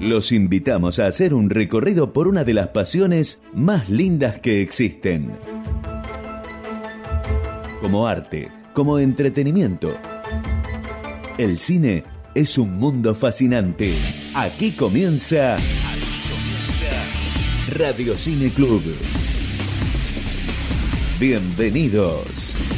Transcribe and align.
Los 0.00 0.30
invitamos 0.30 0.98
a 0.98 1.06
hacer 1.06 1.32
un 1.32 1.48
recorrido 1.48 2.12
por 2.12 2.28
una 2.28 2.44
de 2.44 2.52
las 2.52 2.68
pasiones 2.68 3.42
más 3.54 3.88
lindas 3.88 4.38
que 4.40 4.60
existen. 4.60 5.38
Como 7.80 8.06
arte, 8.06 8.50
como 8.74 8.98
entretenimiento. 8.98 9.96
El 11.38 11.56
cine 11.56 12.04
es 12.34 12.58
un 12.58 12.78
mundo 12.78 13.14
fascinante. 13.14 13.94
Aquí 14.34 14.72
comienza 14.72 15.56
Radio 17.72 18.18
Cine 18.18 18.50
Club. 18.50 18.82
Bienvenidos. 21.18 22.75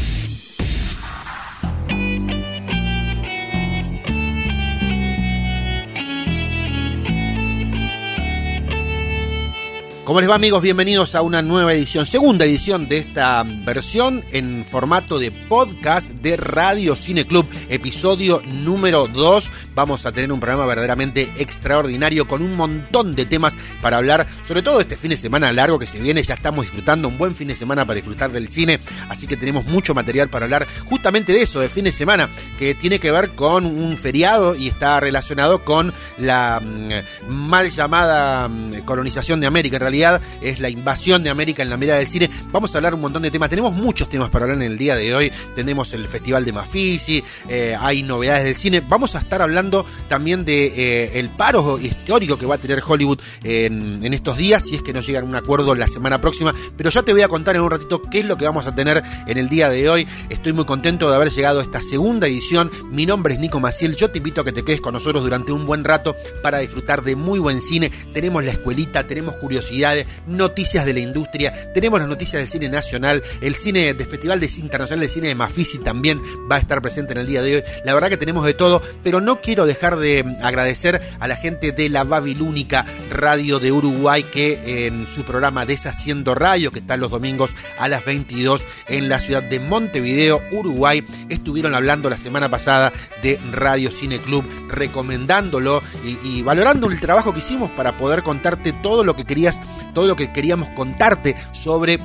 ¿Cómo 10.09 10.23
les 10.23 10.31
va 10.31 10.37
amigos? 10.37 10.63
Bienvenidos 10.63 11.15
a 11.15 11.21
una 11.21 11.43
nueva 11.43 11.75
edición, 11.75 12.07
segunda 12.07 12.47
edición 12.47 12.89
de 12.89 12.97
esta 12.97 13.45
versión 13.45 14.25
en 14.33 14.65
formato 14.65 15.19
de 15.19 15.31
podcast 15.31 16.13
de 16.13 16.39
Radio 16.39 16.97
Cine 16.97 17.27
Club, 17.27 17.47
episodio 17.69 18.41
número 18.47 19.07
2. 19.07 19.51
Vamos 19.75 20.07
a 20.07 20.13
tener 20.13 20.33
un 20.33 20.41
programa 20.41 20.65
verdaderamente 20.65 21.29
extraordinario 21.37 22.27
con 22.27 22.41
un 22.41 22.57
montón 22.57 23.17
de 23.17 23.27
temas 23.27 23.55
para 23.83 23.99
hablar, 23.99 24.27
sobre 24.47 24.63
todo 24.63 24.81
este 24.81 24.97
fin 24.97 25.11
de 25.11 25.19
semana 25.19 25.53
largo 25.53 25.79
que 25.79 25.87
se 25.87 26.01
viene, 26.01 26.23
ya 26.23 26.33
estamos 26.33 26.65
disfrutando 26.65 27.07
un 27.09 27.19
buen 27.19 27.35
fin 27.35 27.49
de 27.49 27.55
semana 27.55 27.85
para 27.85 27.97
disfrutar 27.97 28.33
del 28.33 28.51
cine, 28.51 28.81
así 29.11 29.27
que 29.27 29.37
tenemos 29.37 29.67
mucho 29.67 29.93
material 29.93 30.31
para 30.31 30.47
hablar 30.47 30.67
justamente 30.87 31.35
de 31.35 31.43
eso, 31.43 31.61
de 31.61 31.69
fin 31.69 31.85
de 31.85 31.93
semana, 31.93 32.31
que 32.59 32.75
tiene 32.75 32.99
que 32.99 33.13
ver 33.13 33.29
con 33.33 33.67
un 33.67 33.95
feriado 33.99 34.57
y 34.57 34.69
está 34.69 35.01
relacionado 35.01 35.67
con 35.67 35.93
la 36.17 36.63
mm, 36.65 37.29
mal 37.31 37.71
llamada 37.71 38.49
mm, 38.49 38.79
colonización 38.87 39.43
de 39.43 39.47
América 39.47 39.77
en 39.77 39.81
realidad 39.81 39.98
es 40.41 40.61
la 40.61 40.69
invasión 40.69 41.23
de 41.23 41.31
América 41.31 41.63
en 41.63 41.71
la 41.71 41.77
mirada 41.77 41.99
del 41.99 42.09
cine. 42.09 42.31
Vamos 42.53 42.75
a 42.75 42.79
hablar 42.79 42.95
un 42.95 43.01
montón 43.01 43.23
de 43.23 43.31
temas. 43.31 43.49
Tenemos 43.49 43.75
muchos 43.75 44.09
temas 44.09 44.31
para 44.31 44.45
hablar 44.45 44.63
en 44.63 44.71
el 44.71 44.79
día 44.79 44.97
de 44.97 45.15
hoy. 45.15 45.33
Tenemos 45.55 45.93
el 45.93 46.07
Festival 46.07 46.45
de 46.45 46.53
Mafisi, 46.53 47.23
eh, 47.49 47.77
hay 47.79 48.03
novedades 48.03 48.45
del 48.45 48.57
cine. 48.57 48.81
Vamos 48.81 49.15
a 49.15 49.19
estar 49.19 49.43
hablando 49.43 49.85
también 50.09 50.45
de 50.45 50.73
eh, 51.19 51.29
paro 51.37 51.79
histórico 51.79 52.39
que 52.39 52.47
va 52.47 52.57
a 52.57 52.59
tener 52.59 52.83
Hollywood 52.87 53.21
en, 53.45 54.05
en, 54.05 54.15
estos 54.15 54.37
días, 54.37 54.65
si 54.65 54.75
es 54.75 54.83
que 54.83 54.93
no 54.93 55.01
llegan 55.01 55.25
a 55.25 55.29
un 55.29 55.37
acuerdo 55.37 55.75
la 55.75 55.87
semana 55.89 56.21
próxima. 56.21 56.55
Pero 56.77 56.91
ya 56.91 57.03
te 57.03 57.13
voy 57.13 57.23
a 57.23 57.29
contar 57.29 57.57
en 57.57 57.63
un 57.63 57.71
ratito 57.71 58.03
qué 58.03 58.21
es 58.21 58.25
lo 58.25 58.37
que 58.37 58.45
vamos 58.45 58.67
a 58.67 58.75
tener 58.75 59.03
en 59.27 59.39
el 59.39 59.49
día 59.49 59.69
de 59.69 59.89
hoy. 59.89 60.07
Estoy 60.29 60.53
muy 60.53 60.65
contento 60.65 61.09
de 61.09 61.17
haber 61.17 61.31
llegado 61.31 61.61
a 61.61 61.63
esta 61.63 61.81
segunda 61.83 62.27
edición. 62.27 62.71
Mi 62.91 63.07
nombre 63.07 63.35
es 63.35 63.41
Nico 63.41 63.61
Maciel. 63.61 63.97
Yo 63.97 64.11
te 64.11 64.19
invito 64.19 64.41
a 64.41 64.45
que 64.45 64.53
te 64.53 64.65
quedes 64.65 64.81
con 64.81 64.95
nosotros 64.95 65.23
durante 65.23 65.53
un 65.53 65.67
buen 65.67 65.85
rato 65.85 66.17
para 66.43 66.59
disfrutar 66.59 67.03
de 67.03 67.17
muy 67.17 67.39
buen 67.39 67.63
cine. 67.63 67.91
Tenemos 68.13 68.45
la 68.45 68.53
escuelita, 68.53 69.07
tenemos 69.07 69.35
curiosidad 69.35 69.88
noticias 70.27 70.87
de 70.87 70.93
la 70.93 71.01
industria, 71.01 71.73
tenemos 71.73 71.99
las 71.99 72.09
noticias 72.09 72.41
del 72.41 72.49
cine 72.49 72.69
nacional, 72.69 73.23
el 73.41 73.55
cine 73.55 73.95
del 73.95 74.07
Festival 74.07 74.41
de 74.41 74.49
Internacional 74.59 75.07
de 75.07 75.13
Cine 75.13 75.29
de 75.29 75.35
Mafisi 75.35 75.79
también 75.79 76.21
va 76.51 76.57
a 76.57 76.59
estar 76.59 76.81
presente 76.83 77.13
en 77.13 77.19
el 77.19 77.27
día 77.27 77.43
de 77.43 77.57
hoy. 77.57 77.63
La 77.85 77.95
verdad 77.95 78.09
que 78.09 78.17
tenemos 78.17 78.45
de 78.45 78.55
todo, 78.55 78.83
pero 79.03 79.21
no 79.21 79.41
quiero 79.41 79.67
dejar 79.67 79.97
de 79.97 80.37
agradecer 80.43 81.01
a 81.21 81.29
la 81.29 81.37
gente 81.37 81.73
de 81.73 81.89
la 81.89 82.05
Babilónica 82.05 82.85
Radio 83.11 83.59
de 83.59 83.73
Uruguay 83.73 84.23
que 84.23 84.87
en 84.87 85.07
su 85.09 85.25
programa 85.25 85.67
Deshaciendo 85.67 86.35
Radio, 86.35 86.73
que 86.73 86.81
está 86.81 86.97
los 86.97 87.11
domingos 87.11 87.51
a 87.79 87.89
las 87.89 88.05
22 88.05 88.65
en 88.89 89.09
la 89.09 89.21
ciudad 89.21 89.43
de 89.43 89.61
Montevideo, 89.61 90.43
Uruguay, 90.53 91.05
estuvieron 91.29 91.75
hablando 91.75 92.11
la 92.11 92.19
semana 92.19 92.49
pasada 92.49 92.93
de 93.23 93.39
Radio 93.53 93.91
Cine 93.91 94.19
Club, 94.19 94.45
recomendándolo 94.69 95.83
y 96.05 96.43
valorando 96.43 96.89
el 96.89 97.01
trabajo 97.01 97.33
que 97.33 97.41
hicimos 97.41 97.71
para 97.73 97.93
poder 97.93 98.23
contarte 98.23 98.73
todo 98.73 99.05
lo 99.05 99.15
que 99.17 99.25
querías 99.25 99.61
todo 99.95 100.07
lo 100.07 100.17
que 100.17 100.33
queríamos 100.33 100.69
contarte 100.71 101.37
sobre 101.53 101.99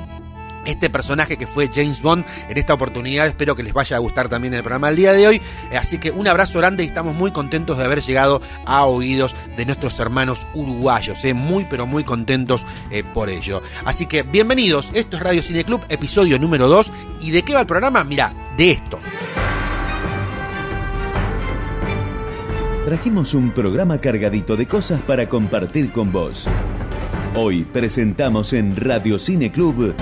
este 0.66 0.90
personaje 0.90 1.36
que 1.36 1.46
fue 1.46 1.70
James 1.72 2.02
Bond 2.02 2.24
en 2.48 2.56
esta 2.56 2.74
oportunidad. 2.74 3.26
Espero 3.26 3.54
que 3.54 3.62
les 3.62 3.72
vaya 3.72 3.96
a 3.96 4.00
gustar 4.00 4.28
también 4.28 4.54
el 4.54 4.62
programa 4.62 4.88
del 4.88 4.96
día 4.96 5.12
de 5.12 5.26
hoy. 5.26 5.42
Así 5.78 5.98
que 5.98 6.10
un 6.10 6.26
abrazo 6.26 6.58
grande 6.58 6.84
y 6.84 6.86
estamos 6.86 7.14
muy 7.14 7.30
contentos 7.30 7.78
de 7.78 7.84
haber 7.84 8.02
llegado 8.02 8.40
a 8.64 8.84
oídos 8.84 9.34
de 9.56 9.66
nuestros 9.66 9.98
hermanos 9.98 10.46
uruguayos. 10.54 11.24
¿eh? 11.24 11.34
Muy 11.34 11.64
pero 11.64 11.86
muy 11.86 12.04
contentos 12.04 12.64
eh, 12.90 13.04
por 13.14 13.28
ello. 13.28 13.62
Así 13.84 14.06
que 14.06 14.22
bienvenidos. 14.22 14.90
Esto 14.94 15.16
es 15.16 15.22
Radio 15.22 15.42
Cine 15.42 15.64
Club, 15.64 15.82
episodio 15.88 16.38
número 16.38 16.68
2. 16.68 16.90
¿Y 17.20 17.30
de 17.30 17.42
qué 17.42 17.54
va 17.54 17.60
el 17.60 17.66
programa? 17.66 18.04
Mira, 18.04 18.32
de 18.56 18.72
esto. 18.72 18.98
Trajimos 22.84 23.32
un 23.32 23.50
programa 23.50 23.98
cargadito 23.98 24.56
de 24.56 24.66
cosas 24.66 25.00
para 25.00 25.26
compartir 25.26 25.90
con 25.90 26.12
vos. 26.12 26.46
Hoy 27.36 27.64
presentamos 27.64 28.52
en 28.52 28.76
Radio 28.76 29.18
Cine 29.18 29.50
Club 29.50 29.92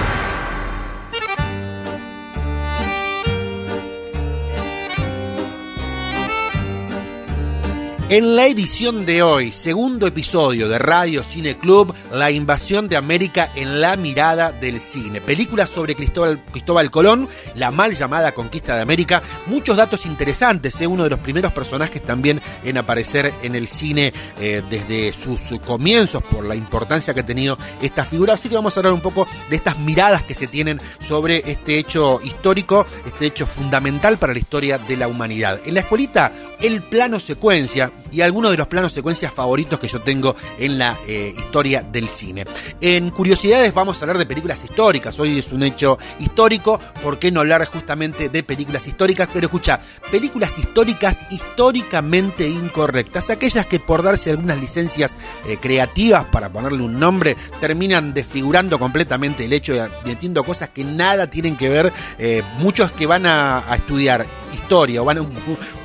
En 8.13 8.37
la 8.37 8.45
edición 8.45 9.07
de 9.07 9.23
hoy, 9.23 9.53
segundo 9.53 10.07
episodio 10.07 10.69
de 10.69 10.79
Radio 10.79 11.25
Cine 11.25 11.57
Club, 11.57 11.95
La 12.13 12.31
invasión 12.31 12.87
de 12.87 12.99
América 12.99 13.51
en 13.57 13.81
la 13.81 13.97
mirada 13.97 14.53
del 14.53 14.81
cine. 14.81 15.23
Película 15.23 15.67
sobre 15.67 15.95
Cristóbal, 15.95 16.91
Colón, 16.91 17.27
la 17.55 17.71
mal 17.71 17.97
llamada 17.97 18.33
conquista 18.33 18.77
de 18.77 18.83
América. 18.83 19.23
Muchos 19.47 19.79
datos 19.79 20.05
interesantes, 20.05 20.79
¿eh? 20.83 20.87
uno 20.87 21.05
de 21.05 21.09
los 21.09 21.21
primeros 21.21 21.55
personajes 21.55 22.03
también 22.03 22.43
en 22.63 22.77
aparecer 22.77 23.33
en 23.43 23.55
el 23.55 23.67
cine 23.67 24.13
eh, 24.39 24.63
desde 24.69 25.15
sus 25.15 25.59
comienzos 25.61 26.23
por 26.23 26.45
la 26.45 26.55
importancia 26.55 27.15
que 27.15 27.21
ha 27.21 27.25
tenido 27.25 27.57
esta 27.81 28.05
figura. 28.05 28.35
Así 28.35 28.51
que 28.51 28.57
vamos 28.57 28.77
a 28.77 28.81
hablar 28.81 28.93
un 28.93 29.01
poco 29.01 29.27
de 29.49 29.57
estas 29.57 29.79
miradas 29.79 30.23
que 30.23 30.35
se 30.35 30.49
tienen 30.49 30.83
sobre 31.01 31.51
este 31.51 31.79
hecho 31.79 32.21
histórico, 32.23 32.85
este 33.07 33.25
hecho 33.25 33.47
fundamental 33.47 34.19
para 34.19 34.35
la 34.35 34.39
historia 34.39 34.77
de 34.77 34.99
la 34.99 35.09
humanidad. 35.09 35.63
En 35.65 35.73
la 35.73 35.81
escuelita, 35.81 36.31
el 36.63 36.81
plano 36.81 37.19
secuencia 37.21 37.91
y 38.13 38.21
algunos 38.21 38.51
de 38.51 38.57
los 38.57 38.69
planos 38.69 38.93
secuencias 38.93 39.33
favoritos 39.33 39.79
que 39.81 39.89
yo 39.89 40.01
tengo 40.03 40.37
en 40.59 40.79
la 40.79 40.97
eh, 41.09 41.35
historia 41.37 41.83
del 41.83 42.09
cine. 42.09 42.45
En 42.81 43.11
curiosidades 43.11 43.75
vamos 43.75 43.99
a 43.99 44.01
hablar 44.03 44.19
de 44.19 44.27
películas 44.27 44.63
históricas, 44.63 45.19
hoy 45.19 45.39
es 45.39 45.51
un 45.53 45.63
hecho 45.63 45.99
histórico, 46.21 46.79
¿por 47.03 47.19
qué 47.19 47.33
no 47.33 47.41
hablar 47.41 47.65
justamente 47.67 48.29
de 48.29 48.43
películas 48.43 48.87
históricas? 48.87 49.29
Pero 49.33 49.47
escucha, 49.47 49.81
películas 50.11 50.57
históricas 50.59 51.23
históricamente 51.31 52.49
incorrectas, 52.49 53.31
aquellas 53.31 53.67
que 53.67 53.81
por 53.81 54.03
darse 54.03 54.31
algunas 54.31 54.61
licencias 54.61 55.17
eh, 55.47 55.57
creativas 55.61 56.27
para 56.27 56.53
ponerle 56.53 56.83
un 56.83 57.01
nombre, 57.01 57.37
terminan 57.61 58.15
desfigurando 58.15 58.79
completamente 58.79 59.47
el 59.47 59.53
hecho 59.53 59.75
de 59.75 59.89
metiendo 60.05 60.45
cosas 60.45 60.69
que 60.69 60.85
nada 60.85 61.29
tienen 61.29 61.57
que 61.57 61.69
ver, 61.69 61.93
eh, 62.19 62.43
muchos 62.59 62.93
que 62.93 63.07
van 63.07 63.27
a 63.27 63.65
estudiar 63.75 64.27
historia 64.55 65.03
o 65.03 65.05
van 65.05 65.19
a, 65.19 65.27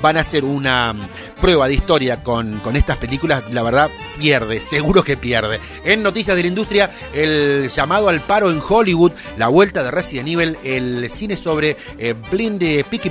van 0.02 0.18
a 0.18 0.22
hacer 0.22 0.44
una 0.44 0.96
prueba 1.40 1.68
de 1.68 1.76
historia 1.76 2.24
con, 2.24 2.60
con 2.60 2.76
estas 2.76 2.98
películas, 2.98 3.44
la 3.52 3.64
verdad 3.64 3.90
pierde, 4.18 4.60
seguro 4.60 5.04
que 5.04 5.18
pierde. 5.18 5.60
En 5.84 6.04
Noticias 6.04 6.36
de 6.36 6.44
la 6.44 6.48
Industria, 6.48 6.92
el 7.14 7.70
llamado 7.70 8.10
al 8.10 8.22
paro 8.22 8.50
en 8.50 8.62
Hollywood, 8.68 9.12
la 9.38 9.48
vuelta 9.48 9.84
de 9.84 9.92
Resident 9.92 10.28
Evil, 10.28 10.58
el 10.64 11.10
cine 11.10 11.36
sobre 11.36 11.78
eh, 11.98 12.14
Blind, 12.32 12.64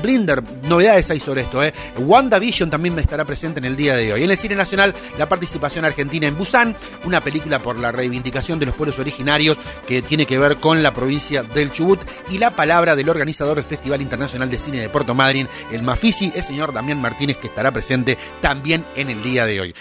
Blinder, 0.03 0.43
novedades 0.65 1.11
hay 1.11 1.21
sobre 1.21 1.43
esto. 1.43 1.62
Eh. 1.62 1.72
WandaVision 1.99 2.71
también 2.71 2.99
estará 2.99 3.25
presente 3.25 3.59
en 3.59 3.65
el 3.65 3.77
día 3.77 3.97
de 3.97 4.12
hoy. 4.12 4.25
En 4.25 4.31
el 4.31 4.37
cine 4.37 4.55
nacional, 4.55 4.94
la 5.19 5.28
participación 5.28 5.84
argentina 5.84 6.27
en 6.27 6.37
Busan, 6.37 6.77
una 7.05 7.21
película 7.21 7.59
por 7.59 7.78
la 7.78 7.93
reivindicación 7.93 8.59
de 8.59 8.67
los 8.67 8.75
pueblos 8.75 8.99
originarios 8.99 9.59
que 9.87 10.03
tiene 10.03 10.27
que 10.27 10.38
ver 10.38 10.56
con 10.56 10.83
la 10.83 10.93
provincia 10.93 11.43
del 11.43 11.73
Chubut 11.73 12.00
y 12.31 12.38
la 12.38 12.50
palabra 12.50 12.97
del 12.97 13.09
organizador 13.09 13.56
del 13.56 13.65
Festival 13.65 14.00
Internacional 14.03 14.50
de 14.50 14.59
Cine 14.59 14.81
de 14.81 14.88
Puerto 14.88 15.15
Madryn, 15.15 15.49
el 15.73 15.83
Mafisi, 15.83 16.33
el 16.34 16.43
señor 16.43 16.73
Damián 16.73 17.00
Martínez, 17.00 17.37
que 17.38 17.47
estará 17.47 17.71
presente 17.71 18.19
también 18.41 18.84
en 18.94 19.11
el 19.11 19.23
día 19.23 19.47
de 19.47 19.61
hoy. 19.61 19.75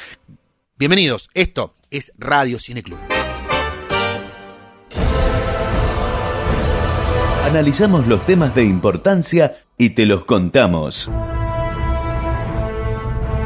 Bienvenidos, 0.78 1.30
esto 1.34 1.78
es 1.90 2.12
Radio 2.18 2.60
Cine 2.60 2.84
Club. 2.84 3.00
Analizamos 7.46 8.08
los 8.08 8.26
temas 8.26 8.54
de 8.54 8.66
importancia 8.66 9.54
y 9.78 9.92
te 9.92 10.06
los 10.06 10.26
contamos. 10.26 11.10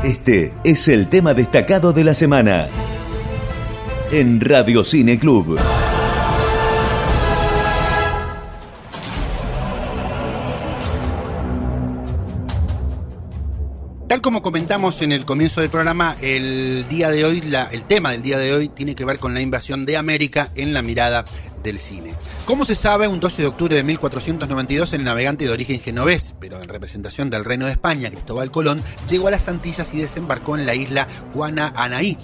Este 0.04 0.56
es 0.64 0.88
el 0.88 1.08
tema 1.08 1.36
destacado 1.36 1.94
de 1.94 2.04
la 2.04 2.16
semana 2.16 2.68
en 4.12 4.42
Radio 4.42 4.84
Cine 4.84 5.20
Club. 5.20 5.60
Tal 14.20 14.24
como 14.24 14.42
comentamos 14.42 15.02
en 15.02 15.14
el 15.14 15.24
comienzo 15.24 15.62
del 15.62 15.70
programa, 15.70 16.18
el 16.22 16.86
día 16.90 17.10
de 17.10 17.24
hoy, 17.24 17.42
el 17.72 17.84
tema 17.86 18.12
del 18.12 18.22
día 18.22 18.38
de 18.38 18.54
hoy 18.54 18.68
tiene 18.68 18.94
que 18.94 19.06
ver 19.06 19.18
con 19.18 19.34
la 19.34 19.40
invasión 19.40 19.86
de 19.86 19.96
América 19.96 20.52
en 20.56 20.74
la 20.74 20.82
mirada 20.82 21.24
del 21.64 21.80
cine. 21.80 22.14
Como 22.44 22.66
se 22.66 22.76
sabe, 22.76 23.08
un 23.08 23.22
12 23.22 23.44
de 23.44 23.48
octubre 23.48 23.78
de 23.78 23.84
1492 23.84 24.92
el 24.92 25.06
navegante 25.06 25.46
de 25.46 25.52
origen 25.52 25.80
genovés, 25.80 26.36
pero 26.38 26.62
en 26.62 26.68
representación 26.68 27.30
del 27.30 27.46
Reino 27.46 27.68
de 27.68 27.72
España, 27.72 28.12
Cristóbal 28.12 28.52
Colón, 28.52 28.84
llegó 29.10 29.30
a 29.30 29.32
las 29.32 29.48
Antillas 29.48 29.94
y 29.94 30.02
desembarcó 30.02 30.58
en 30.58 30.66
la 30.66 30.76
isla 30.76 31.08
Guana 31.34 31.72
Anaí 31.74 32.18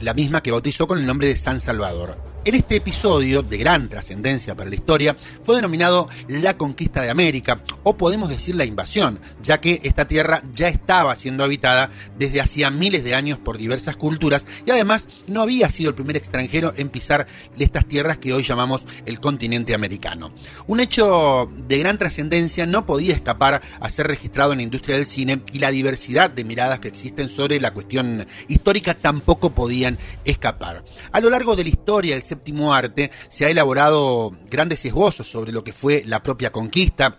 la 0.00 0.14
misma 0.14 0.44
que 0.44 0.52
bautizó 0.52 0.86
con 0.86 1.00
el 1.00 1.06
nombre 1.06 1.26
de 1.26 1.36
San 1.36 1.60
Salvador. 1.60 2.31
En 2.44 2.56
este 2.56 2.74
episodio, 2.74 3.44
de 3.44 3.56
gran 3.56 3.88
trascendencia 3.88 4.56
para 4.56 4.68
la 4.68 4.74
historia, 4.74 5.16
fue 5.44 5.54
denominado 5.54 6.08
la 6.26 6.56
conquista 6.56 7.00
de 7.00 7.08
América, 7.08 7.62
o 7.84 7.96
podemos 7.96 8.28
decir 8.28 8.56
la 8.56 8.64
invasión, 8.64 9.20
ya 9.44 9.60
que 9.60 9.80
esta 9.84 10.08
tierra 10.08 10.42
ya 10.52 10.66
estaba 10.66 11.14
siendo 11.14 11.44
habitada 11.44 11.90
desde 12.18 12.40
hacía 12.40 12.72
miles 12.72 13.04
de 13.04 13.14
años 13.14 13.38
por 13.38 13.58
diversas 13.58 13.96
culturas 13.96 14.44
y 14.66 14.72
además 14.72 15.06
no 15.28 15.40
había 15.40 15.70
sido 15.70 15.90
el 15.90 15.94
primer 15.94 16.16
extranjero 16.16 16.74
en 16.76 16.88
pisar 16.88 17.28
estas 17.60 17.86
tierras 17.86 18.18
que 18.18 18.34
hoy 18.34 18.42
llamamos 18.42 18.86
el 19.06 19.20
continente 19.20 19.72
americano. 19.72 20.32
Un 20.66 20.80
hecho 20.80 21.48
de 21.68 21.78
gran 21.78 21.96
trascendencia 21.96 22.66
no 22.66 22.86
podía 22.86 23.14
escapar 23.14 23.62
a 23.78 23.88
ser 23.88 24.08
registrado 24.08 24.50
en 24.50 24.58
la 24.58 24.64
industria 24.64 24.96
del 24.96 25.06
cine 25.06 25.42
y 25.52 25.60
la 25.60 25.70
diversidad 25.70 26.28
de 26.28 26.42
miradas 26.42 26.80
que 26.80 26.88
existen 26.88 27.28
sobre 27.28 27.60
la 27.60 27.72
cuestión 27.72 28.26
histórica 28.48 28.94
tampoco 28.94 29.50
podían 29.54 29.96
escapar. 30.24 30.82
A 31.12 31.20
lo 31.20 31.30
largo 31.30 31.54
de 31.54 31.62
la 31.62 31.70
historia, 31.70 32.16
el 32.16 32.31
séptimo 32.32 32.72
arte, 32.72 33.10
se 33.28 33.44
ha 33.44 33.50
elaborado 33.50 34.32
grandes 34.50 34.84
esbozos 34.86 35.30
sobre 35.30 35.52
lo 35.52 35.62
que 35.64 35.74
fue 35.74 36.02
la 36.06 36.22
propia 36.22 36.50
conquista, 36.50 37.18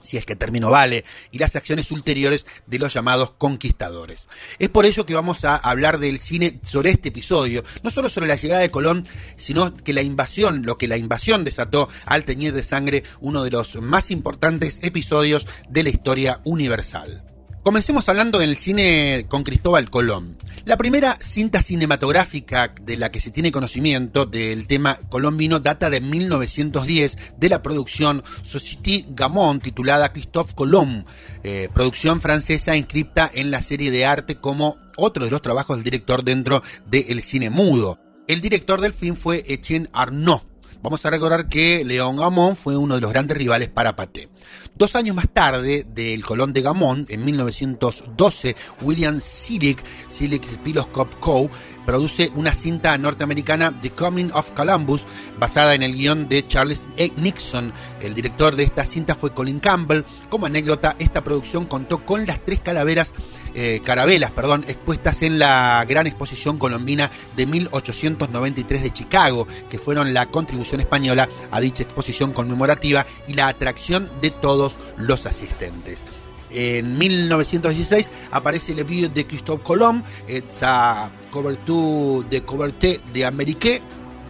si 0.00 0.16
es 0.16 0.24
que 0.24 0.36
término 0.36 0.70
vale, 0.70 1.04
y 1.30 1.38
las 1.38 1.54
acciones 1.54 1.90
ulteriores 1.90 2.46
de 2.66 2.78
los 2.78 2.94
llamados 2.94 3.32
conquistadores. 3.32 4.28
Es 4.58 4.70
por 4.70 4.86
ello 4.86 5.04
que 5.04 5.14
vamos 5.14 5.44
a 5.44 5.56
hablar 5.56 5.98
del 5.98 6.18
cine 6.18 6.60
sobre 6.62 6.90
este 6.90 7.10
episodio, 7.10 7.62
no 7.82 7.90
solo 7.90 8.08
sobre 8.08 8.28
la 8.28 8.36
llegada 8.36 8.62
de 8.62 8.70
Colón, 8.70 9.06
sino 9.36 9.74
que 9.74 9.92
la 9.92 10.00
invasión, 10.00 10.62
lo 10.64 10.78
que 10.78 10.88
la 10.88 10.96
invasión 10.96 11.44
desató 11.44 11.90
al 12.06 12.24
teñir 12.24 12.54
de 12.54 12.64
sangre 12.64 13.02
uno 13.20 13.44
de 13.44 13.50
los 13.50 13.76
más 13.82 14.10
importantes 14.10 14.78
episodios 14.82 15.46
de 15.68 15.82
la 15.82 15.90
historia 15.90 16.40
universal. 16.44 17.27
Comencemos 17.68 18.08
hablando 18.08 18.38
del 18.38 18.56
cine 18.56 19.26
con 19.28 19.44
Cristóbal 19.44 19.90
Colón. 19.90 20.38
La 20.64 20.78
primera 20.78 21.18
cinta 21.20 21.60
cinematográfica 21.60 22.72
de 22.80 22.96
la 22.96 23.10
que 23.10 23.20
se 23.20 23.30
tiene 23.30 23.52
conocimiento 23.52 24.24
del 24.24 24.66
tema 24.66 24.98
colombino 25.10 25.60
data 25.60 25.90
de 25.90 26.00
1910 26.00 27.18
de 27.36 27.48
la 27.50 27.60
producción 27.60 28.24
Société 28.40 29.04
Gamon 29.10 29.60
titulada 29.60 30.14
Christophe 30.14 30.54
Colomb, 30.54 31.04
eh, 31.44 31.68
producción 31.74 32.22
francesa 32.22 32.74
inscripta 32.74 33.30
en 33.34 33.50
la 33.50 33.60
serie 33.60 33.90
de 33.90 34.06
arte 34.06 34.36
como 34.36 34.78
otro 34.96 35.26
de 35.26 35.30
los 35.30 35.42
trabajos 35.42 35.76
del 35.76 35.84
director 35.84 36.24
dentro 36.24 36.62
del 36.86 37.22
cine 37.22 37.50
mudo. 37.50 37.98
El 38.28 38.40
director 38.40 38.80
del 38.80 38.94
film 38.94 39.14
fue 39.14 39.44
Etienne 39.46 39.90
Arnaud. 39.92 40.40
Vamos 40.80 41.04
a 41.04 41.10
recordar 41.10 41.48
que 41.48 41.84
León 41.84 42.16
Gamón 42.16 42.54
fue 42.54 42.76
uno 42.76 42.94
de 42.94 43.00
los 43.00 43.10
grandes 43.10 43.36
rivales 43.36 43.68
para 43.68 43.96
Paté. 43.96 44.28
Dos 44.76 44.94
años 44.94 45.16
más 45.16 45.28
tarde, 45.28 45.84
del 45.88 46.24
Colón 46.24 46.52
de 46.52 46.62
Gamón, 46.62 47.04
en 47.08 47.24
1912, 47.24 48.54
William 48.82 49.20
Silic, 49.20 49.82
Silic 50.08 50.44
Spiloscope 50.44 51.16
Co., 51.18 51.50
produce 51.88 52.30
una 52.34 52.52
cinta 52.52 52.98
norteamericana, 52.98 53.72
The 53.72 53.88
Coming 53.88 54.28
of 54.34 54.50
Columbus, 54.50 55.06
basada 55.38 55.74
en 55.74 55.82
el 55.82 55.94
guion 55.94 56.28
de 56.28 56.46
Charles 56.46 56.86
A. 56.98 57.18
Nixon. 57.18 57.72
El 58.02 58.12
director 58.12 58.56
de 58.56 58.64
esta 58.64 58.84
cinta 58.84 59.14
fue 59.14 59.32
Colin 59.32 59.58
Campbell. 59.58 60.04
Como 60.28 60.44
anécdota, 60.44 60.96
esta 60.98 61.24
producción 61.24 61.64
contó 61.64 62.04
con 62.04 62.26
las 62.26 62.44
tres 62.44 62.60
calaveras 62.60 63.14
eh, 63.54 63.80
carabelas 63.82 64.32
perdón, 64.32 64.66
expuestas 64.68 65.22
en 65.22 65.38
la 65.38 65.82
gran 65.88 66.06
exposición 66.06 66.58
colombina 66.58 67.10
de 67.36 67.46
1893 67.46 68.82
de 68.82 68.92
Chicago, 68.92 69.48
que 69.70 69.78
fueron 69.78 70.12
la 70.12 70.26
contribución 70.26 70.82
española 70.82 71.26
a 71.50 71.58
dicha 71.58 71.84
exposición 71.84 72.34
conmemorativa 72.34 73.06
y 73.26 73.32
la 73.32 73.48
atracción 73.48 74.10
de 74.20 74.30
todos 74.30 74.76
los 74.98 75.24
asistentes. 75.24 76.04
En 76.50 76.96
1916 76.98 78.10
aparece 78.30 78.72
el 78.72 78.84
video 78.84 79.08
de 79.08 79.26
Christophe 79.26 79.62
Colomb, 79.62 80.02
esa 80.26 81.10
couverture 81.30 82.26
de 82.28 82.42
couverture 82.42 83.00
de 83.12 83.24
Amérique, 83.24 83.82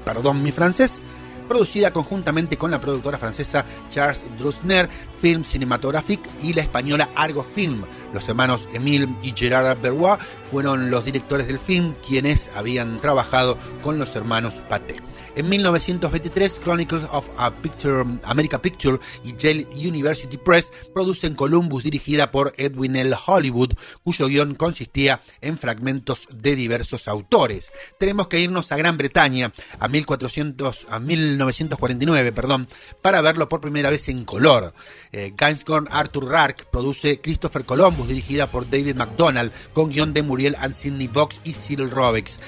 perdón 0.05 0.43
mi 0.43 0.53
francés, 0.53 1.01
producida 1.49 1.93
conjuntamente 1.93 2.57
con 2.57 2.71
la 2.71 2.81
productora 2.81 3.19
francesa 3.19 3.65
Charles 3.89 4.25
Drusner, 4.37 4.89
Film 5.19 5.43
Cinematographic 5.43 6.21
y 6.43 6.53
la 6.53 6.63
española 6.63 7.09
Argo 7.17 7.43
Film. 7.43 7.83
Los 8.13 8.29
hermanos 8.29 8.69
Emile 8.73 9.09
y 9.23 9.33
Gerard 9.35 9.81
Berrois 9.81 10.19
fueron 10.45 10.91
los 10.91 11.05
directores 11.05 11.49
del 11.49 11.59
film, 11.59 11.95
quienes 12.07 12.51
habían 12.55 12.99
trabajado 12.99 13.57
con 13.83 13.99
los 13.99 14.15
hermanos 14.15 14.63
Paté. 14.69 14.97
En 15.39 15.49
1923, 15.49 16.59
Chronicles 16.65 17.05
of 17.13 17.25
a 17.37 17.53
Picture, 17.53 18.05
America 18.25 18.61
Picture 18.61 18.99
y 19.23 19.37
Yale 19.37 19.69
University 19.73 20.37
Press 20.37 20.73
producen 20.93 21.37
Columbus 21.37 21.85
dirigida 21.85 22.33
por 22.33 22.55
Edwin 22.57 22.97
L. 22.97 23.15
Hollywood, 23.25 23.75
cuyo 24.03 24.27
guion 24.27 24.57
consistía 24.57 25.23
en 25.41 25.57
fragmentos 25.57 26.27
de 26.35 26.57
diversos 26.57 27.07
autores. 27.07 27.71
Tenemos 28.01 28.27
que 28.27 28.41
irnos 28.41 28.73
a 28.73 28.77
Gran 28.79 28.97
Bretaña 28.97 29.53
a, 29.79 29.87
1400, 29.87 30.89
a 30.91 30.99
1949 30.99 32.33
perdón, 32.33 32.67
para 33.01 33.21
verlo 33.21 33.49
por 33.49 33.61
primera 33.61 33.91
vez 33.91 34.09
en 34.09 34.25
color. 34.25 34.75
Eh, 35.13 35.33
Arthur 35.39 36.25
Rark 36.25 36.69
produce 36.73 37.21
Christopher 37.21 37.65
Columbus 37.65 38.09
dirigida 38.09 38.51
por 38.51 38.69
David 38.69 38.97
McDonald 38.97 39.53
con 39.73 39.91
guion 39.91 40.13
de 40.13 40.25
Muriel 40.25 40.57
and 40.59 40.75
Sidney 40.75 41.07
Vox 41.07 41.41
y 41.45 41.53
Cyril 41.53 41.93
Robex. 41.93 42.41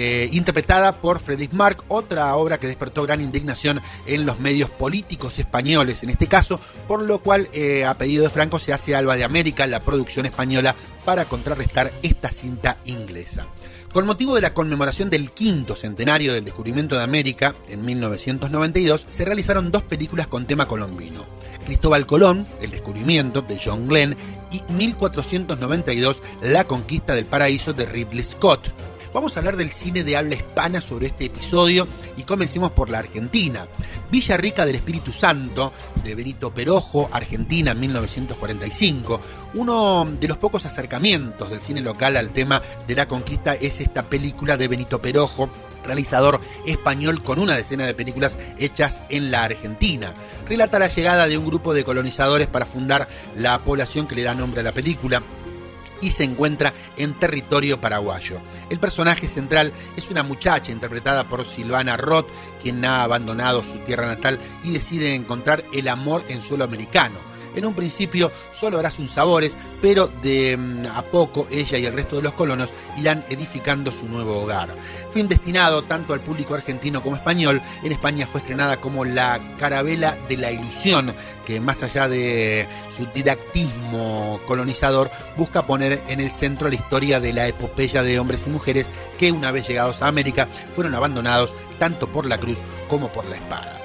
Eh, 0.00 0.28
interpretada 0.30 1.00
por 1.00 1.18
Friedrich 1.18 1.52
Mark, 1.52 1.82
otra 1.88 2.36
obra 2.36 2.60
que 2.60 2.68
despertó 2.68 3.02
gran 3.02 3.20
indignación 3.20 3.80
en 4.06 4.26
los 4.26 4.38
medios 4.38 4.70
políticos 4.70 5.40
españoles, 5.40 6.04
en 6.04 6.10
este 6.10 6.28
caso, 6.28 6.60
por 6.86 7.02
lo 7.02 7.18
cual 7.18 7.48
eh, 7.52 7.84
a 7.84 7.98
pedido 7.98 8.22
de 8.22 8.30
Franco 8.30 8.60
se 8.60 8.72
hace 8.72 8.94
Alba 8.94 9.16
de 9.16 9.24
América, 9.24 9.66
la 9.66 9.82
producción 9.82 10.24
española, 10.24 10.76
para 11.04 11.24
contrarrestar 11.24 11.92
esta 12.04 12.30
cinta 12.30 12.76
inglesa. 12.84 13.48
Con 13.92 14.06
motivo 14.06 14.36
de 14.36 14.40
la 14.40 14.54
conmemoración 14.54 15.10
del 15.10 15.32
quinto 15.32 15.74
centenario 15.74 16.32
del 16.32 16.44
descubrimiento 16.44 16.94
de 16.94 17.02
América, 17.02 17.56
en 17.68 17.84
1992, 17.84 19.04
se 19.08 19.24
realizaron 19.24 19.72
dos 19.72 19.82
películas 19.82 20.28
con 20.28 20.46
tema 20.46 20.68
colombino. 20.68 21.26
Cristóbal 21.64 22.06
Colón, 22.06 22.46
El 22.60 22.70
descubrimiento 22.70 23.42
de 23.42 23.58
John 23.62 23.88
Glenn 23.88 24.16
y 24.52 24.62
1492, 24.72 26.22
La 26.40 26.68
conquista 26.68 27.16
del 27.16 27.26
paraíso 27.26 27.72
de 27.72 27.84
Ridley 27.84 28.22
Scott. 28.22 28.72
Vamos 29.12 29.36
a 29.36 29.40
hablar 29.40 29.56
del 29.56 29.70
cine 29.70 30.04
de 30.04 30.16
habla 30.16 30.34
hispana 30.34 30.82
sobre 30.82 31.06
este 31.06 31.26
episodio 31.26 31.88
y 32.18 32.24
comencemos 32.24 32.72
por 32.72 32.90
la 32.90 32.98
Argentina. 32.98 33.66
Villa 34.10 34.36
Rica 34.36 34.66
del 34.66 34.76
Espíritu 34.76 35.12
Santo, 35.12 35.72
de 36.04 36.14
Benito 36.14 36.52
Perojo, 36.52 37.08
Argentina, 37.10 37.72
1945. 37.72 39.20
Uno 39.54 40.06
de 40.20 40.28
los 40.28 40.36
pocos 40.36 40.66
acercamientos 40.66 41.48
del 41.48 41.60
cine 41.60 41.80
local 41.80 42.18
al 42.18 42.32
tema 42.32 42.60
de 42.86 42.94
la 42.94 43.08
conquista 43.08 43.54
es 43.54 43.80
esta 43.80 44.02
película 44.10 44.58
de 44.58 44.68
Benito 44.68 45.00
Perojo, 45.00 45.48
realizador 45.84 46.40
español 46.66 47.22
con 47.22 47.38
una 47.38 47.56
decena 47.56 47.86
de 47.86 47.94
películas 47.94 48.36
hechas 48.58 49.02
en 49.08 49.30
la 49.30 49.44
Argentina. 49.44 50.12
Relata 50.46 50.78
la 50.78 50.88
llegada 50.88 51.28
de 51.28 51.38
un 51.38 51.46
grupo 51.46 51.72
de 51.72 51.84
colonizadores 51.84 52.46
para 52.46 52.66
fundar 52.66 53.08
la 53.34 53.64
población 53.64 54.06
que 54.06 54.16
le 54.16 54.22
da 54.22 54.34
nombre 54.34 54.60
a 54.60 54.64
la 54.64 54.72
película 54.72 55.22
y 56.00 56.10
se 56.10 56.24
encuentra 56.24 56.72
en 56.96 57.14
territorio 57.14 57.80
paraguayo. 57.80 58.40
El 58.70 58.78
personaje 58.78 59.28
central 59.28 59.72
es 59.96 60.10
una 60.10 60.22
muchacha 60.22 60.72
interpretada 60.72 61.28
por 61.28 61.46
Silvana 61.46 61.96
Roth, 61.96 62.28
quien 62.62 62.84
ha 62.84 63.02
abandonado 63.02 63.62
su 63.62 63.78
tierra 63.78 64.06
natal 64.06 64.38
y 64.64 64.72
decide 64.72 65.14
encontrar 65.14 65.64
el 65.72 65.88
amor 65.88 66.24
en 66.28 66.42
suelo 66.42 66.64
americano. 66.64 67.27
En 67.54 67.64
un 67.64 67.74
principio 67.74 68.30
solo 68.52 68.78
hará 68.78 68.90
sus 68.90 69.10
sabores, 69.10 69.56
pero 69.80 70.08
de 70.08 70.56
mm, 70.56 70.86
a 70.86 71.02
poco 71.02 71.46
ella 71.50 71.78
y 71.78 71.86
el 71.86 71.94
resto 71.94 72.16
de 72.16 72.22
los 72.22 72.34
colonos 72.34 72.70
irán 72.96 73.24
edificando 73.28 73.90
su 73.92 74.08
nuevo 74.08 74.42
hogar. 74.42 74.74
Fin 75.12 75.28
destinado 75.28 75.82
tanto 75.84 76.14
al 76.14 76.20
público 76.20 76.54
argentino 76.54 77.02
como 77.02 77.16
español, 77.16 77.60
en 77.82 77.92
España 77.92 78.26
fue 78.26 78.40
estrenada 78.40 78.80
como 78.80 79.04
La 79.04 79.56
Carabela 79.58 80.16
de 80.28 80.36
la 80.36 80.52
Ilusión, 80.52 81.14
que 81.44 81.60
más 81.60 81.82
allá 81.82 82.08
de 82.08 82.66
su 82.90 83.06
didactismo 83.06 84.40
colonizador, 84.46 85.10
busca 85.36 85.66
poner 85.66 86.02
en 86.08 86.20
el 86.20 86.30
centro 86.30 86.68
la 86.68 86.74
historia 86.74 87.20
de 87.20 87.32
la 87.32 87.48
epopeya 87.48 88.02
de 88.02 88.18
hombres 88.18 88.46
y 88.46 88.50
mujeres 88.50 88.90
que 89.18 89.32
una 89.32 89.50
vez 89.50 89.66
llegados 89.66 90.02
a 90.02 90.08
América 90.08 90.48
fueron 90.74 90.94
abandonados 90.94 91.54
tanto 91.78 92.08
por 92.08 92.26
la 92.26 92.38
cruz 92.38 92.58
como 92.88 93.10
por 93.10 93.24
la 93.26 93.36
espada 93.36 93.77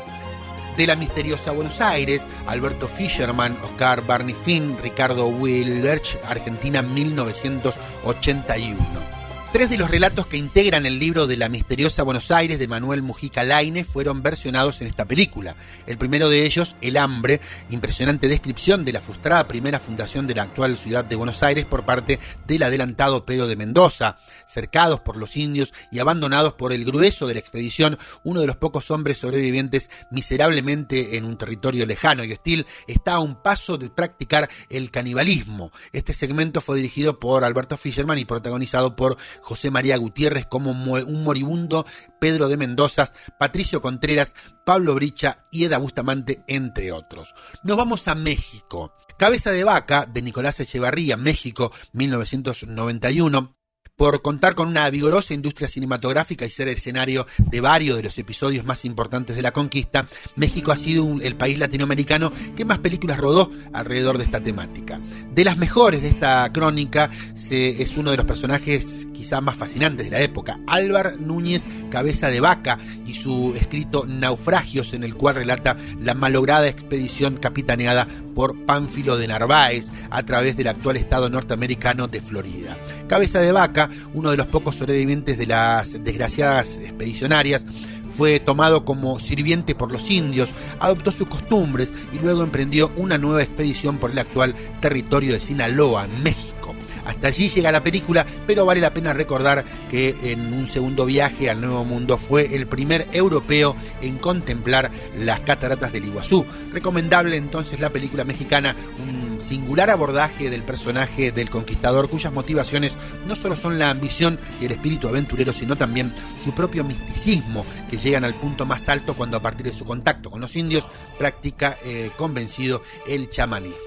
de 0.77 0.87
la 0.87 0.95
misteriosa 0.95 1.51
Buenos 1.51 1.81
Aires, 1.81 2.25
Alberto 2.47 2.87
Fisherman, 2.87 3.57
Oscar 3.63 4.05
Barney 4.05 4.35
Finn, 4.35 4.77
Ricardo 4.81 5.27
Wilderch, 5.27 6.17
Argentina 6.27 6.81
1981. 6.81 9.22
Tres 9.53 9.69
de 9.69 9.77
los 9.77 9.91
relatos 9.91 10.25
que 10.25 10.37
integran 10.37 10.87
el 10.87 10.97
libro 10.97 11.27
de 11.27 11.37
la 11.37 11.47
misteriosa 11.47 12.01
Buenos 12.01 12.31
Aires 12.31 12.57
de 12.57 12.67
Manuel 12.67 13.03
Mujica 13.03 13.43
Laine 13.43 13.83
fueron 13.83 14.23
versionados 14.23 14.81
en 14.81 14.87
esta 14.87 15.05
película. 15.05 15.55
El 15.85 15.99
primero 15.99 16.27
de 16.27 16.43
ellos, 16.43 16.75
El 16.81 16.97
hambre, 16.97 17.39
impresionante 17.69 18.27
descripción 18.27 18.83
de 18.83 18.93
la 18.93 18.99
frustrada 18.99 19.47
primera 19.47 19.77
fundación 19.77 20.25
de 20.25 20.33
la 20.33 20.41
actual 20.41 20.79
ciudad 20.79 21.05
de 21.05 21.15
Buenos 21.15 21.43
Aires 21.43 21.65
por 21.65 21.85
parte 21.85 22.19
del 22.47 22.63
adelantado 22.63 23.27
Pedro 23.27 23.45
de 23.45 23.55
Mendoza. 23.55 24.17
Cercados 24.47 25.01
por 25.01 25.17
los 25.17 25.37
indios 25.37 25.71
y 25.91 25.99
abandonados 25.99 26.53
por 26.53 26.73
el 26.73 26.83
grueso 26.83 27.27
de 27.27 27.35
la 27.35 27.39
expedición, 27.39 27.99
uno 28.23 28.41
de 28.41 28.47
los 28.47 28.55
pocos 28.55 28.89
hombres 28.89 29.19
sobrevivientes 29.19 29.91
miserablemente 30.09 31.15
en 31.15 31.25
un 31.25 31.37
territorio 31.37 31.85
lejano 31.85 32.23
y 32.23 32.31
hostil 32.31 32.65
está 32.87 33.13
a 33.13 33.19
un 33.19 33.35
paso 33.35 33.77
de 33.77 33.91
practicar 33.91 34.49
el 34.71 34.89
canibalismo. 34.89 35.71
Este 35.91 36.15
segmento 36.15 36.59
fue 36.59 36.77
dirigido 36.77 37.19
por 37.19 37.43
Alberto 37.43 37.77
Fischerman 37.77 38.17
y 38.17 38.25
protagonizado 38.25 38.95
por 38.95 39.15
José 39.43 39.69
María 39.69 39.97
Gutiérrez 39.97 40.45
como 40.45 40.71
un 40.71 41.23
moribundo, 41.23 41.85
Pedro 42.19 42.47
de 42.47 42.57
Mendoza, 42.57 43.11
Patricio 43.37 43.81
Contreras, 43.81 44.33
Pablo 44.65 44.95
Bricha 44.95 45.45
y 45.51 45.65
Eda 45.65 45.77
Bustamante, 45.77 46.43
entre 46.47 46.91
otros. 46.91 47.35
Nos 47.63 47.77
vamos 47.77 48.07
a 48.07 48.15
México. 48.15 48.93
Cabeza 49.17 49.51
de 49.51 49.63
Vaca, 49.63 50.07
de 50.11 50.21
Nicolás 50.21 50.59
Echevarría, 50.59 51.17
México, 51.17 51.71
1991 51.91 53.55
por 53.95 54.21
contar 54.21 54.55
con 54.55 54.67
una 54.67 54.89
vigorosa 54.89 55.33
industria 55.33 55.67
cinematográfica 55.67 56.45
y 56.45 56.49
ser 56.49 56.67
el 56.67 56.77
escenario 56.77 57.27
de 57.37 57.61
varios 57.61 57.97
de 57.97 58.03
los 58.03 58.17
episodios 58.17 58.65
más 58.65 58.85
importantes 58.85 59.35
de 59.35 59.41
la 59.41 59.51
conquista, 59.51 60.07
México 60.35 60.71
ha 60.71 60.77
sido 60.77 61.07
el 61.21 61.35
país 61.35 61.59
latinoamericano 61.59 62.31
que 62.55 62.65
más 62.65 62.79
películas 62.79 63.19
rodó 63.19 63.51
alrededor 63.71 64.17
de 64.17 64.23
esta 64.23 64.41
temática. 64.41 64.99
De 65.33 65.43
las 65.43 65.57
mejores 65.57 66.01
de 66.01 66.09
esta 66.09 66.51
crónica 66.51 67.09
es 67.35 67.97
uno 67.97 68.11
de 68.11 68.17
los 68.17 68.25
personajes 68.25 69.07
quizá 69.13 69.41
más 69.41 69.55
fascinantes 69.55 70.07
de 70.07 70.11
la 70.11 70.21
época, 70.21 70.59
Álvar 70.67 71.19
Núñez 71.19 71.65
Cabeza 71.89 72.29
de 72.29 72.39
Vaca 72.39 72.79
y 73.05 73.15
su 73.15 73.53
escrito 73.55 74.05
Naufragios 74.07 74.93
en 74.93 75.03
el 75.03 75.13
cual 75.13 75.35
relata 75.35 75.77
la 76.01 76.13
malograda 76.13 76.67
expedición 76.67 77.37
capitaneada 77.37 78.07
por 78.33 78.65
Pánfilo 78.65 79.17
de 79.17 79.27
Narváez 79.27 79.91
a 80.09 80.23
través 80.23 80.57
del 80.57 80.67
actual 80.67 80.97
estado 80.97 81.29
norteamericano 81.29 82.07
de 82.07 82.21
Florida. 82.21 82.75
Cabeza 83.07 83.39
de 83.39 83.51
Vaca, 83.51 83.82
uno 84.13 84.31
de 84.31 84.37
los 84.37 84.47
pocos 84.47 84.75
sobrevivientes 84.75 85.37
de 85.37 85.47
las 85.47 86.03
desgraciadas 86.03 86.79
expedicionarias, 86.79 87.65
fue 88.13 88.39
tomado 88.39 88.85
como 88.85 89.19
sirviente 89.19 89.75
por 89.75 89.91
los 89.91 90.09
indios, 90.09 90.51
adoptó 90.79 91.11
sus 91.11 91.27
costumbres 91.27 91.91
y 92.13 92.19
luego 92.19 92.43
emprendió 92.43 92.91
una 92.95 93.17
nueva 93.17 93.41
expedición 93.41 93.97
por 93.97 94.11
el 94.11 94.19
actual 94.19 94.55
territorio 94.81 95.33
de 95.33 95.41
Sinaloa, 95.41 96.07
México. 96.07 96.62
Hasta 97.05 97.27
allí 97.27 97.49
llega 97.49 97.71
la 97.71 97.83
película, 97.83 98.25
pero 98.47 98.65
vale 98.65 98.81
la 98.81 98.93
pena 98.93 99.13
recordar 99.13 99.65
que 99.89 100.15
en 100.23 100.53
un 100.53 100.67
segundo 100.67 101.05
viaje 101.05 101.49
al 101.49 101.61
Nuevo 101.61 101.83
Mundo 101.83 102.17
fue 102.17 102.55
el 102.55 102.67
primer 102.67 103.07
europeo 103.11 103.75
en 104.01 104.17
contemplar 104.17 104.91
las 105.17 105.41
cataratas 105.41 105.91
del 105.91 106.05
Iguazú. 106.05 106.45
Recomendable 106.71 107.37
entonces 107.37 107.79
la 107.79 107.89
película 107.89 108.23
mexicana, 108.23 108.75
un 108.99 109.41
singular 109.41 109.89
abordaje 109.89 110.49
del 110.49 110.63
personaje 110.63 111.31
del 111.31 111.49
conquistador 111.49 112.09
cuyas 112.09 112.33
motivaciones 112.33 112.97
no 113.27 113.35
solo 113.35 113.55
son 113.55 113.77
la 113.79 113.89
ambición 113.89 114.39
y 114.61 114.65
el 114.65 114.71
espíritu 114.71 115.07
aventurero, 115.07 115.53
sino 115.53 115.75
también 115.75 116.13
su 116.41 116.53
propio 116.53 116.83
misticismo, 116.83 117.65
que 117.89 117.97
llegan 117.97 118.23
al 118.23 118.35
punto 118.35 118.65
más 118.65 118.89
alto 118.89 119.15
cuando 119.15 119.37
a 119.37 119.41
partir 119.41 119.65
de 119.65 119.73
su 119.73 119.85
contacto 119.85 120.31
con 120.31 120.41
los 120.41 120.55
indios 120.55 120.87
practica 121.17 121.77
eh, 121.85 122.11
convencido 122.17 122.81
el 123.07 123.29
chamanismo. 123.29 123.77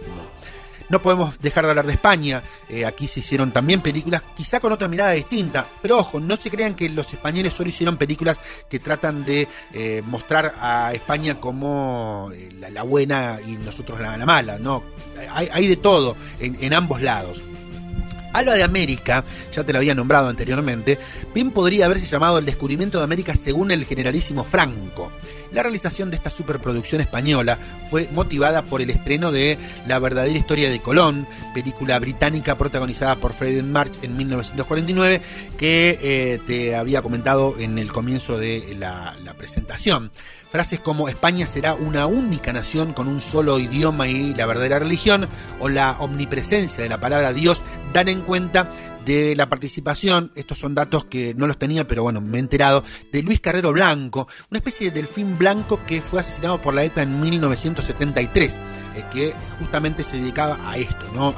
No 0.88 1.02
podemos 1.02 1.40
dejar 1.40 1.64
de 1.64 1.70
hablar 1.70 1.86
de 1.86 1.92
España. 1.92 2.42
Eh, 2.68 2.84
aquí 2.84 3.08
se 3.08 3.20
hicieron 3.20 3.52
también 3.52 3.80
películas, 3.80 4.22
quizá 4.34 4.60
con 4.60 4.72
otra 4.72 4.88
mirada 4.88 5.12
distinta. 5.12 5.68
Pero 5.82 5.98
ojo, 5.98 6.20
no 6.20 6.36
se 6.36 6.50
crean 6.50 6.74
que 6.74 6.88
los 6.88 7.12
españoles 7.12 7.52
solo 7.52 7.68
hicieron 7.68 7.96
películas 7.96 8.38
que 8.68 8.78
tratan 8.78 9.24
de 9.24 9.48
eh, 9.72 10.02
mostrar 10.04 10.54
a 10.60 10.92
España 10.94 11.40
como 11.40 12.30
eh, 12.34 12.50
la, 12.70 12.82
buena 12.82 13.38
y 13.46 13.56
nosotros 13.56 14.00
la, 14.00 14.16
mala. 14.24 14.58
No, 14.58 14.82
hay, 15.32 15.66
de 15.66 15.76
todo 15.76 16.16
en, 16.38 16.72
ambos 16.72 17.02
lados. 17.02 17.42
Alba 18.32 18.54
de 18.54 18.62
América, 18.62 19.24
ya 19.52 19.64
te 19.64 19.72
lo 19.72 19.78
había 19.78 19.94
nombrado 19.94 20.28
anteriormente, 20.28 20.98
bien 21.34 21.50
podría 21.50 21.86
haberse 21.86 22.06
llamado 22.06 22.38
El 22.38 22.46
descubrimiento 22.46 22.98
de 22.98 23.04
América 23.04 23.34
según 23.34 23.70
el 23.70 23.84
generalísimo 23.84 24.44
Franco. 24.44 25.10
La 25.52 25.62
realización 25.62 26.10
de 26.10 26.16
esta 26.16 26.30
superproducción 26.30 27.00
española 27.00 27.58
fue 27.88 28.08
motivada 28.12 28.64
por 28.64 28.82
el 28.82 28.90
estreno 28.90 29.32
de 29.32 29.58
La 29.86 29.98
verdadera 29.98 30.36
historia 30.36 30.68
de 30.68 30.80
Colón, 30.80 31.26
película 31.54 31.98
británica 31.98 32.58
protagonizada 32.58 33.16
por 33.16 33.32
Fred 33.32 33.62
March 33.62 33.98
en 34.02 34.16
1949, 34.16 35.22
que 35.56 35.98
eh, 36.02 36.40
te 36.46 36.74
había 36.74 37.00
comentado 37.00 37.54
en 37.58 37.78
el 37.78 37.92
comienzo 37.92 38.38
de 38.38 38.76
la 38.78 39.34
presentación. 39.38 40.10
Frases 40.56 40.80
como 40.80 41.10
España 41.10 41.46
será 41.46 41.74
una 41.74 42.06
única 42.06 42.50
nación 42.50 42.94
con 42.94 43.08
un 43.08 43.20
solo 43.20 43.58
idioma 43.58 44.08
y 44.08 44.34
la 44.34 44.46
verdadera 44.46 44.78
religión, 44.78 45.28
o 45.60 45.68
la 45.68 45.98
omnipresencia 45.98 46.82
de 46.82 46.88
la 46.88 46.98
palabra 46.98 47.34
Dios, 47.34 47.62
dan 47.92 48.08
en 48.08 48.22
cuenta 48.22 48.70
de 49.04 49.36
la 49.36 49.50
participación, 49.50 50.32
estos 50.34 50.58
son 50.58 50.74
datos 50.74 51.04
que 51.04 51.34
no 51.34 51.46
los 51.46 51.58
tenía, 51.58 51.86
pero 51.86 52.04
bueno, 52.04 52.22
me 52.22 52.38
he 52.38 52.40
enterado, 52.40 52.84
de 53.12 53.22
Luis 53.22 53.38
Carrero 53.38 53.70
Blanco, 53.70 54.28
una 54.50 54.56
especie 54.56 54.90
de 54.90 55.02
delfín 55.02 55.36
blanco 55.36 55.78
que 55.86 56.00
fue 56.00 56.20
asesinado 56.20 56.58
por 56.62 56.72
la 56.72 56.84
ETA 56.84 57.02
en 57.02 57.20
1973, 57.20 58.54
eh, 58.96 59.04
que 59.12 59.34
justamente 59.58 60.04
se 60.04 60.16
dedicaba 60.16 60.58
a 60.66 60.78
esto, 60.78 61.06
¿no? 61.12 61.34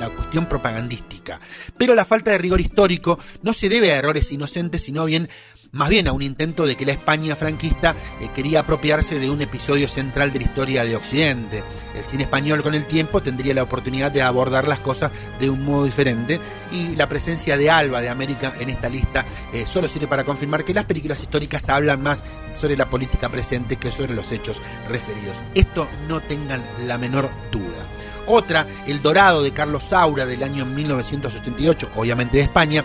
La 0.00 0.10
cuestión 0.10 0.46
propagandística. 0.46 1.40
Pero 1.76 1.94
la 1.94 2.04
falta 2.04 2.30
de 2.30 2.38
rigor 2.38 2.60
histórico 2.60 3.18
no 3.42 3.52
se 3.52 3.68
debe 3.68 3.92
a 3.92 3.96
errores 3.96 4.30
inocentes, 4.32 4.82
sino 4.82 5.04
bien 5.04 5.28
más 5.72 5.88
bien 5.88 6.06
a 6.06 6.12
un 6.12 6.20
intento 6.20 6.66
de 6.66 6.76
que 6.76 6.84
la 6.84 6.92
España 6.92 7.34
franquista 7.34 7.96
eh, 8.20 8.28
quería 8.34 8.60
apropiarse 8.60 9.18
de 9.18 9.30
un 9.30 9.40
episodio 9.40 9.88
central 9.88 10.32
de 10.32 10.40
la 10.40 10.44
historia 10.44 10.84
de 10.84 10.96
Occidente. 10.96 11.64
El 11.96 12.04
cine 12.04 12.24
español 12.24 12.62
con 12.62 12.74
el 12.74 12.86
tiempo 12.86 13.22
tendría 13.22 13.54
la 13.54 13.62
oportunidad 13.62 14.12
de 14.12 14.20
abordar 14.20 14.68
las 14.68 14.80
cosas 14.80 15.10
de 15.40 15.48
un 15.48 15.64
modo 15.64 15.86
diferente 15.86 16.40
y 16.70 16.94
la 16.94 17.08
presencia 17.08 17.56
de 17.56 17.70
Alba 17.70 18.02
de 18.02 18.10
América 18.10 18.52
en 18.60 18.68
esta 18.68 18.90
lista 18.90 19.24
eh, 19.52 19.64
solo 19.66 19.88
sirve 19.88 20.06
para 20.06 20.24
confirmar 20.24 20.62
que 20.62 20.74
las 20.74 20.84
películas 20.84 21.22
históricas 21.22 21.68
hablan 21.70 22.02
más 22.02 22.22
sobre 22.54 22.76
la 22.76 22.90
política 22.90 23.30
presente 23.30 23.76
que 23.76 23.90
sobre 23.90 24.14
los 24.14 24.30
hechos 24.30 24.60
referidos. 24.90 25.38
Esto 25.54 25.88
no 26.06 26.20
tengan 26.20 26.62
la 26.86 26.98
menor 26.98 27.30
duda. 27.50 27.88
Otra, 28.26 28.66
El 28.86 29.02
Dorado 29.02 29.42
de 29.42 29.52
Carlos 29.52 29.84
Saura 29.84 30.26
del 30.26 30.42
año 30.42 30.64
1988, 30.64 31.90
obviamente 31.96 32.38
de 32.38 32.44
España, 32.44 32.84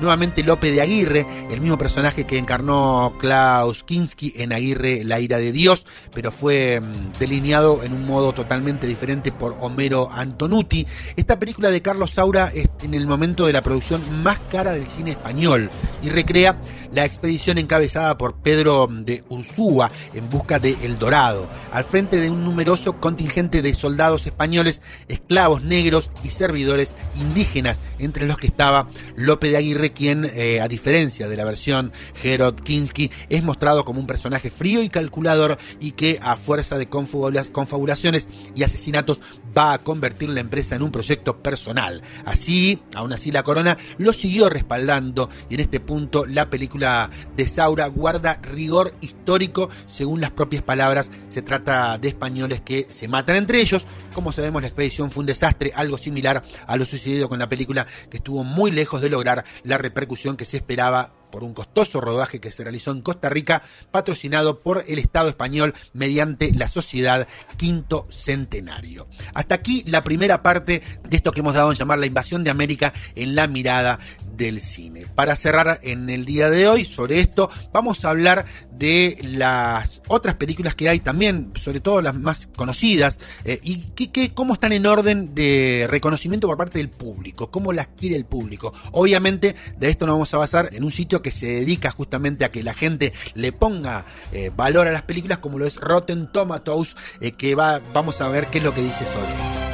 nuevamente 0.00 0.42
Lope 0.42 0.70
de 0.70 0.80
Aguirre, 0.80 1.26
el 1.50 1.60
mismo 1.60 1.78
personaje 1.78 2.26
que 2.26 2.38
encarnó 2.38 3.14
Klaus 3.18 3.84
Kinski 3.84 4.34
en 4.36 4.52
Aguirre, 4.52 5.04
La 5.04 5.20
ira 5.20 5.38
de 5.38 5.52
Dios, 5.52 5.86
pero 6.14 6.32
fue 6.32 6.80
mm, 6.80 7.18
delineado 7.18 7.82
en 7.82 7.92
un 7.92 8.06
modo 8.06 8.32
totalmente 8.32 8.86
diferente 8.86 9.32
por 9.32 9.56
Homero 9.60 10.10
Antonuti. 10.12 10.86
Esta 11.16 11.38
película 11.38 11.70
de 11.70 11.82
Carlos 11.82 12.12
Saura 12.12 12.50
es 12.54 12.68
en 12.82 12.94
el 12.94 13.06
momento 13.06 13.46
de 13.46 13.52
la 13.52 13.62
producción 13.62 14.02
más 14.22 14.38
cara 14.50 14.72
del 14.72 14.86
cine 14.86 15.12
español 15.12 15.70
y 16.02 16.10
recrea 16.10 16.60
la 16.92 17.04
expedición 17.04 17.58
encabezada 17.58 18.16
por 18.16 18.36
Pedro 18.36 18.88
de 18.90 19.24
Ursúa 19.28 19.90
en 20.14 20.28
busca 20.30 20.58
de 20.58 20.76
El 20.82 20.98
Dorado, 20.98 21.48
al 21.72 21.84
frente 21.84 22.20
de 22.20 22.30
un 22.30 22.44
numeroso 22.44 23.00
contingente 23.00 23.62
de 23.62 23.74
soldados 23.74 24.26
españoles, 24.26 24.82
esclavos 25.08 25.62
negros 25.62 26.10
y 26.22 26.28
servidores 26.28 26.94
indígenas, 27.16 27.80
entre 27.98 28.26
los 28.26 28.38
que 28.38 28.46
estaba 28.46 28.88
Lope 29.16 29.50
de 29.50 29.56
Aguirre 29.56 29.87
quien, 29.90 30.30
eh, 30.34 30.60
a 30.60 30.68
diferencia 30.68 31.28
de 31.28 31.36
la 31.36 31.44
versión 31.44 31.92
Herod 32.22 32.60
Kinski, 32.60 33.10
es 33.28 33.42
mostrado 33.42 33.84
como 33.84 34.00
un 34.00 34.06
personaje 34.06 34.50
frío 34.50 34.82
y 34.82 34.88
calculador 34.88 35.58
y 35.80 35.92
que 35.92 36.18
a 36.22 36.36
fuerza 36.36 36.78
de 36.78 36.88
confabulaciones 36.88 38.28
y 38.54 38.62
asesinatos 38.62 39.20
va 39.56 39.72
a 39.72 39.78
convertir 39.78 40.28
la 40.30 40.40
empresa 40.40 40.76
en 40.76 40.82
un 40.82 40.90
proyecto 40.90 41.42
personal. 41.42 42.02
Así, 42.24 42.80
aún 42.94 43.12
así 43.12 43.30
la 43.30 43.42
corona 43.42 43.76
lo 43.98 44.12
siguió 44.12 44.48
respaldando 44.48 45.30
y 45.48 45.54
en 45.54 45.60
este 45.60 45.80
punto 45.80 46.26
la 46.26 46.50
película 46.50 47.10
de 47.36 47.46
Saura 47.46 47.86
guarda 47.86 48.40
rigor 48.42 48.94
histórico 49.00 49.70
según 49.86 50.20
las 50.20 50.30
propias 50.30 50.62
palabras. 50.62 51.10
Se 51.28 51.42
trata 51.42 51.98
de 51.98 52.08
españoles 52.08 52.60
que 52.60 52.86
se 52.90 53.08
matan 53.08 53.36
entre 53.36 53.60
ellos. 53.60 53.86
Como 54.12 54.32
sabemos 54.32 54.62
la 54.62 54.68
expedición 54.68 55.10
fue 55.10 55.22
un 55.22 55.26
desastre, 55.26 55.72
algo 55.74 55.98
similar 55.98 56.42
a 56.66 56.76
lo 56.76 56.84
sucedido 56.84 57.28
con 57.28 57.38
la 57.38 57.48
película 57.48 57.86
que 58.10 58.18
estuvo 58.18 58.44
muy 58.44 58.70
lejos 58.70 59.00
de 59.00 59.10
lograr 59.10 59.44
la 59.64 59.77
repercusión 59.78 60.36
que 60.36 60.44
se 60.44 60.56
esperaba 60.56 61.12
por 61.30 61.44
un 61.44 61.54
costoso 61.54 62.00
rodaje 62.00 62.40
que 62.40 62.52
se 62.52 62.62
realizó 62.62 62.92
en 62.92 63.02
Costa 63.02 63.28
Rica, 63.28 63.62
patrocinado 63.90 64.60
por 64.60 64.84
el 64.86 64.98
Estado 64.98 65.28
español 65.28 65.74
mediante 65.92 66.52
la 66.52 66.68
Sociedad 66.68 67.28
Quinto 67.56 68.06
Centenario. 68.10 69.08
Hasta 69.34 69.54
aquí 69.54 69.84
la 69.86 70.02
primera 70.02 70.42
parte 70.42 70.82
de 71.04 71.16
esto 71.16 71.32
que 71.32 71.40
hemos 71.40 71.54
dado 71.54 71.70
en 71.70 71.78
llamar 71.78 71.98
la 71.98 72.06
invasión 72.06 72.44
de 72.44 72.50
América 72.50 72.92
en 73.14 73.34
la 73.34 73.46
mirada 73.46 73.98
del 74.36 74.60
cine. 74.60 75.06
Para 75.14 75.36
cerrar 75.36 75.80
en 75.82 76.08
el 76.10 76.24
día 76.24 76.48
de 76.48 76.68
hoy 76.68 76.84
sobre 76.84 77.20
esto, 77.20 77.50
vamos 77.72 78.04
a 78.04 78.10
hablar 78.10 78.46
de 78.78 79.18
las 79.22 80.00
otras 80.06 80.36
películas 80.36 80.74
que 80.74 80.88
hay 80.88 81.00
también, 81.00 81.52
sobre 81.60 81.80
todo 81.80 82.00
las 82.00 82.14
más 82.14 82.48
conocidas, 82.56 83.18
eh, 83.44 83.58
y 83.62 83.90
que, 83.90 84.32
cómo 84.32 84.54
están 84.54 84.72
en 84.72 84.86
orden 84.86 85.34
de 85.34 85.86
reconocimiento 85.90 86.46
por 86.46 86.56
parte 86.56 86.78
del 86.78 86.88
público, 86.88 87.50
cómo 87.50 87.72
las 87.72 87.88
quiere 87.88 88.14
el 88.14 88.24
público. 88.24 88.72
Obviamente, 88.92 89.56
de 89.78 89.88
esto 89.88 90.06
nos 90.06 90.14
vamos 90.14 90.32
a 90.34 90.38
basar 90.38 90.68
en 90.72 90.84
un 90.84 90.92
sitio 90.92 91.17
que 91.22 91.30
se 91.30 91.46
dedica 91.46 91.90
justamente 91.90 92.44
a 92.44 92.50
que 92.50 92.62
la 92.62 92.74
gente 92.74 93.12
le 93.34 93.52
ponga 93.52 94.04
eh, 94.32 94.50
valor 94.54 94.88
a 94.88 94.92
las 94.92 95.02
películas, 95.02 95.38
como 95.38 95.58
lo 95.58 95.66
es 95.66 95.76
Rotten 95.76 96.30
Tomatoes, 96.32 96.96
eh, 97.20 97.32
que 97.32 97.54
va, 97.54 97.80
vamos 97.92 98.20
a 98.20 98.28
ver 98.28 98.48
qué 98.48 98.58
es 98.58 98.64
lo 98.64 98.74
que 98.74 98.82
dice 98.82 99.04
sobre. 99.06 99.68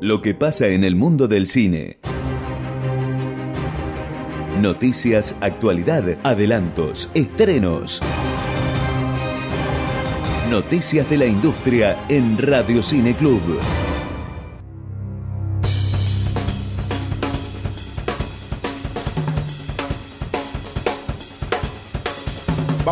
Lo 0.00 0.20
que 0.20 0.34
pasa 0.34 0.66
en 0.66 0.84
el 0.84 0.96
mundo 0.96 1.28
del 1.28 1.48
cine. 1.48 1.98
Noticias, 4.60 5.34
actualidad, 5.40 6.04
adelantos, 6.22 7.10
estrenos. 7.14 8.00
Noticias 10.48 11.10
de 11.10 11.18
la 11.18 11.26
industria 11.26 11.98
en 12.08 12.38
Radio 12.38 12.80
Cine 12.80 13.16
Club. 13.16 13.42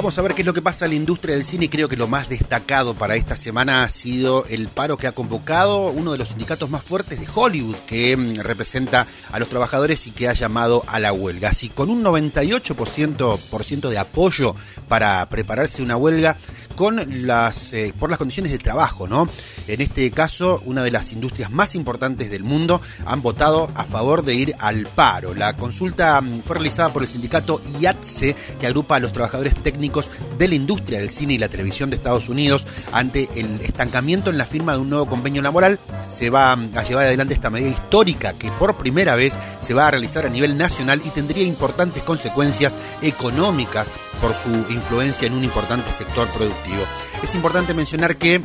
Vamos 0.03 0.19
a 0.19 0.23
ver 0.23 0.35
qué 0.35 0.43
es 0.43 0.47
lo 0.47 0.53
que 0.53 0.61
pasa 0.61 0.87
en 0.87 0.91
la 0.91 0.97
industria 0.97 1.37
del 1.37 1.45
cine 1.45 1.71
creo 1.71 1.89
que 1.89 1.97
lo 1.97 2.09
más 2.09 2.29
destacado 2.29 2.93
para 2.93 3.15
esta 3.15 3.37
semana 3.37 3.85
ha 3.85 3.89
sido 3.89 4.45
el 4.47 4.67
paro 4.67 4.97
que 4.97 5.07
ha 5.07 5.13
convocado 5.13 5.93
uno 5.93 6.11
de 6.11 6.19
los 6.19 6.31
sindicatos 6.31 6.69
más 6.71 6.83
fuertes 6.83 7.21
de 7.21 7.29
Hollywood 7.33 7.77
que 7.87 8.17
mm, 8.17 8.41
representa 8.41 9.07
a 9.31 9.39
los 9.39 9.49
trabajadores 9.49 10.09
y 10.09 10.11
que 10.11 10.29
ha 10.29 10.33
llamado 10.33 10.83
a 10.89 10.99
la 10.99 11.13
huelga. 11.13 11.51
Así 11.51 11.69
con 11.69 11.89
un 11.89 12.03
98% 12.03 13.89
de 13.91 13.99
apoyo 13.99 14.57
para 14.89 15.25
prepararse 15.31 15.83
una 15.83 15.97
huelga 15.97 16.37
con 16.73 17.27
las 17.27 17.73
eh, 17.73 17.93
por 17.99 18.11
las 18.11 18.19
condiciones 18.19 18.53
de 18.53 18.59
trabajo, 18.59 19.07
¿no? 19.07 19.29
En 19.69 19.81
este 19.81 20.11
caso, 20.11 20.63
una 20.65 20.83
de 20.83 20.91
las 20.91 21.13
industrias 21.13 21.51
más 21.51 21.75
importantes 21.75 22.31
del 22.31 22.45
mundo 22.45 22.81
han 23.07 23.23
votado 23.23 23.71
a 23.75 23.85
favor 23.85 24.25
de 24.25 24.35
ir 24.35 24.57
al 24.59 24.87
paro. 24.87 25.35
La 25.35 25.57
consulta 25.57 26.21
mm, 26.21 26.43
fue 26.43 26.57
realizada 26.57 26.93
por 26.93 27.03
el 27.03 27.09
sindicato 27.09 27.61
IATSE, 27.81 28.37
que 28.59 28.67
agrupa 28.67 28.97
a 28.97 29.01
los 29.01 29.13
trabajadores 29.13 29.55
técnicos 29.55 30.11
de 30.39 30.49
la 30.49 30.55
industria 30.55 30.99
del 30.99 31.11
cine 31.11 31.35
y 31.35 31.39
la 31.39 31.49
televisión 31.49 31.91
de 31.91 31.97
Estados 31.97 32.29
Unidos 32.29 32.67
ante 32.93 33.29
el 33.37 33.61
estancamiento 33.61 34.31
en 34.31 34.39
la 34.39 34.47
firma 34.47 34.73
de 34.73 34.81
un 34.81 34.91
nuevo 34.91 35.07
convenio 35.07 35.43
laboral. 35.43 35.79
Se 36.11 36.31
va 36.31 36.53
a 36.53 36.83
llevar 36.83 37.07
adelante 37.07 37.35
esta 37.35 37.51
medida 37.51 37.71
histórica 37.71 38.33
que 38.35 38.51
por 38.53 38.77
primera 38.77 39.17
vez 39.17 39.39
se 39.61 39.75
va 39.75 39.89
a 39.89 39.91
realizar 39.91 40.27
a 40.27 40.31
nivel 40.31 40.57
nacional 40.57 41.01
y 41.05 41.11
tendría 41.11 41.45
importantes 41.45 42.03
consecuencias 42.03 42.75
económicas 43.01 43.89
por 44.23 44.35
su 44.35 44.49
influencia 44.73 45.27
en 45.27 45.35
un 45.35 45.43
importante 45.43 45.91
sector 45.91 46.29
productivo. 46.29 46.85
Es 47.23 47.35
importante 47.35 47.75
mencionar 47.75 48.17
que 48.17 48.41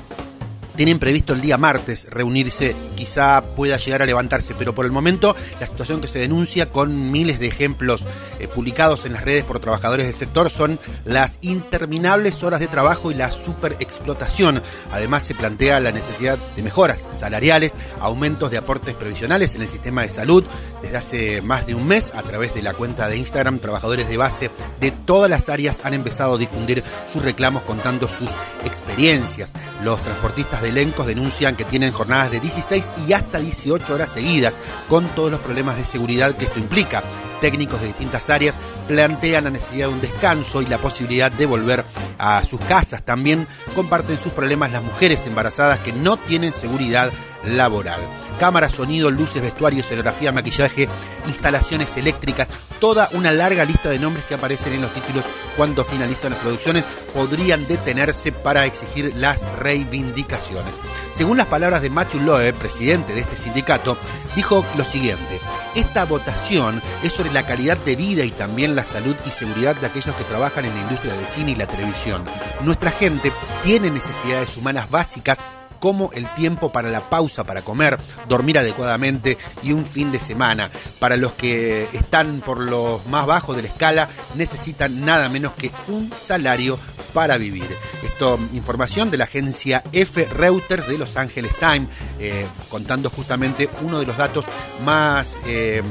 tienen 0.78 1.00
previsto 1.00 1.34
el 1.34 1.42
día 1.42 1.58
martes 1.58 2.08
reunirse, 2.10 2.76
quizá 2.96 3.42
pueda 3.42 3.78
llegar 3.78 4.04
a 4.04 4.06
levantarse, 4.06 4.56
pero 4.58 4.74
por 4.74 4.86
el 4.86 4.92
momento 4.92 5.36
la 5.60 5.68
situación 5.68 6.00
que 6.00 6.08
se 6.08 6.20
denuncia 6.20 6.70
con 6.70 7.12
miles 7.12 7.40
de 7.40 7.48
ejemplos 7.48 8.06
eh, 8.40 8.48
publicados 8.48 9.06
en 9.06 9.14
las 9.14 9.26
redes 9.26 9.44
por 9.44 9.60
trabajadores 9.60 10.06
del 10.06 10.16
sector 10.16 10.50
son 10.50 10.80
las 11.04 11.40
interminables 11.42 12.44
horas 12.44 12.60
de 12.60 12.68
trabajo 12.68 13.12
y 13.12 13.16
la 13.16 13.32
superexplotación. 13.32 14.62
Además 14.92 15.24
se 15.24 15.34
plantea 15.34 15.80
la 15.80 15.92
necesidad 15.92 16.38
de 16.56 16.64
mejoras 16.64 17.08
salariales, 17.20 17.76
aumentos 18.00 18.52
de 18.52 18.58
aportes 18.58 18.94
previsionales 18.94 19.56
en 19.56 19.64
el 19.64 19.68
sistema 19.68 20.04
de 20.04 20.10
salud. 20.10 20.44
Desde 20.84 20.98
hace 20.98 21.42
más 21.42 21.66
de 21.66 21.74
un 21.74 21.88
mes, 21.88 22.12
a 22.14 22.22
través 22.22 22.54
de 22.54 22.62
la 22.62 22.74
cuenta 22.74 23.10
de 23.10 23.18
Instagram, 23.18 23.58
trabajadores 23.60 24.08
de 24.08 24.18
base 24.18 24.52
de 24.80 24.92
todas 24.92 25.30
las 25.30 25.50
áreas 25.50 25.82
han 25.84 25.96
empezado 25.96 26.36
a 26.36 26.38
difundir 26.38 26.84
sus 27.12 27.24
reclamos 27.24 27.64
contando 27.64 28.08
sus 28.08 28.30
experiencias. 28.64 29.54
Los 29.84 30.00
transportistas 30.02 30.62
de 30.62 30.67
elencos 30.68 31.08
denuncian 31.08 31.56
que 31.56 31.66
tienen 31.66 31.92
jornadas 31.92 32.32
de 32.32 32.40
16 32.40 32.94
y 33.08 33.14
hasta 33.14 33.40
18 33.40 33.94
horas 33.94 34.12
seguidas, 34.12 34.60
con 34.88 35.08
todos 35.10 35.32
los 35.32 35.40
problemas 35.40 35.78
de 35.78 35.86
seguridad 35.86 36.36
que 36.36 36.46
esto 36.46 36.60
implica. 36.60 37.04
Técnicos 37.42 37.82
de 37.82 37.88
distintas 37.88 38.30
áreas 38.30 38.56
plantean 38.88 39.44
la 39.44 39.50
necesidad 39.50 39.88
de 39.88 39.94
un 39.94 40.02
descanso 40.02 40.62
y 40.62 40.66
la 40.66 40.78
posibilidad 40.78 41.32
de 41.32 41.46
volver 41.46 41.86
a 42.18 42.44
sus 42.44 42.60
casas. 42.62 43.04
También 43.04 43.48
comparten 43.76 44.18
sus 44.18 44.32
problemas 44.32 44.72
las 44.72 44.84
mujeres 44.84 45.26
embarazadas 45.28 45.80
que 45.80 45.94
no 45.94 46.18
tienen 46.18 46.54
seguridad 46.54 47.12
laboral. 47.56 48.00
Cámara, 48.40 48.70
sonido, 48.70 49.10
luces, 49.10 49.42
vestuario, 49.42 49.80
escenografía, 49.80 50.32
maquillaje, 50.32 50.88
instalaciones 51.28 51.96
eléctricas, 51.98 52.48
toda 52.80 53.10
una 53.14 53.32
larga 53.32 53.66
lista 53.66 53.90
de 53.90 54.00
nombres 54.00 54.26
que 54.26 54.36
aparecen 54.36 54.74
en 54.74 54.82
los 54.82 54.94
títulos 54.94 55.26
cuando 55.56 55.84
finalizan 55.84 56.32
las 56.32 56.40
producciones 56.40 56.86
podrían 57.14 57.68
detenerse 57.68 58.32
para 58.32 58.66
exigir 58.66 59.16
las 59.16 59.42
reivindicaciones. 59.58 60.76
Según 61.12 61.38
las 61.38 61.48
palabras 61.48 61.82
de 61.82 61.90
Matthew 61.90 62.22
Loeb, 62.22 62.54
presidente 62.56 63.14
de 63.14 63.22
este 63.22 63.36
sindicato, 63.36 63.98
dijo 64.36 64.64
lo 64.78 64.86
siguiente, 64.86 65.40
esta 65.74 66.06
votación 66.06 66.82
es 67.04 67.14
sobre 67.14 67.34
la 67.34 67.46
calidad 67.46 67.78
de 67.78 67.96
vida 67.96 68.24
y 68.24 68.32
también 68.32 68.76
la 68.76 68.84
salud 68.84 69.16
y 69.26 69.32
seguridad 69.32 69.76
de 69.76 69.88
aquellos 69.88 70.16
que 70.16 70.24
trabajan 70.26 70.66
en 70.66 70.76
la 70.76 70.82
industria 70.82 71.14
del 71.14 71.26
cine 71.26 71.52
y 71.52 71.56
la 71.56 71.66
televisión. 71.66 72.24
Nuestra 72.62 72.92
gente 72.92 73.32
tiene 73.64 73.90
necesidades 73.90 74.56
humanas 74.58 74.90
básicas 74.92 75.44
como 75.80 76.12
el 76.14 76.28
tiempo 76.36 76.72
para 76.72 76.90
la 76.90 77.02
pausa 77.10 77.44
para 77.44 77.62
comer, 77.62 77.98
dormir 78.28 78.58
adecuadamente 78.58 79.38
y 79.64 79.72
un 79.72 79.86
fin 79.86 80.12
de 80.12 80.20
semana. 80.20 80.70
Para 81.00 81.18
los 81.18 81.34
que 81.34 81.88
están 81.94 82.42
por 82.42 82.60
los 82.60 83.06
más 83.08 83.26
bajos 83.26 83.56
de 83.56 83.64
la 83.64 83.68
escala, 83.70 84.10
necesitan 84.36 85.06
nada 85.06 85.30
menos 85.30 85.54
que 85.54 85.72
un 85.88 86.12
salario 86.12 86.80
para 87.14 87.38
vivir. 87.38 87.68
Esto, 88.04 88.38
información 88.54 89.10
de 89.10 89.18
la 89.18 89.24
agencia 89.24 89.84
F. 89.92 90.26
Reuters 90.26 90.88
de 90.88 90.98
Los 90.98 91.18
Angeles 91.18 91.56
Times, 91.60 91.90
eh, 92.20 92.46
contando 92.70 93.10
justamente 93.10 93.70
uno 93.82 94.00
de 94.00 94.06
los 94.06 94.18
datos 94.18 94.46
más 94.86 95.38
eh, 95.46 95.82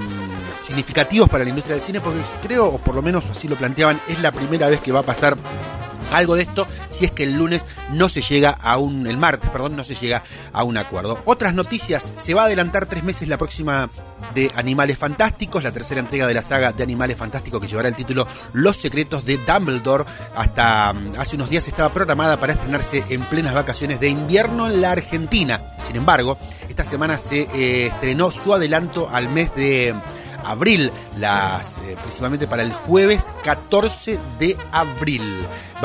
significativos 0.67 1.29
para 1.29 1.45
la 1.45 1.51
industria 1.51 1.77
del 1.77 1.85
cine, 1.85 2.01
porque 2.01 2.21
creo, 2.43 2.67
o 2.67 2.79
por 2.79 2.95
lo 2.95 3.03
menos 3.03 3.25
así 3.29 3.49
lo 3.49 3.57
planteaban, 3.57 4.01
es 4.09 4.21
la 4.21 4.33
primera 4.33 4.69
vez 4.69 4.81
que 4.81 4.93
va 4.93 5.01
a 5.01 5.05
pasar 5.05 5.37
algo 6.13 6.37
de 6.37 6.43
esto 6.43 6.67
si 6.91 7.05
es 7.05 7.11
que 7.11 7.25
el 7.25 7.37
lunes 7.37 7.67
no 7.93 8.09
se 8.09 8.23
llega 8.23 8.51
a 8.51 8.79
un, 8.79 9.07
el 9.07 9.17
martes, 9.17 9.51
perdón, 9.51 9.77
no 9.77 9.85
se 9.85 9.95
llega 9.95 10.23
a 10.53 10.65
un 10.65 10.77
acuerdo. 10.77 11.21
Otras 11.25 11.55
noticias, 11.55 12.13
se 12.15 12.35
va 12.35 12.43
a 12.43 12.47
adelantar 12.47 12.87
tres 12.87 13.05
meses 13.05 13.29
la 13.29 13.39
próxima 13.39 13.89
de 14.35 14.51
Animales 14.55 14.99
Fantásticos, 14.99 15.63
la 15.63 15.73
tercera 15.73 16.01
entrega 16.01 16.27
de 16.27 16.35
la 16.35 16.43
saga 16.43 16.73
de 16.73 16.83
Animales 16.83 17.17
Fantásticos 17.17 17.61
que 17.61 17.69
llevará 17.69 17.89
el 17.89 17.95
título 17.95 18.27
Los 18.53 18.77
Secretos 18.77 19.25
de 19.25 19.39
Dumbledore. 19.39 20.05
Hasta 20.37 20.93
mm, 20.93 21.13
hace 21.19 21.37
unos 21.37 21.51
días 21.51 21.67
estaba 21.69 21.93
programada 21.93 22.39
para 22.39 22.55
estrenarse 22.55 23.05
en 23.11 23.23
plenas 23.23 23.55
vacaciones 23.55 24.01
de 24.01 24.09
invierno 24.09 24.67
en 24.67 24.81
la 24.81 24.93
Argentina. 24.93 25.61
Sin 25.87 25.97
embargo, 25.97 26.39
esta 26.69 26.85
semana 26.85 27.19
se 27.19 27.49
eh, 27.55 27.87
estrenó 27.87 28.31
su 28.31 28.55
adelanto 28.55 29.09
al 29.13 29.29
mes 29.29 29.55
de 29.55 29.95
abril, 30.47 30.91
las, 31.19 31.79
eh, 31.79 31.97
principalmente 32.01 32.47
para 32.47 32.63
el 32.63 32.73
jueves 32.73 33.35
14 33.43 34.19
de 34.39 34.57
abril. 34.73 35.23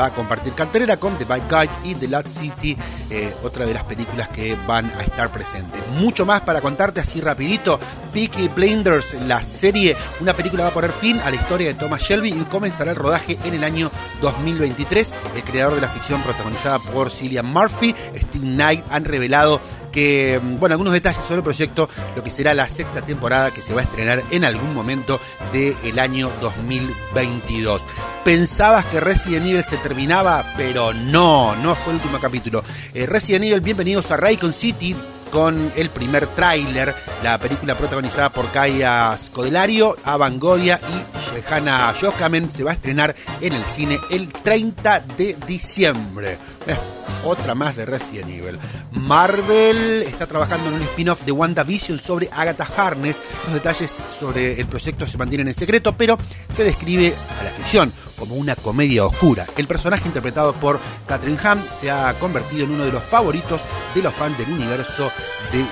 Va 0.00 0.06
a 0.06 0.10
compartir 0.10 0.54
cartelera 0.54 0.96
con 0.96 1.16
The 1.18 1.24
Bike 1.24 1.48
Guides 1.50 1.78
y 1.84 1.94
The 1.94 2.08
Lost 2.08 2.28
City, 2.28 2.76
eh, 3.10 3.34
otra 3.42 3.66
de 3.66 3.74
las 3.74 3.84
películas 3.84 4.28
que 4.28 4.56
van 4.66 4.90
a 4.98 5.02
estar 5.02 5.30
presentes. 5.30 5.82
Mucho 5.98 6.24
más 6.24 6.40
para 6.42 6.60
contarte 6.60 7.00
así 7.00 7.20
rapidito. 7.20 7.78
Peaky 8.12 8.48
Blinders, 8.48 9.14
la 9.26 9.42
serie, 9.42 9.96
una 10.20 10.34
película 10.34 10.64
va 10.64 10.70
a 10.70 10.74
poner 10.74 10.92
fin 10.92 11.18
a 11.20 11.30
la 11.30 11.36
historia 11.36 11.68
de 11.68 11.74
Thomas 11.74 12.02
Shelby 12.02 12.28
y 12.30 12.44
comenzará 12.44 12.92
el 12.92 12.96
rodaje 12.96 13.38
en 13.44 13.54
el 13.54 13.64
año 13.64 13.90
2023. 14.20 15.14
El 15.34 15.44
creador 15.44 15.74
de 15.74 15.80
la 15.80 15.88
ficción 15.88 16.22
protagonizada 16.22 16.78
por 16.78 17.10
Cillian 17.10 17.46
Murphy, 17.46 17.94
Steve 18.14 18.46
Knight, 18.46 18.84
han 18.90 19.04
revelado 19.04 19.60
que, 19.92 20.40
mm, 20.42 20.58
bueno, 20.58 20.74
algunos 20.74 20.92
detalles 20.92 21.22
sobre 21.24 21.36
el 21.36 21.42
proyecto, 21.44 21.88
lo 22.16 22.22
que 22.22 22.30
será 22.30 22.54
la 22.54 22.68
sexta 22.68 23.02
temporada 23.02 23.50
que 23.50 23.62
se 23.62 23.74
va 23.74 23.82
a 23.82 23.84
estrenar 23.84 24.22
en 24.30 24.44
algún 24.44 24.74
momento 24.74 25.20
del 25.52 25.98
año 25.98 26.32
2022. 26.40 27.82
Pensabas 28.24 28.86
que 28.86 29.00
Resident 29.00 29.46
Evil 29.46 29.62
se 29.62 29.76
terminaba, 29.76 30.44
pero 30.56 30.92
no, 30.92 31.54
no 31.56 31.74
fue 31.74 31.92
el 31.92 31.98
último 31.98 32.18
capítulo. 32.18 32.64
Eh, 32.94 33.06
Resident 33.06 33.44
Evil, 33.44 33.60
bienvenidos 33.60 34.10
a 34.10 34.16
Raycon 34.16 34.52
City 34.52 34.96
con 35.32 35.72
el 35.76 35.88
primer 35.88 36.26
tráiler, 36.26 36.94
la 37.22 37.38
película 37.38 37.74
protagonizada 37.74 38.30
por 38.30 38.50
Kaya 38.50 39.16
Scodelario, 39.18 39.96
Avangolia 40.04 40.78
y 40.78 41.40
Shehana 41.40 41.94
Yokamen 41.98 42.50
se 42.50 42.62
va 42.62 42.72
a 42.72 42.74
estrenar 42.74 43.16
en 43.40 43.54
el 43.54 43.64
cine 43.64 43.98
el 44.10 44.28
30 44.28 45.00
de 45.16 45.36
diciembre. 45.46 46.36
Eh, 46.66 46.76
otra 47.24 47.54
más 47.54 47.76
de 47.76 47.86
Resident 47.86 48.28
Evil. 48.28 48.58
Marvel 48.92 50.02
está 50.02 50.26
trabajando 50.26 50.68
en 50.68 50.74
un 50.74 50.82
spin-off 50.82 51.22
de 51.22 51.32
WandaVision 51.32 51.98
sobre 51.98 52.28
Agatha 52.32 52.66
Harness. 52.76 53.20
Los 53.44 53.54
detalles 53.54 53.90
sobre 54.18 54.60
el 54.60 54.66
proyecto 54.66 55.06
se 55.06 55.18
mantienen 55.18 55.48
en 55.48 55.54
secreto, 55.54 55.96
pero 55.96 56.18
se 56.48 56.64
describe 56.64 57.14
a 57.40 57.44
la 57.44 57.50
ficción 57.50 57.92
como 58.18 58.36
una 58.36 58.54
comedia 58.54 59.04
oscura. 59.04 59.46
El 59.56 59.66
personaje 59.66 60.06
interpretado 60.06 60.52
por 60.54 60.78
Catherine 61.06 61.38
Hahn 61.42 61.64
se 61.80 61.90
ha 61.90 62.14
convertido 62.14 62.64
en 62.64 62.72
uno 62.72 62.84
de 62.84 62.92
los 62.92 63.02
favoritos 63.02 63.62
de 63.94 64.02
los 64.02 64.14
fans 64.14 64.38
del 64.38 64.50
universo 64.50 65.10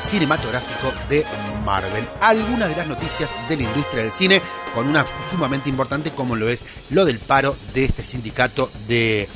cinematográfico 0.03 0.93
de 1.09 1.25
Marvel. 1.65 2.07
Algunas 2.21 2.69
de 2.69 2.77
las 2.77 2.87
noticias 2.87 3.31
de 3.49 3.57
la 3.57 3.63
industria 3.63 4.03
del 4.03 4.13
cine 4.13 4.43
con 4.75 4.89
una 4.89 5.07
sumamente 5.31 5.69
importante 5.69 6.11
como 6.11 6.37
lo 6.37 6.49
es 6.49 6.65
lo 6.91 7.05
del 7.05 7.19
paro 7.19 7.57
de 7.75 7.85
este 7.85 8.05
sindicato 8.05 8.71
de 8.89 9.29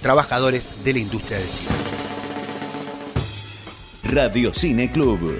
trabajadores 0.00 0.84
de 0.84 0.92
la 0.92 0.98
industria 0.98 1.38
del 1.38 1.48
cine. 1.48 1.74
Radio 4.04 4.52
Cine 4.52 4.90
Club. 4.90 5.36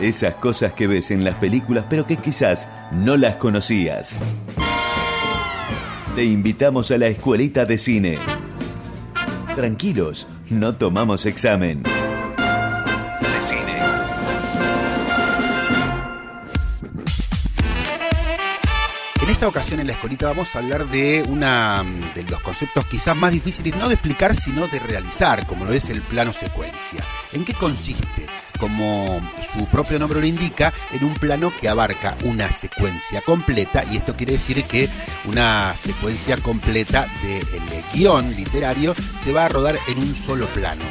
Esas 0.00 0.34
cosas 0.34 0.72
que 0.72 0.86
ves 0.86 1.10
en 1.10 1.24
las 1.24 1.36
películas 1.36 1.86
pero 1.88 2.06
que 2.06 2.16
quizás 2.16 2.68
no 2.92 3.16
las 3.16 3.36
conocías. 3.36 4.20
Te 6.14 6.24
invitamos 6.24 6.90
a 6.90 6.98
la 6.98 7.08
escuelita 7.08 7.66
de 7.66 7.78
cine. 7.78 8.18
Tranquilos, 9.54 10.26
no 10.50 10.74
tomamos 10.74 11.26
examen. 11.26 11.82
Esta 19.46 19.60
ocasión 19.60 19.78
en 19.78 19.86
la 19.86 19.92
escolita 19.92 20.26
vamos 20.26 20.56
a 20.56 20.58
hablar 20.58 20.88
de 20.88 21.22
una 21.28 21.84
de 22.16 22.24
los 22.24 22.40
conceptos 22.40 22.84
quizás 22.86 23.16
más 23.16 23.30
difíciles 23.30 23.76
no 23.76 23.86
de 23.86 23.94
explicar 23.94 24.34
sino 24.34 24.66
de 24.66 24.80
realizar, 24.80 25.46
como 25.46 25.64
lo 25.64 25.72
es 25.72 25.88
el 25.88 26.02
plano 26.02 26.32
secuencia. 26.32 27.04
¿En 27.32 27.44
qué 27.44 27.54
consiste? 27.54 28.26
Como 28.58 29.20
su 29.52 29.66
propio 29.66 30.00
nombre 30.00 30.20
lo 30.20 30.26
indica, 30.26 30.72
en 30.90 31.04
un 31.04 31.14
plano 31.14 31.52
que 31.60 31.68
abarca 31.68 32.16
una 32.24 32.50
secuencia 32.50 33.20
completa 33.20 33.84
y 33.92 33.98
esto 33.98 34.16
quiere 34.16 34.32
decir 34.32 34.64
que 34.64 34.88
una 35.26 35.76
secuencia 35.76 36.38
completa 36.38 37.06
del 37.22 37.84
guion 37.94 38.34
literario 38.34 38.96
se 39.22 39.32
va 39.32 39.44
a 39.44 39.48
rodar 39.48 39.78
en 39.86 39.98
un 39.98 40.12
solo 40.16 40.48
plano 40.48 40.82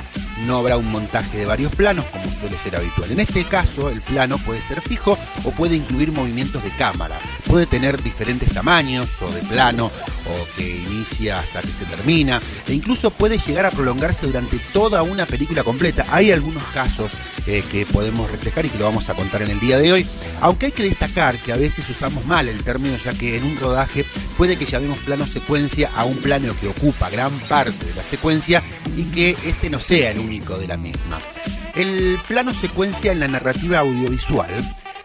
no 0.45 0.57
habrá 0.57 0.77
un 0.77 0.91
montaje 0.91 1.37
de 1.37 1.45
varios 1.45 1.73
planos 1.73 2.05
como 2.05 2.25
suele 2.39 2.57
ser 2.57 2.75
habitual. 2.75 3.11
En 3.11 3.19
este 3.19 3.43
caso, 3.45 3.89
el 3.89 4.01
plano 4.01 4.37
puede 4.37 4.61
ser 4.61 4.81
fijo 4.81 5.17
o 5.43 5.51
puede 5.51 5.75
incluir 5.75 6.11
movimientos 6.11 6.63
de 6.63 6.71
cámara. 6.71 7.19
Puede 7.47 7.65
tener 7.65 8.01
diferentes 8.01 8.51
tamaños 8.53 9.09
o 9.21 9.31
de 9.31 9.41
plano 9.41 9.85
o 10.25 10.55
que 10.57 10.67
inicia 10.77 11.39
hasta 11.39 11.61
que 11.61 11.67
se 11.67 11.85
termina 11.85 12.41
e 12.67 12.73
incluso 12.73 13.11
puede 13.11 13.37
llegar 13.37 13.65
a 13.65 13.71
prolongarse 13.71 14.25
durante 14.25 14.59
toda 14.73 15.03
una 15.03 15.25
película 15.25 15.63
completa. 15.63 16.05
Hay 16.09 16.31
algunos 16.31 16.63
casos 16.73 17.11
eh, 17.47 17.63
que 17.71 17.85
podemos 17.85 18.31
reflejar 18.31 18.65
y 18.65 18.69
que 18.69 18.79
lo 18.79 18.85
vamos 18.85 19.07
a 19.09 19.13
contar 19.13 19.43
en 19.43 19.51
el 19.51 19.59
día 19.59 19.77
de 19.77 19.93
hoy, 19.93 20.07
aunque 20.41 20.67
hay 20.67 20.71
que 20.71 20.83
destacar 20.83 21.37
que 21.37 21.53
a 21.53 21.57
veces 21.57 21.87
usamos 21.89 22.25
mal 22.25 22.49
el 22.49 22.63
término 22.63 22.97
ya 22.97 23.13
que 23.13 23.37
en 23.37 23.43
un 23.43 23.57
rodaje 23.57 24.05
puede 24.35 24.57
que 24.57 24.65
llamemos 24.65 24.97
plano 24.99 25.27
secuencia 25.27 25.91
a 25.95 26.05
un 26.05 26.17
plano 26.17 26.55
que 26.59 26.67
ocupa 26.67 27.09
gran 27.09 27.31
parte 27.41 27.85
de 27.85 27.93
la 27.93 28.03
secuencia 28.03 28.63
y 28.97 29.03
que 29.05 29.37
este 29.45 29.69
no 29.69 29.79
sea 29.79 30.11
el 30.11 30.19
El 31.75 32.19
plano 32.27 32.53
secuencia 32.53 33.11
en 33.11 33.19
la 33.19 33.27
narrativa 33.27 33.79
audiovisual 33.79 34.49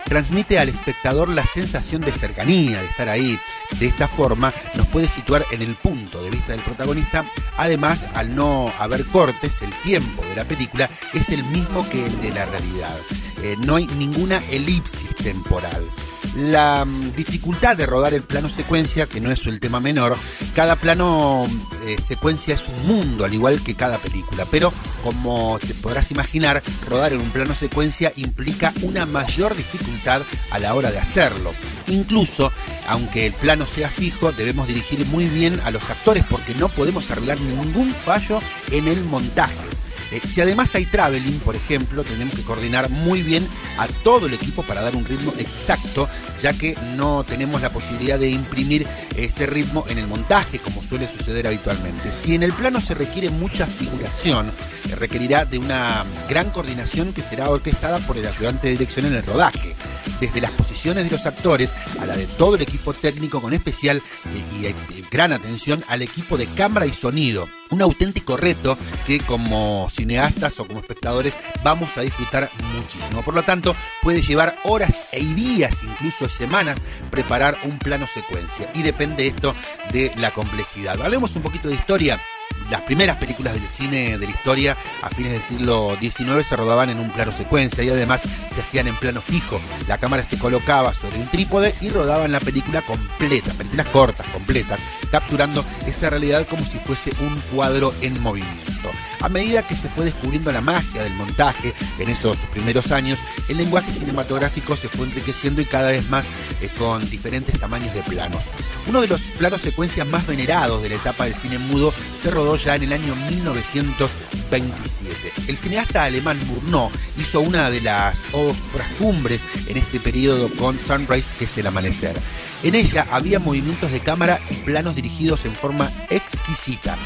transmite 0.05 0.59
al 0.59 0.69
espectador 0.69 1.29
la 1.29 1.45
sensación 1.45 2.01
de 2.03 2.13
cercanía, 2.13 2.81
de 2.81 2.87
estar 2.87 3.09
ahí. 3.09 3.39
De 3.79 3.87
esta 3.87 4.09
forma 4.09 4.53
nos 4.75 4.87
puede 4.89 5.09
situar 5.09 5.45
en 5.53 5.63
el 5.63 5.75
punto 5.77 6.23
de 6.23 6.31
vista 6.31 6.53
del 6.53 6.63
protagonista. 6.63 7.25
Además, 7.57 8.07
al 8.15 8.35
no 8.35 8.73
haber 8.79 9.07
cortes, 9.07 9.63
el 9.63 9.73
tiempo 9.83 10.23
de 10.25 10.37
la 10.37 10.45
película 10.45 10.91
es 11.15 11.31
el 11.31 11.45
mismo 11.45 11.89
que 11.89 12.07
el 12.07 12.21
de 12.21 12.31
la 12.31 12.47
realidad. 12.47 12.99
Eh, 13.43 13.57
no 13.65 13.77
hay 13.77 13.87
ninguna 13.87 14.43
elipsis 14.51 15.15
temporal 15.15 15.87
la 16.37 16.85
mm, 16.85 17.15
dificultad 17.15 17.77
de 17.77 17.87
rodar 17.87 18.15
el 18.15 18.23
plano 18.23 18.49
secuencia, 18.49 19.07
que 19.07 19.21
no 19.21 19.31
es 19.31 19.47
el 19.47 19.61
tema 19.61 19.81
menor, 19.81 20.17
cada 20.55 20.77
plano 20.77 21.47
eh, 21.87 21.97
secuencia 22.03 22.55
es 22.55 22.67
un 22.69 22.87
mundo, 22.87 23.25
al 23.25 23.35
igual 23.35 23.63
que 23.63 23.75
cada 23.75 23.99
película, 23.99 24.47
pero 24.51 24.73
como 25.03 25.59
te 25.59 25.75
podrás 25.75 26.11
imaginar, 26.11 26.63
rodar 26.89 27.13
en 27.13 27.21
un 27.21 27.31
plano 27.31 27.55
secuencia 27.55 28.13
implica 28.17 28.73
una 28.83 29.07
mayor 29.07 29.57
dificultad 29.57 30.23
a 30.51 30.59
la 30.59 30.75
hora 30.75 30.91
de 30.91 30.99
hacerlo. 30.99 31.53
Incluso, 31.87 32.53
aunque 32.89 33.27
el 33.27 33.33
plano 33.33 33.67
sea 33.67 33.89
fijo, 33.89 34.33
debemos 34.33 34.69
dirigir 34.69 35.05
muy 35.07 35.27
bien 35.27 35.61
a 35.65 35.71
los 35.71 35.89
actores 35.91 36.25
porque 36.29 36.55
no 36.55 36.69
podemos 36.69 37.11
arreglar 37.11 37.41
ningún 37.41 37.93
fallo 37.95 38.41
en 38.71 38.89
el 38.89 39.05
montaje. 39.05 39.80
Eh, 40.11 40.21
si 40.27 40.41
además 40.41 40.75
hay 40.75 40.87
traveling, 40.87 41.39
por 41.41 41.57
ejemplo, 41.57 42.05
tenemos 42.05 42.35
que 42.35 42.43
coordinar 42.43 42.91
muy 42.91 43.23
bien 43.23 43.47
a 43.79 43.87
todo 43.87 44.27
el 44.27 44.35
equipo 44.35 44.63
para 44.63 44.83
dar 44.83 44.97
un 44.97 45.05
ritmo 45.05 45.33
exacto, 45.39 46.09
ya 46.41 46.53
que 46.53 46.77
no 46.97 47.25
tenemos 47.25 47.63
la 47.63 47.71
posibilidad 47.71 48.19
de 48.19 48.31
imprimir 48.31 48.87
ese 49.17 49.47
ritmo 49.47 49.85
en 49.89 49.99
el 49.99 50.07
montaje, 50.07 50.59
como 50.59 50.83
suele 50.83 51.09
suceder 51.09 51.47
habitualmente. 51.47 52.11
Si 52.13 52.35
en 52.35 52.43
el 52.43 52.53
plano 52.53 52.81
se 52.81 52.95
requiere 52.95 53.31
mucha 53.31 53.67
figuración, 53.67 54.51
eh, 54.89 54.95
requerirá 54.95 55.45
de 55.45 55.59
una 55.59 56.05
gran 56.29 56.51
coordinación 56.51 57.13
que 57.13 57.23
será 57.23 57.51
orquestada 57.51 57.99
por 58.01 58.17
el 58.17 58.27
ayudante 58.27 58.67
de 58.67 58.73
dirección 58.73 59.07
en 59.07 59.15
el 59.15 59.23
rodaje 59.23 59.77
desde 60.21 60.41
las 60.41 60.51
posiciones 60.53 61.05
de 61.05 61.11
los 61.11 61.27
actores 61.27 61.73
a 61.99 62.07
la 62.07 62.17
de 62.17 62.27
todo 62.27 62.57
el 62.57 62.63
equipo 62.63 62.93
técnico, 62.93 63.41
con 63.41 63.53
especial 63.53 63.99
eh, 63.99 64.75
y, 64.91 64.99
y 64.99 65.05
gran 65.11 65.33
atención 65.33 65.83
al 65.89 66.03
equipo 66.03 66.37
de 66.37 66.47
cámara 66.47 66.87
y 66.87 66.93
sonido. 66.93 67.49
Un 67.71 67.83
auténtico 67.83 68.37
reto 68.37 68.77
que 69.07 69.21
como 69.21 69.89
cineastas 70.01 70.59
o 70.59 70.67
como 70.67 70.81
espectadores 70.81 71.37
vamos 71.63 71.97
a 71.99 72.01
disfrutar 72.01 72.51
muchísimo. 72.75 73.23
Por 73.23 73.35
lo 73.35 73.43
tanto, 73.43 73.77
puede 74.03 74.23
llevar 74.23 74.57
horas 74.65 75.09
e 75.13 75.21
días, 75.21 75.75
incluso 75.83 76.29
semanas, 76.29 76.79
preparar 77.11 77.59
un 77.65 77.79
plano 77.79 78.07
secuencia. 78.07 78.71
Y 78.75 78.83
depende 78.83 79.27
esto 79.27 79.55
de 79.93 80.11
la 80.17 80.33
complejidad. 80.33 81.01
Hablemos 81.03 81.37
un 81.37 81.43
poquito 81.43 81.69
de 81.69 81.75
historia 81.75 82.19
las 82.69 82.83
primeras 82.83 83.17
películas 83.17 83.55
del 83.55 83.67
cine 83.69 84.19
de 84.19 84.27
la 84.27 84.33
historia 84.33 84.77
a 85.03 85.09
fines 85.09 85.33
del 85.33 85.43
siglo 85.43 85.97
XIX 86.01 86.47
se 86.47 86.57
rodaban 86.57 86.91
en 86.91 86.99
un 86.99 87.11
plano 87.11 87.33
secuencia 87.33 87.83
y 87.83 87.89
además 87.89 88.23
se 88.55 88.61
hacían 88.61 88.89
en 88.89 88.97
plano 88.97 89.23
fijo. 89.23 89.61
La 89.89 89.99
cámara 89.99 90.25
se 90.25 90.39
colocaba 90.39 90.93
sobre 90.95 91.19
un 91.19 91.27
trípode 91.29 91.75
y 91.81 91.91
rodaban 91.91 92.33
la 92.33 92.41
película 92.41 92.83
completa, 92.83 93.53
películas 93.55 93.87
cortas, 93.89 94.27
completas, 94.29 94.81
capturando 95.11 95.65
esa 95.87 96.11
realidad 96.11 96.47
como 96.49 96.65
si 96.65 96.79
fuese 96.79 97.13
un 97.21 97.41
cuadro 97.55 97.95
en 98.01 98.21
movimiento. 98.21 98.91
A 99.21 99.29
medida 99.29 99.63
que 99.63 99.77
se 99.77 99.89
fue 99.89 100.07
descubriendo 100.07 100.51
la 100.51 100.63
magia 100.63 101.03
del 101.03 101.13
montaje 101.15 101.75
en 101.99 102.09
esos 102.09 102.39
primeros 102.47 102.91
años, 102.91 103.19
el 103.49 103.59
lenguaje 103.59 103.93
cinematográfico 103.93 104.77
se 104.77 104.89
fue 104.89 105.07
enriqueciendo 105.07 105.61
y 105.61 105.67
cada 105.67 105.91
vez 105.91 106.09
más 106.09 106.25
eh, 106.63 106.71
con 106.79 107.09
diferentes 107.11 107.59
tamaños 107.61 107.93
de 107.95 108.03
planos. 108.03 108.43
Uno 108.87 109.03
de 109.03 109.09
los 109.09 109.21
planos 109.21 109.61
secuencias 109.61 110.07
más 110.07 110.27
venerados 110.27 110.83
de 110.83 110.89
la 110.89 110.95
etapa 110.95 111.25
del 111.25 111.35
cine 111.35 111.59
mudo 111.59 111.93
se 112.21 112.31
rodó 112.31 112.57
ya 112.65 112.77
en 112.77 112.85
el 112.85 112.93
año 112.93 113.17
1927. 113.17 115.33
El 115.49 115.57
cineasta 115.57 116.05
alemán 116.05 116.39
Murnau 116.47 116.91
hizo 117.19 117.41
una 117.41 117.69
de 117.71 117.81
las 117.81 118.21
obras 118.33 118.87
cumbres 118.99 119.43
en 119.67 119.79
este 119.79 119.99
periodo 120.01 120.51
con 120.57 120.79
Sunrise, 120.79 121.31
que 121.39 121.45
es 121.45 121.57
el 121.59 121.67
amanecer. 121.67 122.15
En 122.63 122.75
ella 122.75 123.07
había 123.11 123.39
movimientos 123.39 123.91
de 123.93 124.01
cámara 124.01 124.39
y 124.51 124.55
planos 124.55 124.95
dirigidos 124.95 125.47
en 125.47 125.55
forma 125.55 125.91
exquisita. 126.11 126.99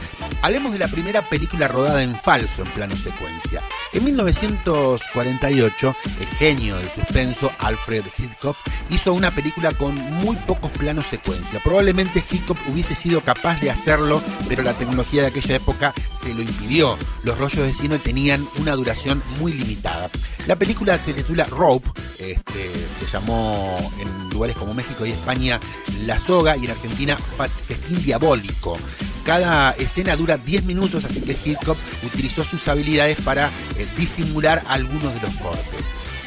Hablemos 0.44 0.74
de 0.74 0.78
la 0.78 0.88
primera 0.88 1.26
película 1.26 1.68
rodada 1.68 2.02
en 2.02 2.14
falso 2.14 2.60
en 2.60 2.68
plano 2.72 2.94
secuencia. 2.94 3.62
En 3.94 4.04
1948, 4.04 5.96
el 6.20 6.26
genio 6.36 6.76
del 6.76 6.90
suspenso 6.90 7.50
Alfred 7.60 8.04
Hitchcock 8.18 8.54
hizo 8.90 9.14
una 9.14 9.30
película 9.30 9.72
con 9.72 9.94
muy 9.94 10.36
pocos 10.36 10.70
planos 10.72 11.06
secuencia. 11.06 11.60
Probablemente 11.64 12.22
Hitchcock 12.30 12.58
hubiese 12.68 12.94
sido 12.94 13.22
capaz 13.22 13.58
de 13.62 13.70
hacerlo, 13.70 14.22
pero 14.46 14.62
la 14.62 14.74
tecnología 14.74 15.22
de 15.22 15.28
aquella 15.28 15.56
época 15.56 15.94
se 16.24 16.34
lo 16.34 16.42
impidió. 16.42 16.96
Los 17.22 17.38
rollos 17.38 17.66
de 17.66 17.74
cine 17.74 17.98
tenían 17.98 18.46
una 18.58 18.72
duración 18.74 19.22
muy 19.38 19.52
limitada. 19.52 20.10
La 20.46 20.56
película 20.56 20.98
se 20.98 21.12
titula 21.12 21.44
Rope, 21.44 21.88
este, 22.18 22.70
se 22.98 23.06
llamó 23.12 23.78
en 23.98 24.30
lugares 24.30 24.56
como 24.56 24.74
México 24.74 25.06
y 25.06 25.10
España 25.10 25.60
La 26.06 26.18
Soga 26.18 26.56
y 26.56 26.64
en 26.64 26.70
Argentina 26.70 27.16
Festín 27.16 28.02
Diabólico. 28.02 28.78
Cada 29.24 29.72
escena 29.72 30.16
dura 30.16 30.36
10 30.36 30.64
minutos, 30.64 31.04
así 31.04 31.20
que 31.20 31.32
Hitchcock 31.32 31.78
utilizó 32.02 32.44
sus 32.44 32.66
habilidades 32.68 33.18
para 33.22 33.48
eh, 33.78 33.86
disimular 33.96 34.62
algunos 34.66 35.14
de 35.14 35.20
los 35.20 35.34
cortes. 35.36 35.84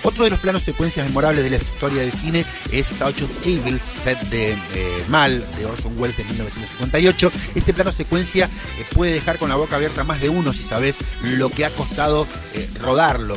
Otro 0.07 0.23
de 0.23 0.29
los 0.29 0.39
planos 0.39 0.63
secuencias 0.63 1.05
memorables 1.05 1.43
de 1.43 1.49
la 1.49 1.57
historia 1.57 2.01
del 2.01 2.13
cine 2.13 2.45
es 2.71 2.87
Touch 2.91 3.23
of 3.23 3.45
Evil, 3.45 3.77
set 3.77 4.17
de 4.29 4.53
eh, 4.53 5.05
Mal 5.09 5.43
de 5.57 5.65
Orson 5.65 5.99
Welles 5.99 6.15
de 6.15 6.23
1958. 6.23 7.29
Este 7.55 7.73
plano 7.73 7.91
secuencia 7.91 8.45
eh, 8.45 8.85
puede 8.95 9.11
dejar 9.11 9.37
con 9.37 9.49
la 9.49 9.55
boca 9.55 9.75
abierta 9.75 10.05
más 10.05 10.21
de 10.21 10.29
uno 10.29 10.53
si 10.53 10.63
sabes 10.63 10.95
lo 11.23 11.49
que 11.49 11.65
ha 11.65 11.71
costado 11.71 12.25
rodarlo. 12.79 13.35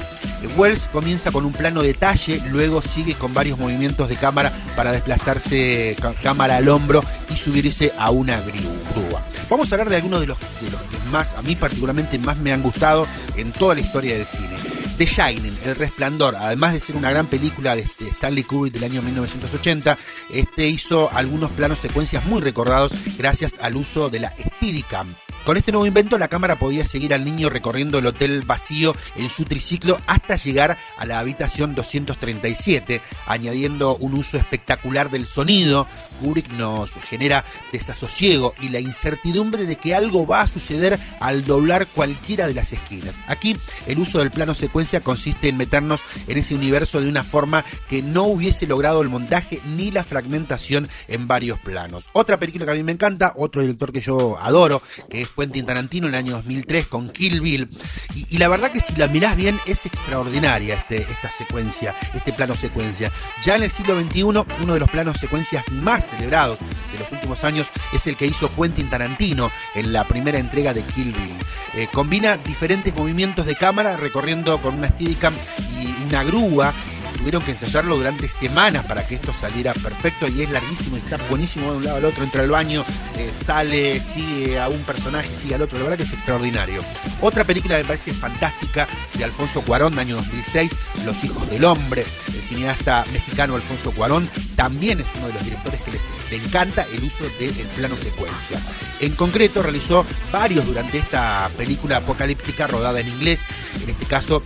Wells 0.57 0.89
comienza 0.93 1.33
con 1.33 1.45
un 1.45 1.53
plano 1.53 1.83
detalle, 1.83 2.41
luego 2.53 2.83
sigue 2.83 3.15
con 3.15 3.35
varios 3.35 3.59
movimientos 3.59 4.09
de 4.09 4.15
cámara 4.15 4.53
para 4.77 4.93
desplazarse 4.93 5.97
cámara 6.23 6.59
al 6.59 6.69
hombro 6.69 7.03
y 7.35 7.37
subirse 7.37 7.93
a 7.99 8.13
una 8.13 8.41
grúa. 8.43 9.21
Vamos 9.51 9.73
a 9.73 9.75
hablar 9.75 9.89
de 9.89 9.97
algunos 9.97 10.21
de 10.21 10.29
los, 10.29 10.39
de 10.39 10.71
los 10.71 10.81
que 10.83 10.97
más, 11.11 11.35
a 11.35 11.43
mí 11.43 11.57
particularmente, 11.57 12.17
más 12.21 12.37
me 12.37 12.53
han 12.53 12.63
gustado 12.63 13.09
en 13.37 13.51
toda 13.51 13.75
la 13.75 13.81
historia 13.81 14.15
del 14.15 14.25
cine. 14.25 14.80
The 15.01 15.07
Shining, 15.07 15.57
El 15.65 15.77
Resplandor, 15.77 16.37
además 16.37 16.75
de 16.75 16.81
ser 16.81 16.95
una 16.95 17.11
gran 17.11 17.27
película 17.27 17.75
de 17.75 17.81
Stanley 17.81 18.45
Kubrick 18.45 18.75
del 18.75 18.85
año 18.85 19.01
1980, 19.01 19.97
este 20.29 20.69
hizo 20.69 21.11
algunos 21.15 21.51
planos 21.53 21.79
secuencias 21.79 22.27
muy 22.27 22.43
recordados 22.43 22.93
gracias 23.17 23.59
al 23.63 23.77
uso 23.77 24.11
de 24.11 24.21
la 24.21 24.35
Steadicam. 24.39 25.15
Con 25.47 25.57
este 25.57 25.73
nuevo 25.73 25.87
invento 25.87 26.19
la 26.19 26.29
cámara 26.29 26.59
podía 26.59 26.85
seguir 26.85 27.15
al 27.15 27.25
niño 27.25 27.49
recorriendo 27.49 27.99
el 27.99 28.07
hotel 28.07 28.43
vacío 28.43 28.95
en 29.17 29.31
su 29.31 29.47
triciclo 29.47 29.99
hasta 30.07 30.37
llegar 30.37 30.77
a 30.99 31.07
la 31.07 31.19
habitación 31.19 31.75
237, 31.75 33.01
añadiendo 33.27 33.97
un 33.97 34.13
uso 34.13 34.37
espectacular 34.37 35.11
del 35.11 35.27
sonido. 35.27 35.87
Kubrick 36.21 36.51
nos 36.53 36.91
genera 36.91 37.45
desasosiego 37.73 38.55
y 38.61 38.69
la 38.69 38.81
incertidumbre 38.81 39.65
de 39.65 39.77
que 39.77 39.95
algo 39.95 40.27
va 40.27 40.43
a 40.43 40.47
suceder 40.47 40.99
al 41.21 41.45
doblar 41.45 41.89
cualquiera 41.89 42.47
de 42.47 42.55
las 42.55 42.73
esquinas. 42.73 43.15
Aquí 43.27 43.57
el 43.87 43.99
uso 43.99 44.19
del 44.19 44.31
plano 44.31 44.55
secuencia 44.55 45.01
consiste 45.01 45.49
en 45.49 45.57
meternos 45.57 46.01
en 46.29 46.39
ese 46.39 46.55
universo 46.55 47.01
de 47.01 47.09
una 47.09 47.25
forma 47.25 47.65
que 47.89 48.03
no 48.03 48.25
hubiese 48.25 48.67
logrado 48.67 49.03
el 49.03 49.09
montaje 49.09 49.61
ni 49.77 49.91
la 49.91 50.05
fragmentación 50.05 50.89
en 51.09 51.27
varios 51.27 51.59
planos. 51.59 52.09
Otra 52.13 52.39
película 52.39 52.65
que 52.65 52.73
a 52.73 52.75
mí 52.75 52.83
me 52.83 52.93
encanta, 52.93 53.33
otro 53.37 53.63
director 53.63 53.93
que 53.93 54.01
yo 54.01 54.39
adoro, 54.41 54.83
que 55.09 55.23
es 55.23 55.29
Quentin 55.29 55.67
Tarantino 55.67 56.09
en 56.09 56.15
el 56.15 56.19
año 56.19 56.33
2003 56.33 56.87
con 56.87 57.11
Kill 57.11 57.41
Bill. 57.41 57.69
Y, 58.15 58.39
la 58.39 58.49
verdad 58.49 58.73
que 58.73 58.81
si 58.81 58.95
la 58.97 59.09
mirás 59.09 59.37
bien 59.37 59.59
es 59.67 59.87
extraordinaria 59.87 60.75
este, 60.77 61.03
esta 61.03 61.31
secuencia, 61.31 61.95
este 62.15 62.33
plano 62.33 62.55
secuencia. 62.55 63.13
Ya 63.45 63.57
en 63.57 63.63
el 63.63 63.71
siglo 63.71 63.99
XXI, 64.01 64.23
uno 64.23 64.45
de 64.75 64.81
los 64.81 64.91
planos 64.91 65.19
secuencias 65.19 65.65
más 65.71 66.10
celebrados 66.11 66.59
de 66.93 66.99
los 66.99 67.11
últimos 67.13 67.45
años 67.45 67.69
es 67.93 68.07
el 68.07 68.17
que 68.17 68.27
hizo 68.27 68.55
Quentin 68.55 68.91
Tarantino 68.91 69.51
en 69.75 69.93
la 69.93 70.05
primera 70.05 70.39
entrega 70.39 70.75
de 70.75 70.83
Kill 70.83 71.13
Bill. 71.13 71.35
Eh, 71.75 71.89
combina 71.93 72.37
diferentes 72.37 72.95
movimientos 72.95 73.47
de 73.47 73.57
cámara 73.57 73.97
recorriendo 73.97 74.61
con 74.61 74.75
una 74.75 74.89
Steadicam 74.89 75.35
y 75.81 76.05
una 76.09 76.25
grúa 76.25 76.73
tuvieron 77.21 77.43
que 77.43 77.51
ensayarlo 77.53 77.97
durante 77.97 78.29
semanas 78.29 78.85
para 78.87 79.07
que 79.07 79.17
esto 79.17 79.33
saliera 79.39 79.75
perfecto 79.75 80.27
y 80.27 80.43
es 80.43 80.51
larguísimo 80.51 80.97
y 80.97 81.01
está 81.01 81.19
buenísimo 81.29 81.71
de 81.71 81.77
un 81.77 81.85
lado 81.85 81.99
al 81.99 82.05
otro, 82.07 82.25
entra 82.25 82.43
al 82.43 82.51
baño, 82.51 82.83
eh, 83.19 83.31
sale, 83.45 84.01
sigue 84.01 84.59
a 84.59 84.69
un 84.69 84.83
personaje, 84.85 85.29
sigue 85.41 85.55
al 85.55 85.63
otro, 85.63 85.79
la 85.79 85.85
verdad 85.85 85.99
que 85.99 86.05
es 86.05 86.13
extraordinario. 86.15 86.83
Otra 87.21 87.45
película 87.45 87.77
que 87.77 87.83
me 87.83 87.89
parece 87.89 88.15
fantástica 88.15 88.89
de 89.15 89.25
Alfonso 89.25 89.61
Cuarón, 89.61 89.95
de 89.95 90.01
año 90.01 90.17
2006, 90.17 90.73
Los 91.05 91.23
hijos 91.23 91.49
del 91.51 91.65
hombre, 91.65 92.07
el 92.29 92.41
cineasta 92.41 93.05
mexicano 93.13 93.55
Alfonso 93.55 93.93
Cuarón, 93.93 94.31
también 94.57 95.01
es 95.01 95.07
uno 95.17 95.27
de 95.27 95.35
los 95.35 95.45
directores 95.45 95.81
que 95.83 95.91
les, 95.91 96.03
le 96.31 96.37
encanta 96.37 96.87
el 96.91 97.05
uso 97.05 97.25
del 97.39 97.53
plano 97.77 97.97
secuencia. 97.99 98.59
En 99.01 99.15
concreto 99.15 99.63
realizó 99.63 100.07
varios 100.33 100.65
durante 100.65 100.97
esta 100.97 101.51
película 101.57 101.99
apocalíptica 101.99 102.67
rodada 102.67 103.01
en 103.01 103.09
inglés, 103.09 103.43
en 103.83 103.91
este 103.91 104.07
caso 104.07 104.43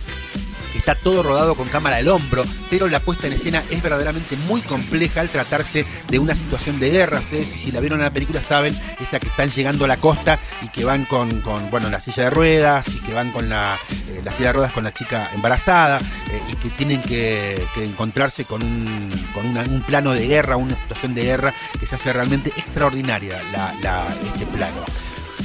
Está 0.75 0.95
todo 0.95 1.23
rodado 1.23 1.55
con 1.55 1.67
cámara 1.67 1.97
al 1.97 2.07
hombro, 2.07 2.43
pero 2.69 2.87
la 2.87 2.99
puesta 2.99 3.27
en 3.27 3.33
escena 3.33 3.63
es 3.69 3.81
verdaderamente 3.81 4.35
muy 4.35 4.61
compleja 4.61 5.21
al 5.21 5.29
tratarse 5.29 5.85
de 6.09 6.19
una 6.19 6.35
situación 6.35 6.79
de 6.79 6.91
guerra. 6.91 7.19
Ustedes, 7.19 7.47
si 7.47 7.71
la 7.71 7.79
vieron 7.79 7.99
en 7.99 8.05
la 8.05 8.11
película, 8.11 8.41
saben 8.41 8.77
esa 8.99 9.19
que 9.19 9.27
están 9.27 9.49
llegando 9.49 9.85
a 9.85 9.87
la 9.87 9.97
costa 9.97 10.39
y 10.61 10.69
que 10.69 10.85
van 10.85 11.05
con, 11.05 11.41
bueno, 11.71 11.89
la 11.89 11.99
silla 11.99 12.25
de 12.25 12.29
ruedas 12.29 12.87
y 12.87 12.99
que 12.99 13.13
van 13.13 13.31
con 13.31 13.49
la, 13.49 13.77
eh, 14.09 14.21
silla 14.35 14.49
de 14.49 14.53
ruedas 14.53 14.73
con 14.73 14.83
la 14.83 14.93
chica 14.93 15.29
embarazada 15.33 15.99
eh, 15.99 16.41
y 16.51 16.55
que 16.55 16.69
tienen 16.69 17.01
que, 17.01 17.55
encontrarse 17.77 18.45
con, 18.45 18.61
con 19.33 19.45
un 19.45 19.81
plano 19.81 20.13
de 20.13 20.27
guerra, 20.27 20.57
una 20.57 20.75
situación 20.75 21.13
de 21.13 21.23
guerra 21.23 21.53
que 21.79 21.85
se 21.85 21.95
hace 21.95 22.11
realmente 22.11 22.49
extraordinaria 22.49 23.41
este 24.33 24.45
plano. 24.47 24.83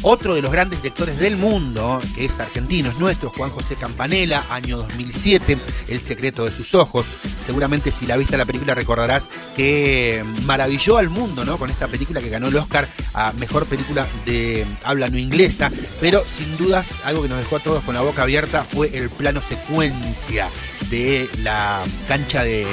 Otro 0.02 0.34
de 0.34 0.40
los 0.40 0.50
grandes 0.50 0.80
directores 0.80 1.18
del 1.18 1.36
mundo, 1.36 2.00
que 2.14 2.24
es 2.24 2.40
argentino, 2.40 2.88
es 2.88 2.98
nuestro, 2.98 3.30
Juan 3.30 3.50
José 3.50 3.76
Campanella, 3.76 4.44
año 4.48 4.78
2007, 4.78 5.58
El 5.88 6.00
secreto 6.00 6.46
de 6.46 6.50
sus 6.50 6.74
ojos. 6.74 7.04
Seguramente 7.44 7.90
si 7.90 8.06
la 8.06 8.16
viste 8.16 8.38
la 8.38 8.46
película 8.46 8.74
recordarás 8.74 9.28
que 9.54 10.24
maravilló 10.46 10.96
al 10.96 11.10
mundo, 11.10 11.44
¿no? 11.44 11.58
Con 11.58 11.68
esta 11.68 11.86
película 11.86 12.22
que 12.22 12.30
ganó 12.30 12.48
el 12.48 12.56
Oscar 12.56 12.88
a 13.12 13.32
Mejor 13.34 13.66
Película 13.66 14.06
de 14.24 14.64
Habla 14.84 15.08
No 15.08 15.18
Inglesa, 15.18 15.70
pero 16.00 16.24
sin 16.24 16.56
dudas 16.56 16.86
algo 17.04 17.22
que 17.22 17.28
nos 17.28 17.38
dejó 17.38 17.56
a 17.56 17.60
todos 17.60 17.84
con 17.84 17.94
la 17.94 18.00
boca 18.00 18.22
abierta 18.22 18.64
fue 18.64 18.96
el 18.96 19.10
plano 19.10 19.42
secuencia 19.42 20.48
de 20.90 21.30
la 21.38 21.84
cancha 22.08 22.42
de, 22.42 22.66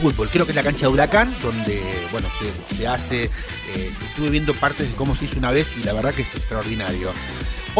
fútbol. 0.00 0.28
Creo 0.30 0.44
que 0.44 0.52
es 0.52 0.56
la 0.56 0.62
cancha 0.62 0.82
de 0.82 0.88
Huracán, 0.88 1.34
donde, 1.42 1.82
bueno, 2.12 2.28
se, 2.76 2.86
hace, 2.86 3.24
eh, 3.24 3.90
estuve 4.06 4.28
viendo 4.28 4.52
partes 4.54 4.90
de 4.90 4.94
cómo 4.96 5.16
se 5.16 5.24
hizo 5.24 5.38
una 5.38 5.50
vez 5.50 5.76
y 5.78 5.82
la 5.82 5.94
verdad 5.94 6.12
que 6.12 6.22
es 6.22 6.34
extraordinario. 6.34 7.10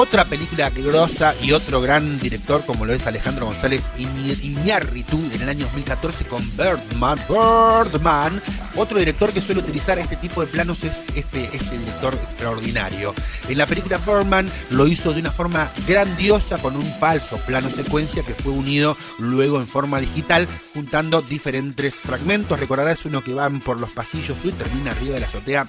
Otra 0.01 0.25
película 0.25 0.71
grosa 0.71 1.35
y 1.43 1.51
otro 1.51 1.81
gran 1.81 2.21
director 2.21 2.65
como 2.65 2.87
lo 2.87 2.93
es 2.93 3.09
Alejandro 3.09 3.47
González 3.47 3.91
Iñárritu 3.99 5.21
en 5.35 5.43
el 5.43 5.49
año 5.49 5.65
2014 5.65 6.25
con 6.27 6.41
Birdman. 6.57 7.19
Birdman. 7.29 8.41
Otro 8.77 9.01
director 9.01 9.33
que 9.33 9.41
suele 9.41 9.61
utilizar 9.61 9.99
este 9.99 10.15
tipo 10.15 10.41
de 10.41 10.47
planos 10.47 10.85
es 10.85 11.05
este, 11.17 11.51
este 11.53 11.79
director 11.79 12.15
extraordinario. 12.15 13.13
En 13.49 13.59
la 13.59 13.67
película 13.67 13.99
Birdman 13.99 14.49
lo 14.71 14.87
hizo 14.87 15.13
de 15.13 15.19
una 15.19 15.33
forma 15.33 15.73
grandiosa 15.89 16.59
con 16.59 16.77
un 16.77 16.87
falso 16.87 17.37
plano 17.39 17.69
secuencia 17.69 18.23
que 18.23 18.35
fue 18.35 18.53
unido 18.53 18.97
luego 19.19 19.59
en 19.59 19.67
forma 19.67 19.99
digital 19.99 20.47
juntando 20.75 21.23
diferentes 21.23 21.97
fragmentos. 21.97 22.61
Recordarás 22.61 23.05
uno 23.05 23.25
que 23.25 23.35
van 23.35 23.59
por 23.59 23.81
los 23.81 23.91
pasillos 23.91 24.45
y 24.45 24.53
termina 24.53 24.93
arriba 24.93 25.15
de 25.15 25.21
la 25.23 25.27
azotea. 25.27 25.67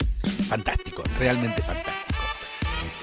Fantástico, 0.47 1.01
realmente 1.17 1.63
fantástico. 1.63 2.18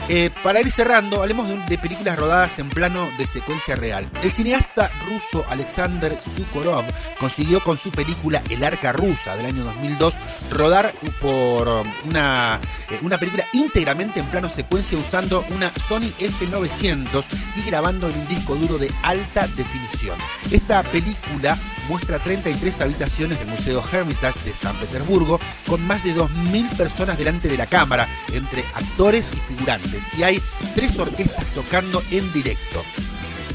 Eh, 0.08 0.30
para 0.44 0.60
ir 0.60 0.70
cerrando, 0.70 1.20
hablemos 1.20 1.48
de, 1.66 1.78
películas 1.78 2.16
rodadas 2.16 2.60
en 2.60 2.68
plano 2.68 3.08
de 3.18 3.26
secuencia 3.26 3.74
real. 3.74 4.08
El 4.22 4.30
cineasta 4.30 4.88
ruso 5.08 5.44
Alexander 5.48 6.16
Sukorov 6.22 6.84
consiguió 7.18 7.60
con 7.60 7.76
su 7.76 7.90
película 7.90 8.40
El 8.48 8.62
Arca 8.62 8.92
Rusa 8.92 9.36
del 9.36 9.46
año 9.46 9.64
2002 9.64 10.14
rodar 10.50 10.92
por 11.20 11.66
um, 11.66 11.90
una, 12.04 12.60
eh, 12.88 13.00
una 13.02 13.18
película 13.18 13.44
íntegramente 13.52 14.20
en 14.20 14.26
plano 14.26 14.48
secuencia 14.48 14.96
usando 14.96 15.44
una 15.50 15.72
Sony 15.88 16.12
F900 16.20 17.24
y 17.56 17.62
grabando 17.62 18.08
en 18.08 18.16
un 18.16 18.28
disco 18.28 18.54
duro 18.54 18.78
de 18.78 18.92
alta 19.02 19.48
definición. 19.48 20.18
Esta 20.52 20.84
película 20.84 21.58
muestra 21.88 22.18
33 22.18 22.80
habitaciones 22.80 23.38
del 23.38 23.48
Museo 23.48 23.82
Hermitage 23.90 24.38
de 24.44 24.54
San 24.54 24.76
Petersburgo 24.76 25.38
con 25.66 25.86
más 25.86 26.02
de 26.04 26.14
2.000 26.14 26.76
personas 26.76 27.18
delante 27.18 27.48
de 27.48 27.56
la 27.56 27.66
cámara, 27.66 28.08
entre 28.32 28.64
actores 28.74 29.30
y 29.32 29.52
figurantes, 29.52 29.95
y 30.16 30.22
hay 30.22 30.42
tres 30.74 30.98
orquestas 30.98 31.46
tocando 31.54 32.02
en 32.10 32.32
directo. 32.32 32.84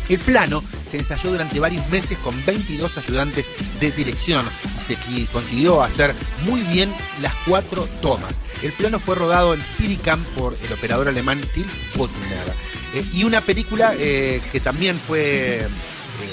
El 0.10 0.20
plano 0.20 0.64
se 0.90 0.98
ensayó 0.98 1.32
durante 1.32 1.60
varios 1.60 1.88
meses 1.90 2.18
con 2.18 2.46
22 2.46 2.98
ayudantes 2.98 3.50
de 3.80 3.92
dirección 3.92 4.46
y 4.90 4.94
se 4.94 5.28
consiguió 5.28 5.82
hacer 5.82 6.14
muy 6.44 6.62
bien 6.62 6.94
las 7.22 7.34
cuatro 7.48 7.88
tomas. 8.02 8.36
El 8.62 8.74
plano 8.74 9.00
fue 9.00 9.16
rodado 9.16 9.54
en 9.54 9.62
Steadicam 9.62 10.22
por 10.38 10.58
el 10.62 10.74
operador 10.74 11.08
alemán 11.08 11.40
Till 11.54 11.68
Butner. 11.96 12.54
Eh, 12.94 13.06
y 13.14 13.24
una 13.24 13.40
película 13.40 13.94
eh, 13.98 14.42
que 14.52 14.60
también 14.60 15.00
fue 15.00 15.68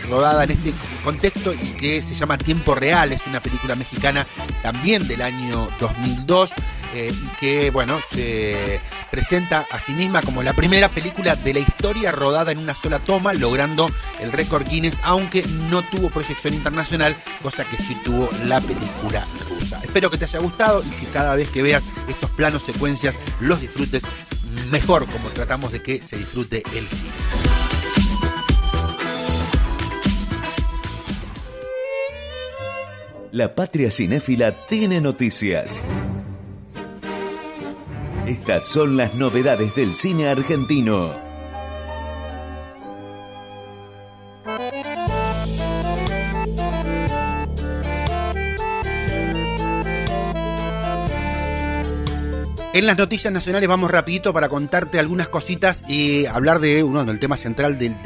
rodada 0.09 0.45
en 0.45 0.53
este 0.53 0.75
contexto 1.05 1.53
y 1.53 1.73
que 1.77 2.03
se 2.03 2.15
llama 2.15 2.39
Tiempo 2.39 2.75
Real, 2.75 3.13
es 3.13 3.27
una 3.27 3.41
película 3.41 3.75
mexicana 3.75 4.27
también 4.63 5.07
del 5.07 5.23
año 5.23 5.69
2002 5.81 6.53
eh, 6.95 7.13
y 7.13 7.37
que, 7.37 7.71
bueno, 7.71 7.99
se 8.11 8.81
presenta 9.11 9.67
a 9.71 9.79
sí 9.79 9.93
misma 9.93 10.23
como 10.23 10.43
la 10.43 10.55
primera 10.55 10.89
película 10.89 11.37
de 11.37 11.55
la 11.55 11.61
historia 11.61 12.13
rodada 12.13 12.53
en 12.53 12.59
una 12.59 12.75
sola 12.75 12.99
toma, 12.99 13.35
logrando 13.35 13.91
el 14.21 14.33
récord 14.33 14.67
Guinness, 14.67 14.99
aunque 15.03 15.45
no 15.71 15.83
tuvo 15.83 16.11
proyección 16.11 16.55
internacional, 16.55 17.15
cosa 17.43 17.65
que 17.65 17.77
sí 17.77 17.97
tuvo 18.05 18.31
la 18.47 18.61
película 18.61 19.27
rusa. 19.49 19.81
Espero 19.83 20.11
que 20.11 20.19
te 20.19 20.25
haya 20.25 20.39
gustado 20.39 20.83
y 20.83 20.91
que 20.91 21.07
cada 21.07 21.35
vez 21.37 21.51
que 21.51 21.63
veas 21.63 21.83
estos 22.09 22.31
planos 22.31 22.63
secuencias 22.63 23.17
los 23.41 23.61
disfrutes 23.61 24.03
mejor 24.71 25.07
como 25.07 25.29
tratamos 25.31 25.73
de 25.73 25.83
que 25.83 26.03
se 26.03 26.17
disfrute 26.17 26.63
el 26.75 26.87
cine. 26.89 27.38
La 33.39 33.55
Patria 33.55 33.93
Cinéfila 33.93 34.51
tiene 34.67 35.01
noticias. 35.01 35.81
Estas 38.27 38.65
son 38.65 38.97
las 38.97 39.15
novedades 39.15 39.77
del 39.77 39.95
cine 39.95 40.29
argentino. 40.29 41.28
En 52.75 52.87
las 52.87 52.99
noticias 52.99 53.33
nacionales 53.33 53.67
vamos 53.67 53.91
rapidito 53.91 54.35
para 54.35 54.51
contarte 54.51 54.99
algunas 54.99 55.29
cositas 55.29 55.87
y 55.89 56.27
hablar 56.27 56.61
de 56.61 56.83
uno 56.83 57.03
del 57.03 57.19
tema 57.19 57.39
central 57.39 57.79
del, 57.79 57.97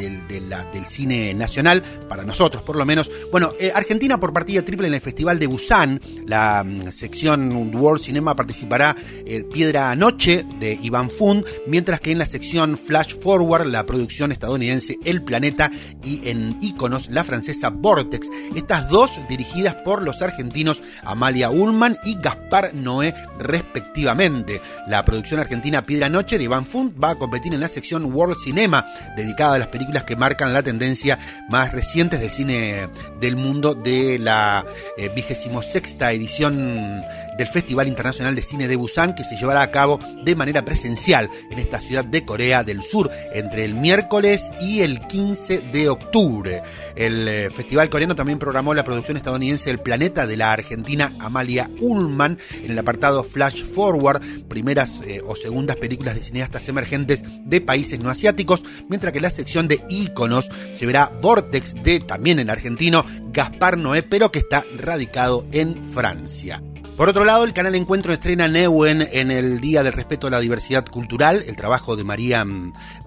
cine 0.87 1.35
nacional, 1.35 1.83
para 2.09 2.23
nosotros 2.23 2.63
por 2.63 2.77
lo 2.77 2.85
menos. 2.85 3.11
Bueno, 3.33 3.53
eh, 3.59 3.73
Argentina 3.75 4.21
por 4.21 4.33
partida 4.33 4.63
triple 4.63 4.87
en 4.87 4.95
el 4.95 5.01
Festival 5.01 5.41
de 5.41 5.49
Busan, 5.49 6.01
la 6.27 6.63
mm, 6.65 6.93
sección 6.93 7.75
World 7.75 8.01
Cinema 8.01 8.37
participará 8.37 8.95
eh, 9.27 9.43
Piedra 9.53 9.97
Noche 9.97 10.45
de 10.61 10.79
Iván 10.81 11.11
Fund, 11.11 11.45
mientras 11.67 12.01
que 12.01 12.13
en 12.13 12.19
la 12.19 12.27
sección 12.27 12.79
Flash 12.79 13.17
Forward 13.21 13.67
la 13.67 13.85
producción 13.85 14.31
estadounidense 14.31 14.97
El 15.05 15.23
Planeta 15.23 15.73
y 16.05 16.29
en 16.29 16.57
Iconos 16.61 17.11
la 17.11 17.25
francesa 17.25 17.71
Vortex. 17.71 18.29
Estas 18.55 18.89
dos 18.89 19.19
dirigidas 19.29 19.75
por 19.75 20.03
los 20.03 20.23
argentinos 20.23 20.83
Amalia 21.03 21.51
Ullman 21.51 21.97
y 22.05 22.15
Gaspar 22.15 22.75
Noé 22.75 23.13
respectivamente. 23.41 24.53
La 24.87 25.05
producción 25.05 25.41
argentina 25.41 25.83
Piedra 25.83 26.09
Noche 26.09 26.39
de 26.39 26.45
Iván 26.45 26.67
Fund 26.67 26.93
va 27.03 27.11
a 27.11 27.15
competir 27.15 27.55
en 27.55 27.61
la 27.61 27.69
sección 27.69 28.05
World 28.05 28.37
Cinema, 28.43 28.85
dedicada 29.17 29.55
a 29.55 29.59
las 29.59 29.69
películas 29.69 30.05
que 30.05 30.17
marcan 30.17 30.53
la 30.53 30.63
tendencia 30.63 31.19
más 31.49 31.73
recientes 31.73 32.21
del 32.21 32.31
cine 32.31 32.89
del 33.21 33.37
mundo 33.37 33.75
de 33.75 34.19
la 34.19 34.65
eh, 34.97 35.11
vigésimo 35.15 35.63
sexta 35.63 36.13
edición 36.13 37.03
del 37.39 37.47
Festival 37.47 37.89
Internacional 37.89 38.35
de 38.35 38.43
Cine 38.43 38.69
de 38.69 38.77
Busan 38.77 39.15
que 39.15 39.25
se 39.25 39.37
llevará 39.37 39.63
a 39.63 39.71
cabo 39.71 39.99
de 40.25 40.35
manera 40.35 40.65
presencial 40.65 41.31
en 41.51 41.59
esta 41.59 41.81
ciudad 41.81 42.05
de 42.05 42.25
Corea 42.25 42.65
del 42.65 42.83
Sur 42.83 43.11
entre 43.33 43.65
el 43.65 43.75
miércoles 43.75 44.53
y 44.61 44.81
el 44.81 45.01
15 45.01 45.61
de 45.73 45.89
octubre. 45.89 46.63
El 46.95 47.29
eh, 47.29 47.51
festival 47.51 47.89
coreano 47.89 48.15
también 48.15 48.39
programó 48.39 48.75
la 48.75 48.85
producción 48.85 49.17
estadounidense 49.17 49.71
El 49.71 49.81
Planeta 49.81 50.27
de 50.27 50.37
la 50.37 50.53
argentina 50.53 51.13
Amalia 51.21 51.71
Ullman 51.81 52.39
en 52.63 52.71
el 52.71 52.79
apartado 52.79 53.25
Flash 53.25 53.65
Forward, 53.65 54.23
primeras 54.49 55.01
eh, 55.03 55.21
o 55.25 55.37
segundas 55.37 55.77
películas 55.77 56.15
de 56.15 56.23
cineastas 56.23 56.69
emergentes 56.69 57.25
de 57.45 57.61
países 57.61 58.01
no 58.01 58.11
asiáticos, 58.11 58.65
mientras 58.89 59.13
que 59.13 59.21
la 59.21 59.31
sección 59.31 59.69
de 59.69 59.83
íconos 59.89 60.51
se 60.73 60.87
verá 60.87 61.13
Vortex 61.21 61.83
de 61.83 62.01
también 62.01 62.39
el 62.39 62.51
argentino 62.51 63.05
Gaspar 63.33 63.79
Noé, 63.79 64.03
pero 64.03 64.31
que 64.31 64.41
está 64.41 64.65
radicado 64.77 65.47
en 65.53 65.83
Francia. 65.83 66.63
Por 66.97 67.09
otro 67.09 67.25
lado, 67.25 67.45
el 67.45 67.55
canal 67.55 67.75
Encuentro 67.75 68.13
estrena 68.13 68.49
Neuen 68.49 69.09
en 69.13 69.31
el 69.31 69.61
Día 69.61 69.83
del 69.83 69.95
Respeto 69.95 70.27
a 70.27 70.31
la 70.31 70.41
Diversidad 70.41 70.85
Cultural, 70.85 71.43
el 71.47 71.57
trabajo 71.57 71.97
de 71.97 72.05
María, 72.05 72.45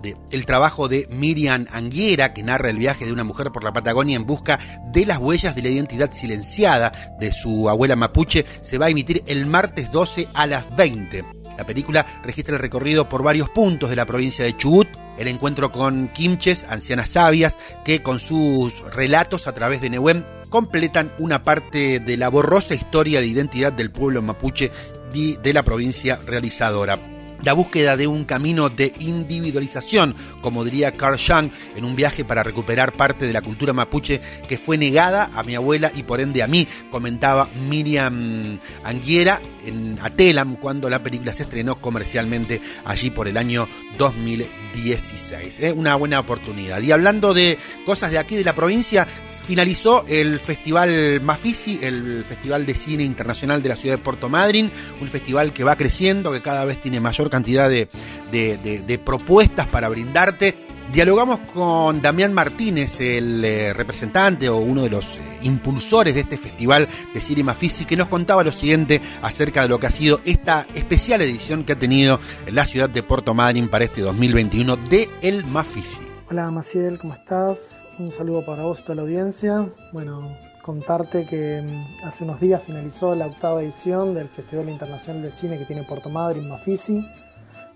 de, 0.01 0.17
el 0.31 0.45
trabajo 0.47 0.87
de 0.87 1.07
Miriam 1.11 1.67
Anguera, 1.71 2.33
que 2.33 2.41
narra 2.41 2.71
el 2.71 2.77
viaje 2.77 3.05
de 3.05 3.13
una 3.13 3.23
mujer 3.23 3.51
por 3.51 3.63
la 3.63 3.73
Patagonia 3.73 4.15
en 4.15 4.25
busca 4.25 4.59
de 4.91 5.05
las 5.05 5.19
huellas 5.19 5.55
de 5.55 5.61
la 5.61 5.69
identidad 5.69 6.11
silenciada 6.11 6.91
de 7.19 7.31
su 7.31 7.69
abuela 7.69 7.95
mapuche, 7.95 8.43
se 8.61 8.79
va 8.79 8.87
a 8.87 8.89
emitir 8.89 9.23
el 9.27 9.45
martes 9.45 9.91
12 9.91 10.29
a 10.33 10.47
las 10.47 10.75
20. 10.75 11.23
La 11.55 11.65
película 11.65 12.05
registra 12.23 12.55
el 12.55 12.61
recorrido 12.61 13.07
por 13.07 13.23
varios 13.23 13.49
puntos 13.49 13.91
de 13.91 13.95
la 13.95 14.07
provincia 14.07 14.43
de 14.43 14.57
Chubut, 14.57 14.87
el 15.19 15.27
encuentro 15.27 15.71
con 15.71 16.09
Kimches, 16.09 16.65
ancianas 16.67 17.11
sabias, 17.11 17.59
que 17.85 18.01
con 18.01 18.19
sus 18.19 18.81
relatos 18.93 19.47
a 19.47 19.53
través 19.53 19.79
de 19.79 19.91
Neuen 19.91 20.25
completan 20.55 21.11
una 21.19 21.43
parte 21.43 21.99
de 21.99 22.15
la 22.15 22.29
borrosa 22.29 22.75
historia 22.75 23.19
de 23.19 23.27
identidad 23.27 23.73
del 23.73 23.91
pueblo 23.91 24.21
mapuche 24.21 24.71
de 25.13 25.53
la 25.53 25.63
provincia 25.63 26.17
realizadora. 26.25 26.97
La 27.43 27.51
búsqueda 27.51 27.97
de 27.97 28.07
un 28.07 28.23
camino 28.23 28.69
de 28.69 28.93
individualización, 28.99 30.15
como 30.41 30.63
diría 30.63 30.95
Carl 30.95 31.17
Jung, 31.19 31.51
en 31.75 31.83
un 31.83 31.97
viaje 31.97 32.23
para 32.23 32.41
recuperar 32.41 32.93
parte 32.93 33.25
de 33.27 33.33
la 33.33 33.41
cultura 33.41 33.73
mapuche 33.73 34.21
que 34.47 34.57
fue 34.57 34.77
negada 34.77 35.29
a 35.33 35.43
mi 35.43 35.55
abuela 35.55 35.91
y 35.93 36.03
por 36.03 36.21
ende 36.21 36.41
a 36.41 36.47
mí, 36.47 36.69
comentaba 36.89 37.49
Miriam 37.67 38.57
Anguiera 38.85 39.41
en 39.65 39.97
Atelam 40.01 40.55
cuando 40.57 40.89
la 40.89 41.01
película 41.03 41.33
se 41.33 41.43
estrenó 41.43 41.79
comercialmente 41.81 42.61
allí 42.85 43.09
por 43.09 43.27
el 43.27 43.37
año 43.37 43.67
2016. 43.97 45.59
¿eh? 45.59 45.71
Una 45.71 45.95
buena 45.95 46.19
oportunidad. 46.19 46.81
Y 46.81 46.91
hablando 46.91 47.33
de 47.33 47.57
cosas 47.85 48.11
de 48.11 48.17
aquí 48.17 48.35
de 48.35 48.43
la 48.43 48.55
provincia, 48.55 49.05
finalizó 49.05 50.05
el 50.07 50.39
Festival 50.39 51.21
Mafisi, 51.21 51.79
el 51.81 52.25
Festival 52.27 52.65
de 52.65 52.75
Cine 52.75 53.03
Internacional 53.03 53.61
de 53.61 53.69
la 53.69 53.75
ciudad 53.75 53.95
de 53.95 54.03
Puerto 54.03 54.29
Madryn, 54.29 54.71
un 55.01 55.07
festival 55.07 55.53
que 55.53 55.63
va 55.63 55.75
creciendo, 55.75 56.31
que 56.31 56.41
cada 56.41 56.65
vez 56.65 56.79
tiene 56.79 56.99
mayor 56.99 57.29
cantidad 57.29 57.69
de, 57.69 57.89
de, 58.31 58.99
propuestas 59.03 59.67
para 59.67 59.89
brindarte. 59.89 60.64
Dialogamos 60.91 61.39
con 61.53 62.01
Damián 62.01 62.33
Martínez, 62.33 63.01
el 63.01 63.43
eh, 63.43 63.73
representante 63.73 64.47
o 64.47 64.57
uno 64.57 64.83
de 64.83 64.89
los 64.89 65.17
eh, 65.17 65.19
impulsores 65.41 66.13
de 66.13 66.21
este 66.21 66.37
festival 66.37 66.87
de 67.13 67.19
cine 67.19 67.43
Mafisi, 67.43 67.85
que 67.85 67.97
nos 67.97 68.07
contaba 68.07 68.43
lo 68.43 68.51
siguiente 68.51 69.01
acerca 69.21 69.63
de 69.63 69.67
lo 69.67 69.79
que 69.79 69.87
ha 69.87 69.91
sido 69.91 70.21
esta 70.25 70.65
especial 70.73 71.21
edición 71.21 71.65
que 71.65 71.73
ha 71.73 71.79
tenido 71.79 72.19
la 72.49 72.65
ciudad 72.65 72.89
de 72.89 73.03
Puerto 73.03 73.33
Madryn 73.33 73.67
para 73.67 73.85
este 73.85 74.01
2021 74.01 74.77
de 74.77 75.09
El 75.21 75.45
Mafisi. 75.45 76.01
Hola 76.29 76.49
Maciel, 76.49 76.97
¿cómo 76.97 77.13
estás? 77.13 77.83
Un 77.99 78.11
saludo 78.11 78.45
para 78.45 78.63
vos 78.63 78.79
y 78.79 78.83
toda 78.83 78.95
la 78.95 79.01
audiencia. 79.01 79.69
Bueno, 79.91 80.31
contarte 80.61 81.25
que 81.25 81.61
mm, 81.61 82.05
hace 82.05 82.23
unos 82.23 82.39
días 82.39 82.63
finalizó 82.63 83.15
la 83.15 83.27
octava 83.27 83.61
edición 83.61 84.13
del 84.13 84.29
Festival 84.29 84.69
Internacional 84.69 85.23
de 85.23 85.31
Cine 85.31 85.57
que 85.57 85.65
tiene 85.65 85.83
Puerto 85.83 86.09
Madryn, 86.09 86.47
Mafisi. 86.47 87.05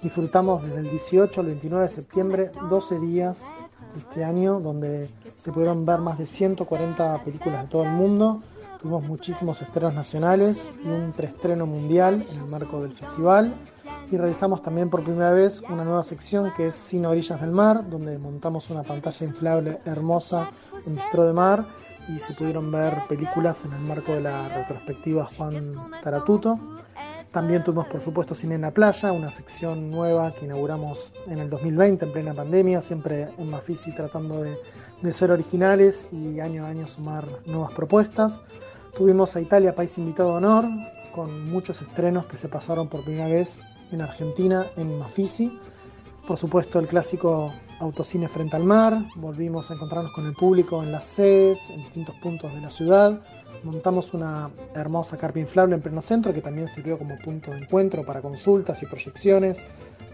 Disfrutamos 0.01 0.63
desde 0.63 0.77
el 0.77 0.89
18 0.91 1.41
al 1.41 1.47
29 1.47 1.83
de 1.83 1.89
septiembre 1.89 2.51
12 2.69 2.99
días 2.99 3.57
este 3.97 4.23
año 4.23 4.61
donde 4.61 5.09
se 5.35 5.51
pudieron 5.51 5.85
ver 5.85 5.99
más 5.99 6.17
de 6.17 6.25
140 6.25 7.23
películas 7.25 7.63
de 7.63 7.67
todo 7.67 7.83
el 7.83 7.91
mundo. 7.91 8.41
Tuvimos 8.81 9.03
muchísimos 9.03 9.61
estrenos 9.61 9.93
nacionales 9.93 10.71
y 10.81 10.87
un 10.87 11.11
preestreno 11.11 11.65
mundial 11.65 12.25
en 12.31 12.43
el 12.43 12.49
marco 12.49 12.81
del 12.81 12.93
festival. 12.93 13.53
Y 14.09 14.15
realizamos 14.15 14.61
también 14.61 14.89
por 14.89 15.03
primera 15.03 15.31
vez 15.31 15.61
una 15.69 15.83
nueva 15.83 16.03
sección 16.03 16.53
que 16.55 16.67
es 16.67 16.75
Cine 16.75 17.07
Orillas 17.07 17.41
del 17.41 17.51
Mar, 17.51 17.89
donde 17.89 18.17
montamos 18.17 18.69
una 18.69 18.83
pantalla 18.83 19.25
inflable 19.25 19.81
hermosa 19.83 20.49
en 20.87 20.95
Bistro 20.95 21.25
de 21.25 21.33
Mar 21.33 21.67
y 22.07 22.19
se 22.19 22.33
pudieron 22.33 22.71
ver 22.71 23.03
películas 23.09 23.65
en 23.65 23.73
el 23.73 23.81
marco 23.81 24.13
de 24.13 24.21
la 24.21 24.47
retrospectiva 24.47 25.27
Juan 25.35 25.91
Taratuto. 26.01 26.57
También 27.31 27.63
tuvimos, 27.63 27.85
por 27.87 28.01
supuesto, 28.01 28.33
Cine 28.33 28.55
en 28.55 28.61
la 28.61 28.71
Playa, 28.71 29.11
una 29.11 29.29
sección 29.29 29.91
nueva 29.91 30.33
que 30.33 30.45
inauguramos 30.45 31.13
en 31.27 31.37
el 31.37 31.49
2020, 31.49 32.05
en 32.05 32.11
plena 32.11 32.33
pandemia, 32.33 32.81
siempre 32.81 33.29
en 33.37 33.49
Mafisi 33.51 33.93
tratando 33.93 34.41
de, 34.41 34.57
de 35.03 35.13
ser 35.13 35.29
originales 35.31 36.07
y 36.11 36.39
año 36.39 36.65
a 36.65 36.69
año 36.69 36.87
sumar 36.87 37.27
nuevas 37.45 37.71
propuestas. 37.73 38.41
Tuvimos 38.97 39.35
a 39.35 39.41
Italia, 39.41 39.75
país 39.75 39.95
invitado 39.99 40.31
de 40.31 40.37
honor, 40.37 40.65
con 41.13 41.51
muchos 41.51 41.83
estrenos 41.83 42.25
que 42.25 42.35
se 42.35 42.49
pasaron 42.49 42.87
por 42.87 43.03
primera 43.03 43.27
vez 43.27 43.59
en 43.91 44.01
Argentina, 44.01 44.65
en 44.75 44.97
Mafisi. 44.97 45.59
Por 46.25 46.37
supuesto, 46.37 46.79
el 46.79 46.87
clásico 46.87 47.53
Autocine 47.79 48.27
frente 48.27 48.55
al 48.55 48.65
mar, 48.65 49.05
volvimos 49.15 49.71
a 49.71 49.75
encontrarnos 49.75 50.11
con 50.11 50.25
el 50.25 50.33
público 50.33 50.83
en 50.83 50.91
las 50.91 51.05
sedes, 51.05 51.69
en 51.69 51.77
distintos 51.77 52.15
puntos 52.17 52.53
de 52.53 52.61
la 52.61 52.69
ciudad. 52.69 53.21
Montamos 53.63 54.13
una 54.13 54.49
hermosa 54.73 55.17
carpa 55.17 55.39
inflable 55.39 55.75
en 55.75 55.81
pleno 55.81 56.01
centro 56.01 56.33
que 56.33 56.41
también 56.41 56.67
sirvió 56.67 56.97
como 56.97 57.17
punto 57.17 57.51
de 57.51 57.59
encuentro 57.59 58.05
para 58.05 58.21
consultas 58.21 58.81
y 58.83 58.85
proyecciones, 58.85 59.65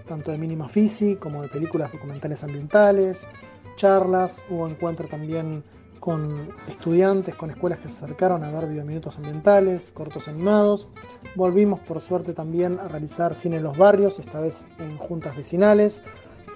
tanto 0.07 0.31
de 0.31 0.37
mínima 0.37 0.67
fisi 0.67 1.15
como 1.15 1.41
de 1.41 1.49
películas 1.49 1.91
documentales 1.91 2.43
ambientales, 2.43 3.27
charlas, 3.75 4.43
hubo 4.49 4.67
encuentro 4.67 5.07
también 5.07 5.63
con 5.99 6.49
estudiantes, 6.67 7.35
con 7.35 7.49
escuelas 7.49 7.79
que 7.79 7.89
se 7.89 8.03
acercaron 8.03 8.43
a 8.43 8.51
ver 8.51 8.67
videominutos 8.67 9.17
ambientales, 9.17 9.91
cortos 9.91 10.27
animados. 10.27 10.87
Volvimos 11.35 11.79
por 11.79 11.99
suerte 11.99 12.33
también 12.33 12.79
a 12.79 12.87
realizar 12.87 13.33
cine 13.33 13.57
en 13.57 13.63
los 13.63 13.77
barrios, 13.77 14.19
esta 14.19 14.39
vez 14.39 14.67
en 14.79 14.97
juntas 14.97 15.35
vecinales 15.35 16.03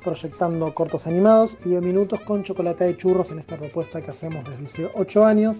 proyectando 0.04 0.74
cortos 0.74 1.08
animados 1.08 1.58
y 1.66 1.72
de 1.72 1.82
minutos 1.82 2.22
con 2.22 2.44
chocolate 2.44 2.86
de 2.86 2.98
churros 2.98 3.32
en 3.32 3.40
esta 3.40 3.58
propuesta 3.58 4.02
que 4.02 4.12
hacemos 4.12 4.44
desde 4.46 4.66
hace 4.66 4.92
8 4.96 5.26
años. 5.26 5.60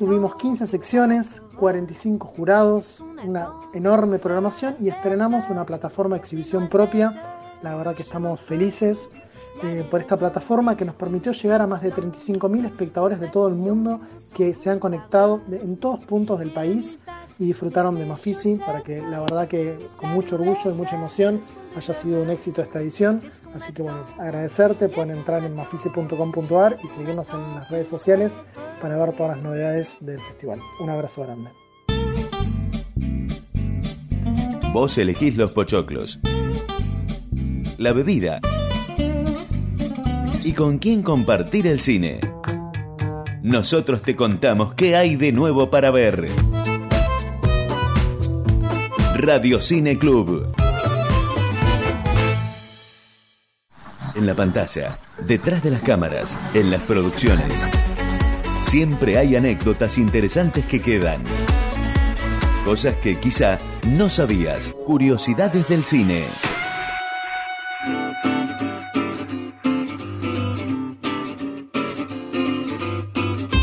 Tuvimos 0.00 0.34
15 0.36 0.66
secciones, 0.66 1.42
45 1.58 2.26
jurados, 2.26 3.04
una 3.22 3.52
enorme 3.74 4.18
programación 4.18 4.76
y 4.80 4.88
estrenamos 4.88 5.50
una 5.50 5.66
plataforma 5.66 6.16
de 6.16 6.20
exhibición 6.20 6.70
propia. 6.70 7.58
La 7.60 7.76
verdad 7.76 7.94
que 7.94 8.00
estamos 8.00 8.40
felices 8.40 9.10
eh, 9.62 9.86
por 9.90 10.00
esta 10.00 10.16
plataforma 10.16 10.74
que 10.74 10.86
nos 10.86 10.94
permitió 10.94 11.32
llegar 11.32 11.60
a 11.60 11.66
más 11.66 11.82
de 11.82 11.92
35.000 11.92 12.64
espectadores 12.64 13.20
de 13.20 13.28
todo 13.28 13.48
el 13.48 13.56
mundo 13.56 14.00
que 14.32 14.54
se 14.54 14.70
han 14.70 14.78
conectado 14.78 15.42
en 15.50 15.76
todos 15.76 16.00
puntos 16.00 16.38
del 16.38 16.50
país 16.50 16.98
y 17.40 17.46
disfrutaron 17.46 17.98
de 17.98 18.04
Mafisi 18.04 18.56
para 18.56 18.82
que 18.82 19.00
la 19.00 19.20
verdad 19.20 19.48
que 19.48 19.78
con 19.96 20.12
mucho 20.12 20.36
orgullo 20.36 20.70
y 20.70 20.74
mucha 20.74 20.96
emoción 20.96 21.40
haya 21.74 21.94
sido 21.94 22.22
un 22.22 22.28
éxito 22.28 22.60
esta 22.60 22.80
edición. 22.80 23.22
Así 23.54 23.72
que 23.72 23.82
bueno, 23.82 24.04
agradecerte, 24.18 24.90
pueden 24.90 25.16
entrar 25.16 25.42
en 25.42 25.54
mafisi.com.ar 25.54 26.76
y 26.84 26.86
seguirnos 26.86 27.30
en 27.30 27.40
las 27.54 27.70
redes 27.70 27.88
sociales 27.88 28.38
para 28.80 28.98
ver 28.98 29.16
todas 29.16 29.36
las 29.36 29.42
novedades 29.42 29.96
del 30.00 30.20
festival. 30.20 30.60
Un 30.80 30.90
abrazo 30.90 31.22
grande. 31.22 31.50
Vos 34.74 34.98
elegís 34.98 35.36
los 35.36 35.52
pochoclos, 35.52 36.20
la 37.78 37.92
bebida 37.94 38.40
y 40.44 40.52
con 40.52 40.78
quién 40.78 41.02
compartir 41.02 41.66
el 41.66 41.80
cine. 41.80 42.20
Nosotros 43.42 44.02
te 44.02 44.14
contamos 44.14 44.74
qué 44.74 44.94
hay 44.94 45.16
de 45.16 45.32
nuevo 45.32 45.70
para 45.70 45.90
ver. 45.90 46.28
Radio 49.20 49.60
Cine 49.60 49.98
Club. 49.98 50.50
En 54.14 54.24
la 54.24 54.34
pantalla, 54.34 54.98
detrás 55.26 55.62
de 55.62 55.70
las 55.70 55.82
cámaras, 55.82 56.38
en 56.54 56.70
las 56.70 56.80
producciones. 56.82 57.68
Siempre 58.62 59.18
hay 59.18 59.36
anécdotas 59.36 59.98
interesantes 59.98 60.64
que 60.64 60.80
quedan. 60.80 61.22
Cosas 62.64 62.94
que 62.96 63.18
quizá 63.18 63.58
no 63.86 64.08
sabías. 64.08 64.74
Curiosidades 64.86 65.68
del 65.68 65.84
cine. 65.84 66.24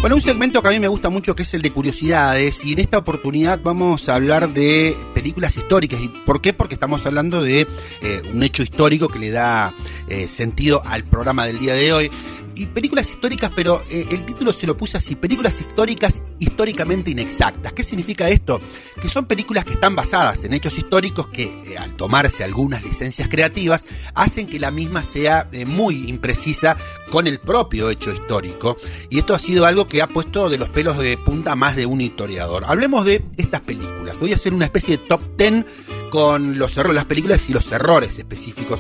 Bueno, 0.08 0.16
un 0.16 0.22
segmento 0.22 0.62
que 0.62 0.70
a 0.70 0.72
mí 0.72 0.80
me 0.80 0.88
gusta 0.88 1.10
mucho 1.10 1.36
que 1.36 1.44
es 1.44 1.54
el 1.54 1.62
de 1.62 1.70
curiosidades 1.70 2.64
y 2.64 2.72
en 2.72 2.80
esta 2.80 2.98
oportunidad 2.98 3.60
vamos 3.62 4.08
a 4.08 4.16
hablar 4.16 4.48
de 4.54 4.96
películas 5.14 5.58
históricas. 5.58 6.00
¿Y 6.00 6.08
por 6.08 6.40
qué? 6.40 6.54
Porque 6.54 6.76
estamos 6.76 7.06
hablando 7.06 7.44
de 7.44 7.68
eh, 8.02 8.22
un 8.34 8.42
hecho 8.42 8.64
histórico 8.64 9.10
que 9.10 9.20
le 9.20 9.32
da 9.32 9.74
eh, 10.08 10.30
sentido 10.30 10.82
al 10.86 11.04
programa 11.04 11.46
del 11.46 11.60
día 11.60 11.74
de 11.74 11.92
hoy. 11.92 12.12
Y 12.58 12.66
películas 12.66 13.10
históricas, 13.12 13.52
pero 13.56 13.84
eh, 13.90 14.08
el 14.10 14.26
título 14.26 14.52
se 14.52 14.66
lo 14.66 14.76
puse 14.76 14.98
así, 14.98 15.16
películas 15.16 15.60
históricas 15.62 16.24
históricamente 16.40 17.12
inexactas. 17.12 17.72
¿Qué 17.72 17.84
significa 17.84 18.30
esto? 18.30 18.60
Que 19.00 19.10
son 19.10 19.26
películas 19.26 19.64
que 19.64 19.74
están 19.74 19.96
basadas 19.96 20.44
en 20.44 20.54
hechos 20.54 20.76
históricos 20.78 21.28
que 21.28 21.44
eh, 21.44 21.78
al 21.78 21.96
tomarse 21.96 22.44
algunas 22.44 22.84
licencias 22.84 23.30
creativas 23.30 23.86
hacen 24.16 24.48
que 24.48 24.60
la 24.60 24.72
misma 24.72 25.04
sea 25.04 25.48
eh, 25.52 25.66
muy 25.66 26.10
imprecisa 26.10 26.78
con 27.12 27.28
el 27.28 27.40
propio 27.40 27.92
hecho 27.92 28.12
histórico. 28.12 28.78
Y 29.12 29.20
esto 29.20 29.36
ha 29.36 29.40
sido 29.40 29.66
algo 29.68 29.88
que 29.88 30.02
ha 30.02 30.08
puesto 30.08 30.50
de 30.50 30.58
los 30.58 30.70
pelos 30.70 30.98
de 30.98 31.16
punta 31.18 31.56
más 31.56 31.76
de 31.76 31.86
un 31.86 32.02
historiador. 32.02 32.64
Hablemos 32.66 33.06
de 33.06 33.24
estas 33.38 33.62
películas. 33.62 34.18
Voy 34.20 34.32
a 34.32 34.36
hacer 34.36 34.54
una 34.54 34.66
especie 34.66 34.98
de 34.98 35.04
top 35.04 35.22
10 35.38 35.66
con 36.10 36.58
los 36.58 36.76
errores, 36.78 36.96
las 36.96 37.06
películas 37.06 37.42
y 37.50 37.54
los 37.54 37.72
errores 37.72 38.18
específicos 38.18 38.80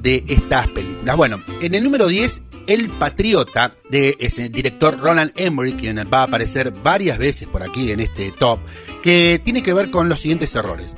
de 0.00 0.24
estas 0.26 0.68
películas. 0.68 1.16
Bueno, 1.16 1.42
en 1.60 1.74
el 1.74 1.84
número 1.84 2.06
10 2.06 2.42
el 2.66 2.88
Patriota 2.88 3.74
de 3.88 4.16
ese 4.20 4.48
director 4.48 4.98
Roland 4.98 5.32
Emmerich, 5.36 5.78
quien 5.78 5.98
va 5.98 6.20
a 6.20 6.24
aparecer 6.24 6.70
varias 6.70 7.18
veces 7.18 7.48
por 7.48 7.62
aquí 7.62 7.90
en 7.90 8.00
este 8.00 8.30
top, 8.32 8.60
que 9.02 9.40
tiene 9.44 9.62
que 9.62 9.74
ver 9.74 9.90
con 9.90 10.08
los 10.08 10.20
siguientes 10.20 10.54
errores. 10.54 10.94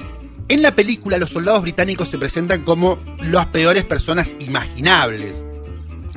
En 0.48 0.62
la 0.62 0.74
película 0.74 1.18
los 1.18 1.30
soldados 1.30 1.62
británicos 1.62 2.08
se 2.08 2.18
presentan 2.18 2.62
como 2.62 2.98
las 3.22 3.46
peores 3.46 3.84
personas 3.84 4.34
imaginables. 4.38 5.42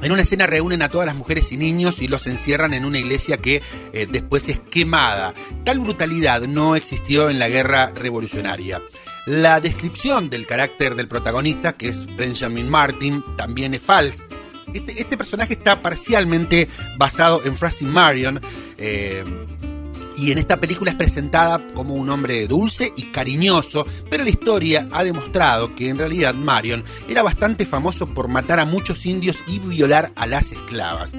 En 0.01 0.11
una 0.11 0.23
escena 0.23 0.45
reúnen 0.45 0.81
a 0.81 0.89
todas 0.89 1.07
las 1.07 1.15
mujeres 1.15 1.51
y 1.51 1.57
niños 1.57 2.01
y 2.01 2.07
los 2.07 2.27
encierran 2.27 2.73
en 2.73 2.85
una 2.85 2.99
iglesia 2.99 3.37
que 3.37 3.61
eh, 3.93 4.07
después 4.09 4.49
es 4.49 4.59
quemada. 4.59 5.33
Tal 5.63 5.79
brutalidad 5.79 6.41
no 6.41 6.75
existió 6.75 7.29
en 7.29 7.39
la 7.39 7.47
guerra 7.47 7.91
revolucionaria. 7.95 8.81
La 9.25 9.59
descripción 9.59 10.29
del 10.29 10.45
carácter 10.45 10.95
del 10.95 11.07
protagonista, 11.07 11.73
que 11.73 11.87
es 11.89 12.05
Benjamin 12.15 12.69
Martin, 12.69 13.23
también 13.37 13.73
es 13.73 13.81
falsa. 13.81 14.23
Este, 14.73 14.99
este, 14.99 15.17
personaje 15.17 15.53
está 15.53 15.81
parcialmente 15.81 16.67
basado 16.97 17.41
en 17.45 17.55
Francis 17.55 17.87
Marion. 17.87 18.41
Eh, 18.77 19.23
y 20.17 20.31
en 20.31 20.37
esta 20.37 20.59
película 20.59 20.91
es 20.91 20.97
presentada 20.97 21.65
como 21.73 21.95
un 21.95 22.09
hombre 22.09 22.47
dulce 22.47 22.91
y 22.95 23.11
cariñoso, 23.11 23.85
pero 24.09 24.23
la 24.23 24.29
historia 24.29 24.87
ha 24.91 25.03
demostrado 25.03 25.75
que 25.75 25.89
en 25.89 25.97
realidad 25.97 26.33
Marion 26.33 26.83
era 27.07 27.23
bastante 27.23 27.65
famoso 27.65 28.07
por 28.13 28.27
matar 28.27 28.59
a 28.59 28.65
muchos 28.65 29.05
indios 29.05 29.37
y 29.47 29.59
violar 29.59 30.11
a 30.15 30.27
las 30.27 30.51
esclavas. 30.51 31.11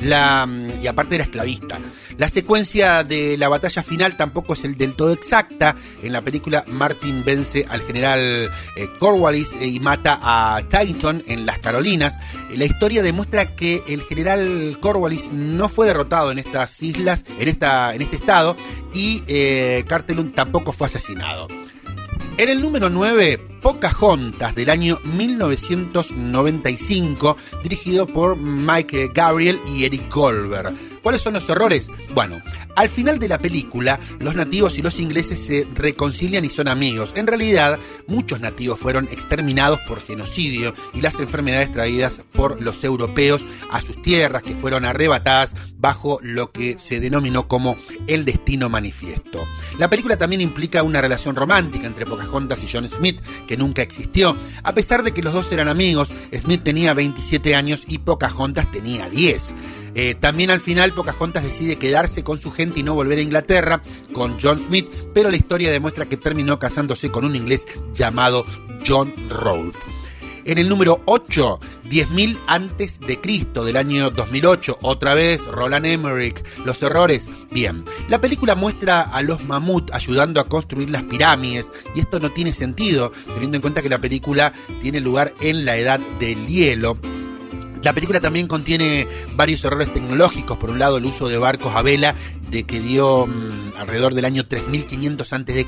La, 0.00 0.48
y 0.82 0.86
aparte 0.86 1.14
era 1.14 1.24
esclavista. 1.24 1.78
La 2.18 2.28
secuencia 2.28 3.04
de 3.04 3.36
la 3.36 3.48
batalla 3.48 3.82
final 3.82 4.16
tampoco 4.16 4.54
es 4.54 4.64
el 4.64 4.76
del 4.76 4.94
todo 4.94 5.12
exacta. 5.12 5.76
En 6.02 6.12
la 6.12 6.22
película 6.22 6.64
Martin 6.68 7.24
vence 7.24 7.64
al 7.68 7.82
general 7.82 8.50
eh, 8.76 8.88
Cornwallis 8.98 9.52
eh, 9.60 9.66
y 9.66 9.80
mata 9.80 10.18
a 10.20 10.60
Titan 10.62 11.22
en 11.26 11.46
las 11.46 11.60
Carolinas. 11.60 12.18
Eh, 12.50 12.56
la 12.56 12.64
historia 12.64 13.02
demuestra 13.02 13.54
que 13.54 13.82
el 13.86 14.02
general 14.02 14.76
Cornwallis 14.80 15.32
no 15.32 15.68
fue 15.68 15.86
derrotado 15.86 16.32
en 16.32 16.38
estas 16.38 16.82
islas, 16.82 17.24
en, 17.38 17.48
esta, 17.48 17.94
en 17.94 18.02
este 18.02 18.16
estado, 18.16 18.41
y 18.92 19.22
Cartelun 19.84 20.32
tampoco 20.32 20.72
fue 20.72 20.86
asesinado. 20.86 21.48
En 22.38 22.48
el 22.48 22.62
número 22.62 22.88
9, 22.88 23.58
Pocahontas 23.60 24.54
del 24.54 24.70
año 24.70 24.98
1995, 25.04 27.36
dirigido 27.62 28.06
por 28.06 28.38
Mike 28.38 29.10
Gabriel 29.12 29.60
y 29.74 29.84
Eric 29.84 30.10
Goldberg. 30.12 30.74
¿Cuáles 31.02 31.22
son 31.22 31.34
los 31.34 31.48
errores? 31.48 31.88
Bueno, 32.14 32.40
al 32.76 32.88
final 32.88 33.18
de 33.18 33.28
la 33.28 33.38
película, 33.38 33.98
los 34.20 34.34
nativos 34.34 34.78
y 34.78 34.82
los 34.82 35.00
ingleses 35.00 35.40
se 35.40 35.66
reconcilian 35.74 36.44
y 36.44 36.48
son 36.48 36.68
amigos. 36.68 37.12
En 37.16 37.26
realidad, 37.26 37.78
muchos 38.06 38.40
nativos 38.40 38.78
fueron 38.78 39.08
exterminados 39.10 39.80
por 39.80 40.00
genocidio 40.00 40.74
y 40.94 41.00
las 41.00 41.18
enfermedades 41.18 41.72
traídas 41.72 42.22
por 42.32 42.62
los 42.62 42.84
europeos 42.84 43.44
a 43.70 43.80
sus 43.80 44.00
tierras, 44.00 44.42
que 44.42 44.54
fueron 44.54 44.84
arrebatadas 44.84 45.54
bajo 45.76 46.20
lo 46.22 46.52
que 46.52 46.78
se 46.78 47.00
denominó 47.00 47.48
como 47.48 47.76
el 48.06 48.24
destino 48.24 48.68
manifiesto. 48.68 49.44
La 49.78 49.90
película 49.90 50.16
también 50.16 50.40
implica 50.40 50.82
una 50.82 51.00
relación 51.00 51.34
romántica 51.34 51.86
entre 51.86 52.06
Pocahontas 52.06 52.62
y 52.62 52.68
John 52.72 52.86
Smith, 52.86 53.20
que 53.48 53.56
nunca 53.56 53.82
existió. 53.82 54.36
A 54.62 54.74
pesar 54.74 55.02
de 55.02 55.12
que 55.12 55.22
los 55.22 55.32
dos 55.32 55.50
eran 55.50 55.68
amigos, 55.68 56.10
Smith 56.32 56.62
tenía 56.62 56.94
27 56.94 57.54
años 57.56 57.82
y 57.88 57.98
Pocahontas 57.98 58.70
tenía 58.70 59.08
10. 59.08 59.54
Eh, 59.94 60.14
también 60.14 60.50
al 60.50 60.60
final 60.60 60.92
Pocahontas 60.92 61.44
decide 61.44 61.76
quedarse 61.76 62.24
con 62.24 62.38
su 62.38 62.50
gente 62.50 62.80
y 62.80 62.82
no 62.82 62.94
volver 62.94 63.18
a 63.18 63.22
Inglaterra 63.22 63.82
con 64.12 64.38
John 64.40 64.58
Smith, 64.58 64.88
pero 65.12 65.30
la 65.30 65.36
historia 65.36 65.70
demuestra 65.70 66.06
que 66.06 66.16
terminó 66.16 66.58
casándose 66.58 67.10
con 67.10 67.24
un 67.24 67.36
inglés 67.36 67.66
llamado 67.92 68.46
John 68.86 69.12
Rolfe. 69.28 69.78
En 70.44 70.58
el 70.58 70.68
número 70.68 71.00
8, 71.04 71.60
10.000 71.88 72.36
antes 72.48 72.98
de 72.98 73.20
Cristo 73.20 73.64
del 73.64 73.76
año 73.76 74.10
2008, 74.10 74.78
otra 74.82 75.14
vez 75.14 75.44
Roland 75.46 75.86
Emmerich, 75.86 76.42
los 76.64 76.82
errores. 76.82 77.28
Bien, 77.52 77.84
la 78.08 78.20
película 78.20 78.56
muestra 78.56 79.02
a 79.02 79.22
los 79.22 79.44
mamut 79.44 79.92
ayudando 79.92 80.40
a 80.40 80.48
construir 80.48 80.90
las 80.90 81.04
pirámides 81.04 81.70
y 81.94 82.00
esto 82.00 82.18
no 82.18 82.32
tiene 82.32 82.52
sentido, 82.52 83.12
teniendo 83.34 83.56
en 83.56 83.60
cuenta 83.60 83.82
que 83.82 83.88
la 83.88 84.00
película 84.00 84.52
tiene 84.80 84.98
lugar 84.98 85.32
en 85.40 85.64
la 85.64 85.76
edad 85.76 86.00
del 86.18 86.48
hielo 86.48 86.98
la 87.82 87.92
película 87.92 88.20
también 88.20 88.46
contiene 88.46 89.06
varios 89.34 89.64
errores 89.64 89.92
tecnológicos. 89.92 90.56
Por 90.56 90.70
un 90.70 90.78
lado, 90.78 90.98
el 90.98 91.04
uso 91.04 91.28
de 91.28 91.38
barcos 91.38 91.74
a 91.74 91.82
vela 91.82 92.14
de 92.50 92.64
que 92.64 92.80
dio 92.80 93.26
mm, 93.26 93.78
alrededor 93.78 94.14
del 94.14 94.24
año 94.24 94.46
3500 94.46 95.32
a.C., 95.32 95.66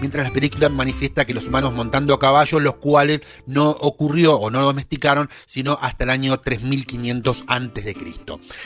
mientras 0.00 0.26
la 0.26 0.32
película 0.32 0.68
manifiesta 0.68 1.24
que 1.24 1.34
los 1.34 1.48
humanos 1.48 1.74
montando 1.74 2.14
a 2.14 2.18
caballo, 2.18 2.60
los 2.60 2.76
cuales 2.76 3.20
no 3.46 3.70
ocurrió 3.70 4.36
o 4.36 4.50
no 4.50 4.62
domesticaron, 4.62 5.28
sino 5.46 5.76
hasta 5.82 6.04
el 6.04 6.10
año 6.10 6.38
3500 6.38 7.44
a.C. 7.46 7.96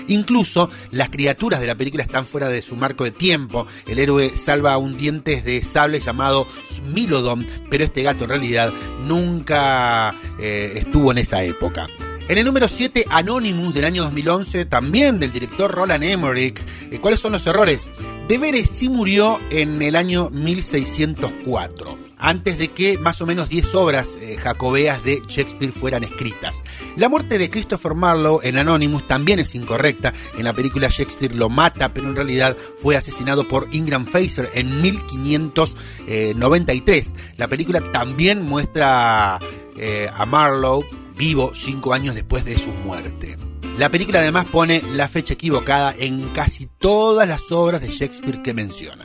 Incluso 0.08 0.70
las 0.90 1.08
criaturas 1.10 1.60
de 1.60 1.66
la 1.66 1.74
película 1.74 2.02
están 2.02 2.26
fuera 2.26 2.48
de 2.48 2.62
su 2.62 2.76
marco 2.76 3.04
de 3.04 3.10
tiempo. 3.10 3.66
El 3.86 3.98
héroe 3.98 4.36
salva 4.36 4.78
un 4.78 4.96
diente 4.96 5.42
de 5.42 5.62
sable 5.62 6.00
llamado 6.00 6.46
Smilodon, 6.70 7.46
pero 7.70 7.84
este 7.84 8.02
gato 8.02 8.24
en 8.24 8.30
realidad 8.30 8.72
nunca 9.06 10.14
eh, 10.38 10.74
estuvo 10.76 11.10
en 11.12 11.18
esa 11.18 11.42
época. 11.42 11.86
En 12.28 12.36
el 12.36 12.44
número 12.44 12.68
7, 12.68 13.06
Anonymous 13.08 13.72
del 13.72 13.86
año 13.86 14.02
2011, 14.02 14.66
también 14.66 15.18
del 15.18 15.32
director 15.32 15.70
Roland 15.70 16.04
Emmerich. 16.04 16.62
Eh, 16.90 16.98
¿Cuáles 17.00 17.20
son 17.20 17.32
los 17.32 17.46
errores? 17.46 17.88
Deberes 18.28 18.68
sí 18.68 18.90
murió 18.90 19.40
en 19.48 19.80
el 19.80 19.96
año 19.96 20.28
1604 20.28 21.98
antes 22.18 22.58
de 22.58 22.68
que 22.68 22.98
más 22.98 23.22
o 23.22 23.26
menos 23.26 23.48
10 23.48 23.74
obras 23.76 24.18
eh, 24.20 24.36
jacobeas 24.36 25.02
de 25.04 25.22
Shakespeare 25.26 25.72
fueran 25.72 26.04
escritas. 26.04 26.62
La 26.96 27.08
muerte 27.08 27.38
de 27.38 27.48
Christopher 27.48 27.94
Marlowe 27.94 28.40
en 28.42 28.58
Anonymous 28.58 29.08
también 29.08 29.38
es 29.38 29.54
incorrecta. 29.54 30.12
En 30.36 30.44
la 30.44 30.52
película 30.52 30.90
Shakespeare 30.90 31.34
lo 31.34 31.48
mata, 31.48 31.94
pero 31.94 32.08
en 32.08 32.16
realidad 32.16 32.58
fue 32.76 32.94
asesinado 32.96 33.48
por 33.48 33.68
Ingram 33.72 34.04
Fraser 34.04 34.50
en 34.52 34.82
1593. 34.82 37.14
La 37.38 37.48
película 37.48 37.80
también 37.92 38.42
muestra 38.42 39.38
eh, 39.78 40.10
a 40.14 40.26
Marlowe 40.26 40.84
vivo 41.18 41.52
cinco 41.54 41.92
años 41.92 42.14
después 42.14 42.44
de 42.44 42.58
su 42.58 42.70
muerte. 42.70 43.36
La 43.76 43.90
película 43.90 44.20
además 44.20 44.46
pone 44.46 44.82
la 44.94 45.08
fecha 45.08 45.34
equivocada 45.34 45.94
en 45.98 46.28
casi 46.30 46.66
todas 46.66 47.28
las 47.28 47.52
obras 47.52 47.80
de 47.80 47.88
Shakespeare 47.88 48.42
que 48.42 48.54
menciona. 48.54 49.04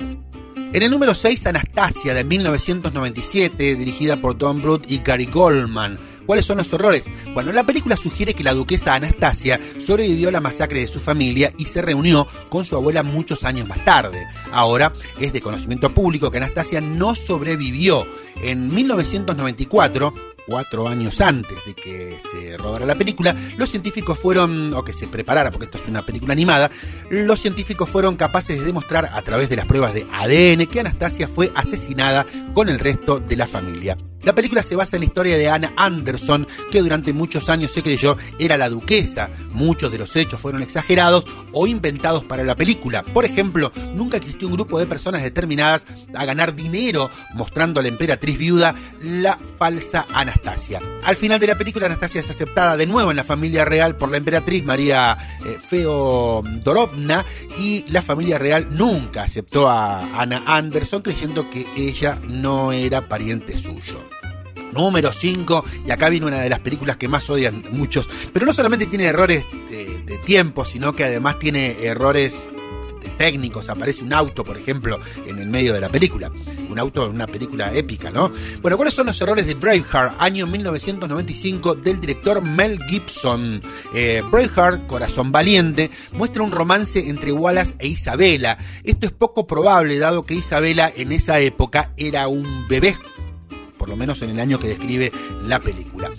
En 0.73 0.81
el 0.81 0.89
número 0.89 1.13
6, 1.13 1.45
Anastasia, 1.45 2.15
de 2.15 2.23
1997, 2.23 3.75
dirigida 3.75 4.19
por 4.19 4.37
Tom 4.37 4.59
Bluth 4.59 4.89
y 4.89 4.99
Gary 4.99 5.27
Goldman. 5.27 5.99
¿Cuáles 6.25 6.45
son 6.45 6.57
los 6.57 6.73
errores? 6.73 7.03
Bueno, 7.33 7.51
la 7.51 7.63
película 7.63 7.97
sugiere 7.97 8.33
que 8.33 8.43
la 8.43 8.53
duquesa 8.53 8.95
Anastasia 8.95 9.59
sobrevivió 9.77 10.29
a 10.29 10.31
la 10.31 10.41
masacre 10.41 10.79
de 10.79 10.87
su 10.87 10.99
familia 10.99 11.53
y 11.59 11.65
se 11.65 11.83
reunió 11.83 12.27
con 12.49 12.65
su 12.65 12.75
abuela 12.75 13.03
muchos 13.03 13.43
años 13.43 13.67
más 13.67 13.85
tarde. 13.85 14.25
Ahora 14.51 14.93
es 15.19 15.33
de 15.33 15.41
conocimiento 15.41 15.93
público 15.93 16.31
que 16.31 16.37
Anastasia 16.37 16.81
no 16.81 17.13
sobrevivió. 17.13 18.07
En 18.41 18.73
1994, 18.73 20.13
cuatro 20.47 20.87
años 20.87 21.21
antes 21.21 21.57
de 21.65 21.73
que 21.73 22.17
se 22.31 22.57
rodara 22.57 22.85
la 22.85 22.95
película, 22.95 23.35
los 23.57 23.69
científicos 23.69 24.17
fueron, 24.17 24.73
o 24.73 24.83
que 24.83 24.93
se 24.93 25.07
preparara, 25.07 25.51
porque 25.51 25.65
esto 25.65 25.77
es 25.77 25.87
una 25.87 26.05
película 26.05 26.33
animada, 26.33 26.71
los 27.09 27.39
científicos 27.39 27.89
fueron 27.89 28.15
capaces 28.15 28.59
de 28.59 28.65
demostrar 28.65 29.09
a 29.13 29.21
través 29.21 29.49
de 29.49 29.55
las 29.55 29.65
pruebas 29.65 29.93
de 29.93 30.07
ADN 30.11 30.65
que 30.67 30.79
Anastasia 30.79 31.27
fue 31.27 31.51
asesinada 31.55 32.25
con 32.53 32.69
el 32.69 32.79
resto 32.79 33.19
de 33.19 33.35
la 33.35 33.47
familia. 33.47 33.97
La 34.23 34.33
película 34.33 34.63
se 34.63 34.75
basa 34.75 34.95
en 34.95 35.01
la 35.01 35.05
historia 35.05 35.37
de 35.37 35.49
Anna 35.49 35.73
Anderson, 35.75 36.47
que 36.71 36.81
durante 36.81 37.11
muchos 37.11 37.49
años 37.49 37.71
se 37.71 37.83
creyó 37.83 38.17
era 38.39 38.57
la 38.57 38.69
duquesa. 38.69 39.29
Muchos 39.51 39.91
de 39.91 39.97
los 39.97 40.15
hechos 40.15 40.39
fueron 40.39 40.61
exagerados 40.61 41.25
o 41.51 41.67
inventados 41.67 42.23
para 42.23 42.43
la 42.43 42.55
película. 42.55 43.03
Por 43.03 43.25
ejemplo, 43.25 43.71
nunca 43.93 44.17
existió 44.17 44.47
un 44.47 44.53
grupo 44.53 44.79
de 44.79 44.87
personas 44.87 45.23
determinadas 45.23 45.85
a 46.15 46.25
ganar 46.25 46.55
dinero 46.55 47.09
mostrando 47.33 47.79
a 47.79 47.83
la 47.83 47.89
emperatriz 47.89 48.37
viuda 48.37 48.75
la 49.01 49.37
falsa 49.57 50.05
Anastasia. 50.13 50.79
Al 51.03 51.17
final 51.17 51.39
de 51.39 51.47
la 51.47 51.57
película, 51.57 51.87
Anastasia 51.87 52.21
es 52.21 52.29
aceptada 52.29 52.77
de 52.77 52.87
nuevo 52.87 53.11
en 53.11 53.17
la 53.17 53.23
familia 53.23 53.65
real 53.65 53.97
por 53.97 54.09
la 54.09 54.17
emperatriz 54.17 54.63
María 54.63 55.17
eh, 55.45 55.57
Feodorovna 55.61 57.25
y 57.59 57.83
la 57.89 58.01
familia 58.01 58.37
real 58.37 58.67
nunca 58.71 59.23
aceptó 59.23 59.69
a 59.69 60.19
Anna 60.19 60.43
Anderson 60.45 61.01
creyendo 61.01 61.49
que 61.49 61.67
ella 61.75 62.19
no 62.27 62.71
era 62.71 63.07
pariente 63.07 63.57
suyo. 63.57 64.12
Número 64.73 65.11
5, 65.11 65.63
y 65.87 65.91
acá 65.91 66.09
viene 66.09 66.25
una 66.25 66.39
de 66.39 66.49
las 66.49 66.59
películas 66.59 66.97
que 66.97 67.07
más 67.07 67.29
odian 67.29 67.63
muchos, 67.71 68.07
pero 68.31 68.45
no 68.45 68.53
solamente 68.53 68.85
tiene 68.85 69.05
errores 69.05 69.45
de, 69.69 69.93
tiempo, 70.25 70.63
sino 70.63 70.93
que 70.93 71.03
además 71.03 71.39
tiene 71.39 71.83
errores 71.83 72.47
técnicos, 73.17 73.69
aparece 73.69 74.03
un 74.03 74.13
auto, 74.13 74.43
por 74.43 74.57
ejemplo, 74.57 74.99
en 75.27 75.39
el 75.39 75.47
medio 75.47 75.73
de 75.73 75.81
la 75.81 75.89
película. 75.89 76.31
Un 76.69 76.79
auto 76.79 77.05
en 77.05 77.11
una 77.11 77.27
película 77.27 77.73
épica, 77.73 78.09
¿no? 78.09 78.31
Bueno, 78.61 78.77
¿cuáles 78.77 78.93
son 78.93 79.07
los 79.07 79.19
errores 79.21 79.45
de 79.45 79.53
Braveheart, 79.53 80.15
año 80.19 80.47
1995, 80.47 81.75
del 81.75 81.99
director 81.99 82.41
Mel 82.41 82.79
Gibson? 82.87 83.61
Eh, 83.93 84.23
Braveheart, 84.31 84.87
Corazón 84.87 85.31
Valiente, 85.31 85.91
muestra 86.13 86.43
un 86.43 86.51
romance 86.51 87.07
entre 87.09 87.31
Wallace 87.31 87.75
e 87.79 87.87
Isabela. 87.87 88.57
Esto 88.83 89.07
es 89.07 89.11
poco 89.11 89.45
probable, 89.45 89.99
dado 89.99 90.25
que 90.25 90.35
Isabela 90.35 90.91
en 90.95 91.11
esa 91.11 91.39
época 91.39 91.93
era 91.97 92.27
un 92.27 92.67
bebé, 92.67 92.97
por 93.83 93.89
lo 93.89 93.97
menos 93.97 94.21
en 94.21 94.29
el 94.29 94.39
año 94.39 94.61
que 94.61 94.69
describe 94.69 95.11
la 95.45 95.59
película. 95.59 96.09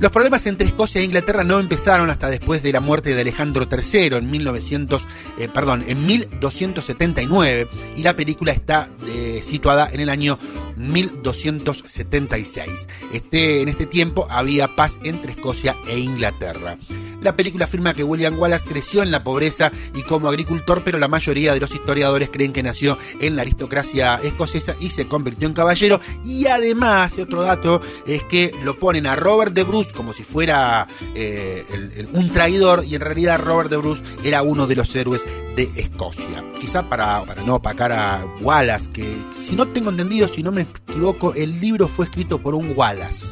Los 0.00 0.12
problemas 0.12 0.46
entre 0.46 0.68
Escocia 0.68 1.00
e 1.00 1.04
Inglaterra 1.04 1.42
no 1.42 1.58
empezaron 1.58 2.08
hasta 2.08 2.30
después 2.30 2.62
de 2.62 2.72
la 2.72 2.78
muerte 2.78 3.14
de 3.14 3.20
Alejandro 3.20 3.66
III 3.68 4.18
en 4.18 4.30
1900, 4.30 5.04
eh, 5.38 5.48
perdón, 5.52 5.84
en 5.88 6.06
1279 6.06 7.66
y 7.96 8.04
la 8.04 8.14
película 8.14 8.52
está 8.52 8.88
eh, 9.08 9.40
situada 9.42 9.90
en 9.90 9.98
el 9.98 10.08
año 10.08 10.38
1276. 10.76 12.88
Este, 13.12 13.62
en 13.62 13.68
este 13.68 13.86
tiempo 13.86 14.28
había 14.30 14.68
paz 14.68 15.00
entre 15.02 15.32
Escocia 15.32 15.74
e 15.88 15.98
Inglaterra. 15.98 16.78
La 17.20 17.34
película 17.34 17.64
afirma 17.64 17.94
que 17.94 18.04
William 18.04 18.38
Wallace 18.38 18.68
creció 18.68 19.02
en 19.02 19.10
la 19.10 19.24
pobreza 19.24 19.72
y 19.94 20.02
como 20.02 20.28
agricultor, 20.28 20.84
pero 20.84 20.98
la 20.98 21.08
mayoría 21.08 21.52
de 21.52 21.58
los 21.58 21.74
historiadores 21.74 22.30
creen 22.30 22.52
que 22.52 22.62
nació 22.62 22.96
en 23.20 23.34
la 23.34 23.42
aristocracia 23.42 24.20
escocesa 24.22 24.76
y 24.78 24.90
se 24.90 25.08
convirtió 25.08 25.48
en 25.48 25.54
caballero. 25.54 26.00
Y 26.24 26.46
además, 26.46 27.18
otro 27.18 27.42
dato 27.42 27.80
es 28.06 28.22
que 28.22 28.52
lo 28.62 28.78
ponen 28.78 29.08
a 29.08 29.16
Robert 29.16 29.52
de 29.52 29.64
Bruce 29.64 29.87
como 29.92 30.12
si 30.12 30.24
fuera 30.24 30.86
eh, 31.14 31.64
un 32.12 32.30
traidor 32.32 32.84
y 32.84 32.94
en 32.94 33.00
realidad 33.00 33.40
Robert 33.40 33.70
de 33.70 33.76
Bruce 33.76 34.02
era 34.24 34.42
uno 34.42 34.66
de 34.66 34.76
los 34.76 34.94
héroes 34.94 35.22
de 35.56 35.70
Escocia. 35.76 36.44
Quizá 36.60 36.88
para, 36.88 37.24
para 37.24 37.42
no 37.42 37.56
opacar 37.56 37.92
a 37.92 38.26
Wallace, 38.40 38.90
que 38.90 39.04
si 39.44 39.56
no 39.56 39.68
tengo 39.68 39.90
entendido, 39.90 40.28
si 40.28 40.42
no 40.42 40.52
me 40.52 40.62
equivoco, 40.62 41.34
el 41.34 41.60
libro 41.60 41.88
fue 41.88 42.06
escrito 42.06 42.38
por 42.38 42.54
un 42.54 42.72
Wallace 42.76 43.28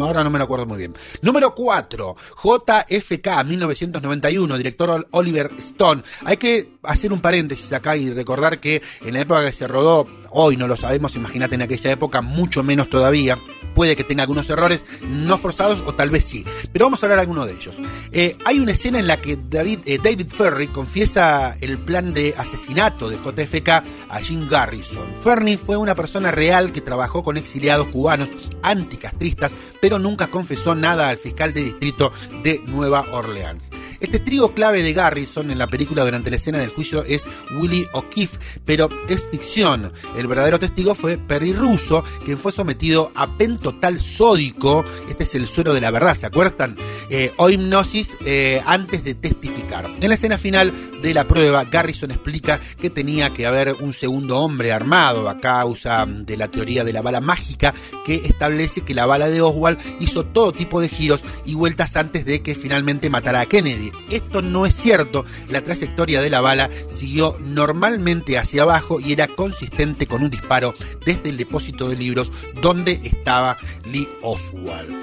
ahora 0.00 0.24
no 0.24 0.30
me 0.30 0.38
lo 0.38 0.44
acuerdo 0.44 0.66
muy 0.66 0.78
bien. 0.78 0.94
Número 1.22 1.54
4, 1.54 2.16
JFK 2.42 3.44
1991, 3.44 4.56
director 4.56 5.06
Oliver 5.10 5.50
Stone. 5.58 6.02
Hay 6.24 6.36
que 6.36 6.74
hacer 6.82 7.12
un 7.12 7.20
paréntesis 7.20 7.72
acá 7.72 7.96
y 7.96 8.10
recordar 8.10 8.60
que 8.60 8.82
en 9.04 9.14
la 9.14 9.20
época 9.20 9.44
que 9.44 9.52
se 9.52 9.66
rodó, 9.66 10.06
hoy 10.30 10.56
no 10.56 10.66
lo 10.66 10.76
sabemos, 10.76 11.16
imagínate 11.16 11.54
en 11.54 11.62
aquella 11.62 11.92
época, 11.92 12.20
mucho 12.20 12.62
menos 12.62 12.88
todavía. 12.88 13.38
Puede 13.74 13.96
que 13.96 14.04
tenga 14.04 14.22
algunos 14.22 14.48
errores 14.50 14.86
no 15.02 15.36
forzados 15.36 15.82
o 15.84 15.94
tal 15.94 16.10
vez 16.10 16.24
sí, 16.24 16.44
pero 16.72 16.86
vamos 16.86 17.02
a 17.02 17.06
hablar 17.06 17.18
de 17.18 17.22
alguno 17.22 17.44
de 17.44 17.54
ellos. 17.54 17.76
Eh, 18.12 18.36
hay 18.44 18.60
una 18.60 18.72
escena 18.72 19.00
en 19.00 19.08
la 19.08 19.20
que 19.20 19.36
David, 19.36 19.80
eh, 19.84 19.98
David 20.02 20.28
Ferry 20.28 20.68
confiesa 20.68 21.56
el 21.60 21.78
plan 21.78 22.14
de 22.14 22.34
asesinato 22.36 23.08
de 23.08 23.16
JFK 23.16 23.68
a 24.08 24.20
Jim 24.20 24.48
Garrison. 24.48 25.06
Ferry 25.20 25.56
fue 25.56 25.76
una 25.76 25.94
persona 25.94 26.30
real 26.30 26.70
que 26.70 26.80
trabajó 26.80 27.24
con 27.24 27.36
exiliados 27.36 27.88
cubanos 27.88 28.28
anticastristas, 28.62 29.33
pero 29.80 29.98
nunca 29.98 30.28
confesó 30.28 30.74
nada 30.74 31.08
al 31.08 31.18
fiscal 31.18 31.52
de 31.52 31.64
distrito 31.64 32.12
de 32.42 32.60
Nueva 32.66 33.04
Orleans. 33.12 33.70
Este 34.04 34.18
trío 34.18 34.52
clave 34.52 34.82
de 34.82 34.92
Garrison 34.92 35.50
en 35.50 35.56
la 35.56 35.66
película 35.66 36.04
durante 36.04 36.28
la 36.28 36.36
escena 36.36 36.58
del 36.58 36.68
juicio 36.68 37.02
es 37.04 37.24
Willie 37.58 37.88
O'Keefe, 37.94 38.38
pero 38.66 38.90
es 39.08 39.24
ficción. 39.30 39.94
El 40.18 40.26
verdadero 40.26 40.58
testigo 40.58 40.94
fue 40.94 41.16
Perry 41.16 41.54
Russo, 41.54 42.04
quien 42.22 42.36
fue 42.36 42.52
sometido 42.52 43.12
a 43.14 43.38
pentotal 43.38 43.98
sódico, 43.98 44.84
este 45.08 45.24
es 45.24 45.34
el 45.36 45.48
suero 45.48 45.72
de 45.72 45.80
la 45.80 45.90
verdad, 45.90 46.14
¿se 46.14 46.26
acuerdan? 46.26 46.76
Eh, 47.08 47.32
o 47.38 47.48
hipnosis 47.48 48.14
eh, 48.26 48.60
antes 48.66 49.04
de 49.04 49.14
testificar. 49.14 49.86
En 49.98 50.08
la 50.10 50.16
escena 50.16 50.36
final 50.36 50.70
de 51.00 51.14
la 51.14 51.24
prueba, 51.24 51.64
Garrison 51.64 52.10
explica 52.10 52.60
que 52.78 52.90
tenía 52.90 53.30
que 53.30 53.46
haber 53.46 53.72
un 53.80 53.94
segundo 53.94 54.38
hombre 54.38 54.72
armado 54.72 55.30
a 55.30 55.40
causa 55.40 56.04
de 56.06 56.36
la 56.36 56.48
teoría 56.48 56.84
de 56.84 56.92
la 56.92 57.00
bala 57.00 57.22
mágica 57.22 57.72
que 58.04 58.16
establece 58.26 58.82
que 58.82 58.94
la 58.94 59.06
bala 59.06 59.28
de 59.28 59.40
Oswald 59.40 59.78
hizo 60.00 60.24
todo 60.24 60.52
tipo 60.52 60.82
de 60.82 60.90
giros 60.90 61.24
y 61.46 61.54
vueltas 61.54 61.96
antes 61.96 62.26
de 62.26 62.42
que 62.42 62.54
finalmente 62.54 63.08
matara 63.08 63.40
a 63.40 63.46
Kennedy. 63.46 63.93
Esto 64.10 64.42
no 64.42 64.66
es 64.66 64.76
cierto, 64.76 65.24
la 65.48 65.62
trayectoria 65.62 66.20
de 66.20 66.30
la 66.30 66.40
bala 66.40 66.70
siguió 66.88 67.36
normalmente 67.40 68.38
hacia 68.38 68.62
abajo 68.62 69.00
y 69.00 69.12
era 69.12 69.28
consistente 69.28 70.06
con 70.06 70.22
un 70.22 70.30
disparo 70.30 70.74
desde 71.04 71.30
el 71.30 71.36
depósito 71.36 71.88
de 71.88 71.96
libros 71.96 72.32
donde 72.60 73.00
estaba 73.04 73.56
Lee 73.84 74.08
Oswald. 74.22 74.94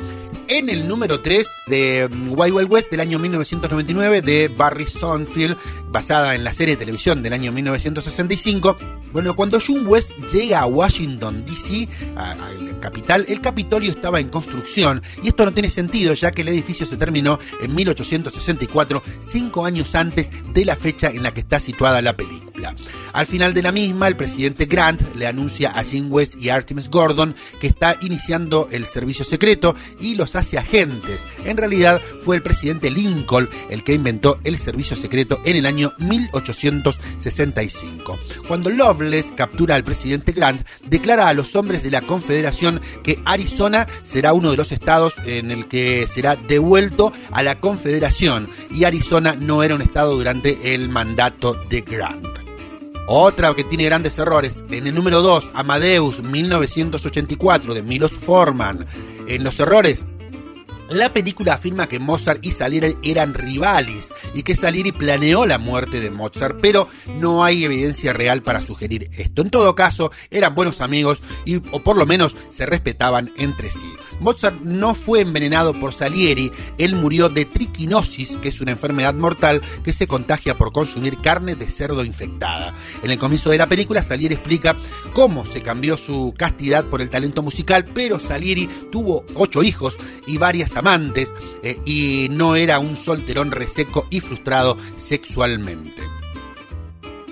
En 0.48 0.70
el 0.70 0.88
número 0.88 1.22
3 1.22 1.48
de 1.68 2.10
Wild 2.30 2.54
Wild 2.54 2.72
West 2.72 2.92
del 2.92 3.00
año 3.00 3.20
1999 3.20 4.22
de 4.22 4.50
Barry 4.50 4.86
Sonfield, 4.86 5.56
basada 5.92 6.36
en 6.36 6.44
la 6.44 6.54
serie 6.54 6.76
de 6.76 6.80
televisión 6.80 7.22
del 7.22 7.34
año 7.34 7.52
1965, 7.52 8.78
bueno, 9.12 9.36
cuando 9.36 9.60
June 9.60 9.86
West 9.86 10.14
llega 10.32 10.62
a 10.62 10.66
Washington, 10.66 11.46
D.C., 11.46 11.88
al 12.16 12.80
capital, 12.80 13.26
el 13.28 13.42
Capitolio 13.42 13.92
estaba 13.92 14.20
en 14.20 14.30
construcción 14.30 15.02
y 15.22 15.28
esto 15.30 15.46
no 15.46 15.54
tiene 15.54 15.70
sentido 15.70 16.14
ya 16.14 16.32
que 16.32 16.42
el 16.42 16.48
edificio 16.48 16.86
se 16.86 16.98
terminó 16.98 17.38
en 17.62 17.76
1864, 17.76 19.04
cinco 19.20 19.66
años 19.66 19.94
antes 19.96 20.32
de 20.54 20.66
la 20.66 20.76
fecha 20.76 21.10
en 21.10 21.24
la 21.24 21.34
que 21.34 21.42
está 21.42 21.60
situada 21.60 22.02
la 22.02 22.16
película. 22.16 22.74
Al 23.14 23.28
final 23.28 23.54
de 23.54 23.62
la 23.62 23.72
misma, 23.72 24.08
el 24.08 24.16
presidente 24.16 24.66
Grant 24.66 25.16
le 25.16 25.28
anuncia 25.28 25.72
a 25.72 25.84
Jim 25.84 26.12
West 26.12 26.36
y 26.38 26.50
Artemis 26.50 26.90
Gordon 26.90 27.36
que 27.60 27.68
está 27.68 27.98
iniciando 28.02 28.68
el 28.72 28.86
servicio 28.86 29.26
secreto 29.26 29.76
y 30.00 30.16
los 30.16 30.36
hace 30.36 30.58
agentes. 30.58 31.26
En 31.46 31.58
realidad 31.58 32.02
fue 32.24 32.36
el 32.36 32.44
presidente 32.44 32.92
Lincoln 32.92 33.50
el 33.70 33.84
que 33.84 33.94
inventó 33.94 34.40
el 34.44 34.58
servicio 34.58 34.96
secreto 34.96 35.42
en 35.46 35.58
el 35.58 35.66
año 35.66 35.81
1865. 35.98 38.20
Cuando 38.48 38.70
Loveless 38.70 39.34
captura 39.36 39.76
al 39.76 39.84
presidente 39.84 40.32
Grant, 40.32 40.62
declara 40.86 41.28
a 41.28 41.34
los 41.34 41.56
hombres 41.56 41.84
de 41.84 41.92
la 41.92 42.02
Confederación 42.02 42.82
que 43.04 43.22
Arizona 43.26 43.88
será 44.04 44.34
uno 44.34 44.52
de 44.52 44.58
los 44.58 44.72
estados 44.72 45.16
en 45.26 45.52
el 45.52 45.68
que 45.68 46.08
será 46.08 46.36
devuelto 46.36 47.12
a 47.32 47.44
la 47.44 47.60
Confederación 47.60 48.50
y 48.72 48.84
Arizona 48.84 49.36
no 49.36 49.64
era 49.64 49.76
un 49.76 49.82
estado 49.82 50.16
durante 50.16 50.74
el 50.74 50.90
mandato 50.90 51.54
de 51.70 51.82
Grant. 51.82 52.28
Otra 53.08 53.54
que 53.54 53.64
tiene 53.64 53.86
grandes 53.86 54.18
errores. 54.20 54.64
En 54.70 54.88
el 54.88 54.96
número 54.96 55.22
2, 55.22 55.52
Amadeus 55.54 56.24
1984 56.24 57.74
de 57.74 57.84
Milos 57.84 58.12
Forman. 58.12 58.86
En 59.28 59.44
los 59.44 59.60
errores, 59.60 60.06
la 60.92 61.14
película 61.14 61.54
afirma 61.54 61.88
que 61.88 62.00
Mozart 62.00 62.46
y 62.46 62.52
Salieri 62.52 62.98
eran 63.04 63.34
rivales 63.34 64.14
y 64.34 64.44
que 64.44 64.56
Salieri 64.56 64.92
planeó 64.92 65.46
la 65.46 65.58
muerte 65.58 66.02
de 66.02 66.12
Mozart, 66.12 66.58
pero 66.62 66.88
no 67.18 67.44
hay 67.44 67.64
evidencia 67.64 68.14
real 68.14 68.42
para 68.44 68.62
sugerir 68.62 69.10
esto. 69.18 69.42
En 69.42 69.50
todo 69.50 69.74
caso, 69.74 70.12
eran 70.30 70.54
buenos 70.54 70.82
amigos 70.82 71.22
y 71.46 71.56
o 71.72 71.82
por 71.84 71.98
lo 71.98 72.06
menos 72.06 72.36
se 72.50 72.66
respetaban 72.66 73.32
entre 73.38 73.72
sí. 73.72 73.92
Mozart 74.20 74.62
no 74.62 74.94
fue 74.94 75.22
envenenado 75.22 75.74
por 75.74 75.94
Salieri, 75.94 76.52
él 76.78 76.96
murió 76.96 77.30
de 77.30 77.46
triquinosis, 77.46 78.38
que 78.38 78.50
es 78.50 78.62
una 78.62 78.72
enfermedad 78.72 79.14
mortal 79.14 79.62
que 79.84 79.94
se 79.94 80.08
contagia 80.08 80.58
por 80.58 80.72
consumir 80.72 81.18
carne 81.18 81.56
de 81.56 81.70
cerdo 81.70 82.04
infectada. 82.04 82.74
En 83.02 83.12
el 83.12 83.18
comienzo 83.18 83.50
de 83.50 83.58
la 83.58 83.68
película, 83.68 84.04
Salieri 84.04 84.36
explica 84.36 84.76
cómo 85.14 85.46
se 85.46 85.62
cambió 85.62 85.98
su 85.98 86.34
castidad 86.38 86.86
por 86.86 87.02
el 87.02 87.10
talento 87.10 87.42
musical, 87.42 87.86
pero 87.86 88.20
Salieri 88.20 88.68
tuvo 88.92 89.26
ocho 89.36 89.64
hijos 89.64 89.98
y 90.28 90.38
varias 90.38 90.76
eh, 91.64 91.80
y 91.86 92.28
no 92.32 92.56
era 92.56 92.80
un 92.80 92.98
solterón 92.98 93.52
reseco 93.52 94.08
y 94.10 94.20
frustrado 94.20 94.78
sexualmente. 94.96 96.02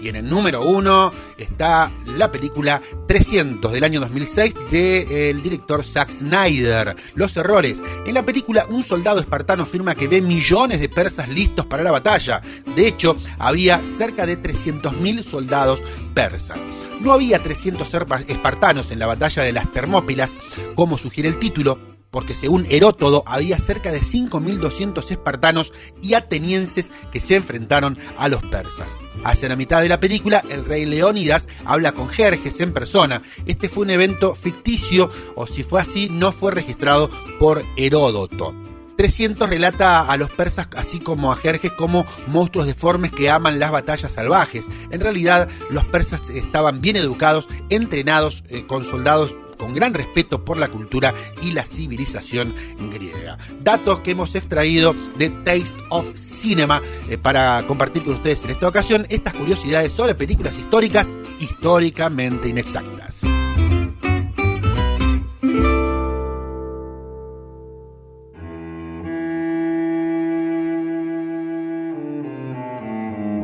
Y 0.01 0.07
en 0.07 0.15
el 0.15 0.29
número 0.29 0.61
uno 0.61 1.11
está 1.37 1.91
la 2.05 2.31
película 2.31 2.81
300 3.07 3.71
del 3.71 3.83
año 3.83 3.99
2006 3.99 4.55
del 4.71 5.41
director 5.41 5.83
Zack 5.83 6.11
Snyder. 6.11 6.95
Los 7.15 7.35
errores. 7.35 7.81
En 8.05 8.13
la 8.13 8.23
película 8.23 8.65
un 8.69 8.83
soldado 8.83 9.19
espartano 9.19 9.63
afirma 9.63 9.95
que 9.95 10.07
ve 10.07 10.21
millones 10.21 10.79
de 10.79 10.87
persas 10.87 11.27
listos 11.27 11.65
para 11.65 11.83
la 11.83 11.91
batalla. 11.91 12.41
De 12.75 12.87
hecho, 12.87 13.17
había 13.39 13.81
cerca 13.83 14.25
de 14.25 14.41
300.000 14.41 15.23
soldados 15.23 15.83
persas. 16.13 16.59
No 17.01 17.11
había 17.11 17.39
300 17.39 17.93
espartanos 18.27 18.91
en 18.91 18.99
la 18.99 19.07
batalla 19.07 19.43
de 19.43 19.53
las 19.53 19.71
Termópilas, 19.71 20.35
como 20.75 20.97
sugiere 20.97 21.29
el 21.29 21.39
título, 21.39 21.79
porque 22.11 22.35
según 22.35 22.65
Herótodo 22.69 23.23
había 23.25 23.57
cerca 23.57 23.91
de 23.91 24.01
5.200 24.01 25.11
espartanos 25.11 25.73
y 26.01 26.13
atenienses 26.13 26.91
que 27.11 27.19
se 27.19 27.35
enfrentaron 27.35 27.97
a 28.17 28.27
los 28.29 28.43
persas. 28.43 28.87
Hacia 29.23 29.49
la 29.49 29.55
mitad 29.55 29.81
de 29.81 29.89
la 29.89 29.99
película, 29.99 30.43
el 30.49 30.65
rey 30.65 30.85
Leónidas 30.85 31.47
habla 31.65 31.91
con 31.91 32.07
Jerjes 32.07 32.59
en 32.61 32.73
persona. 32.73 33.21
Este 33.45 33.69
fue 33.69 33.83
un 33.83 33.89
evento 33.89 34.35
ficticio, 34.35 35.09
o 35.35 35.45
si 35.45 35.63
fue 35.63 35.81
así, 35.81 36.09
no 36.09 36.31
fue 36.31 36.51
registrado 36.51 37.09
por 37.39 37.63
Heródoto. 37.75 38.53
300 38.99 39.49
relata 39.49 40.01
a 40.01 40.17
los 40.17 40.29
persas, 40.29 40.67
así 40.75 40.99
como 40.99 41.31
a 41.31 41.37
Jerjes, 41.37 41.71
como 41.71 42.05
monstruos 42.27 42.67
deformes 42.67 43.13
que 43.13 43.29
aman 43.29 43.57
las 43.57 43.71
batallas 43.71 44.11
salvajes. 44.11 44.65
En 44.91 44.99
realidad, 44.99 45.47
los 45.69 45.85
persas 45.85 46.29
estaban 46.29 46.81
bien 46.81 46.97
educados, 46.97 47.47
entrenados 47.69 48.43
eh, 48.49 48.65
con 48.67 48.83
soldados 48.83 49.33
con 49.59 49.75
gran 49.75 49.93
respeto 49.93 50.43
por 50.43 50.57
la 50.57 50.69
cultura 50.69 51.13
y 51.43 51.51
la 51.51 51.63
civilización 51.63 52.55
griega. 52.91 53.37
Datos 53.61 53.99
que 53.99 54.11
hemos 54.11 54.33
extraído 54.33 54.95
de 55.17 55.29
Taste 55.29 55.77
of 55.89 56.15
Cinema 56.15 56.81
eh, 57.09 57.17
para 57.17 57.63
compartir 57.67 58.03
con 58.03 58.13
ustedes 58.13 58.43
en 58.45 58.51
esta 58.51 58.67
ocasión 58.67 59.05
estas 59.09 59.35
curiosidades 59.35 59.91
sobre 59.91 60.15
películas 60.15 60.57
históricas 60.57 61.13
históricamente 61.39 62.47
inexactas. 62.47 63.25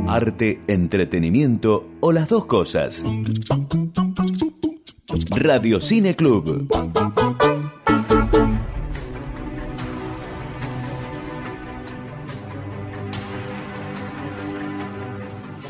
Arte, 0.07 0.61
entretenimiento 0.67 1.89
o 1.99 2.13
las 2.13 2.29
dos 2.29 2.45
cosas. 2.45 3.03
Radio 5.07 5.79
Cine 5.81 6.15
Club. 6.15 6.67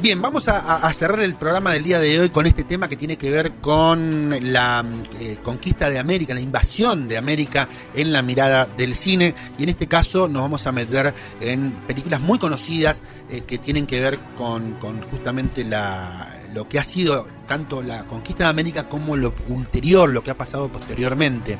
Bien, 0.02 0.22
vamos 0.22 0.48
a, 0.48 0.94
cerrar 0.94 1.20
el 1.22 1.36
programa 1.36 1.74
del 1.74 1.84
día 1.84 2.00
de 2.00 2.20
hoy 2.20 2.30
con 2.30 2.46
este 2.46 2.64
tema 2.64 2.88
que 2.88 2.96
tiene 2.96 3.18
que 3.18 3.32
ver 3.32 3.54
con 3.54 4.54
la 4.54 4.86
eh, 5.20 5.38
conquista 5.42 5.90
de 5.90 5.98
América, 5.98 6.36
la 6.36 6.42
invasión 6.42 7.08
de 7.08 7.18
América 7.18 7.68
en 7.96 8.14
la 8.14 8.22
mirada 8.22 8.68
del 8.68 8.96
cine. 8.96 9.34
Y 9.58 9.64
en 9.64 9.70
este 9.70 9.88
caso 9.88 10.28
nos 10.28 10.44
vamos 10.44 10.68
a 10.68 10.72
meter 10.72 11.14
en 11.42 11.72
películas 11.88 12.22
muy 12.22 12.38
conocidas 12.38 13.02
eh, 13.32 13.42
que 13.48 13.58
tienen 13.58 13.88
que 13.88 14.00
ver 14.00 14.20
con, 14.38 14.76
justamente 15.10 15.64
la, 15.64 16.38
lo 16.54 16.70
que 16.70 16.78
ha 16.78 16.84
sido 16.84 17.28
tanto 17.46 17.82
la 17.82 18.06
conquista 18.06 18.46
de 18.46 18.50
América 18.50 18.88
como 18.89 19.16
lo 19.16 19.34
ulterior, 19.48 20.10
lo 20.10 20.24
que 20.24 20.32
ha 20.32 20.38
pasado 20.38 20.72
posteriormente. 20.72 21.58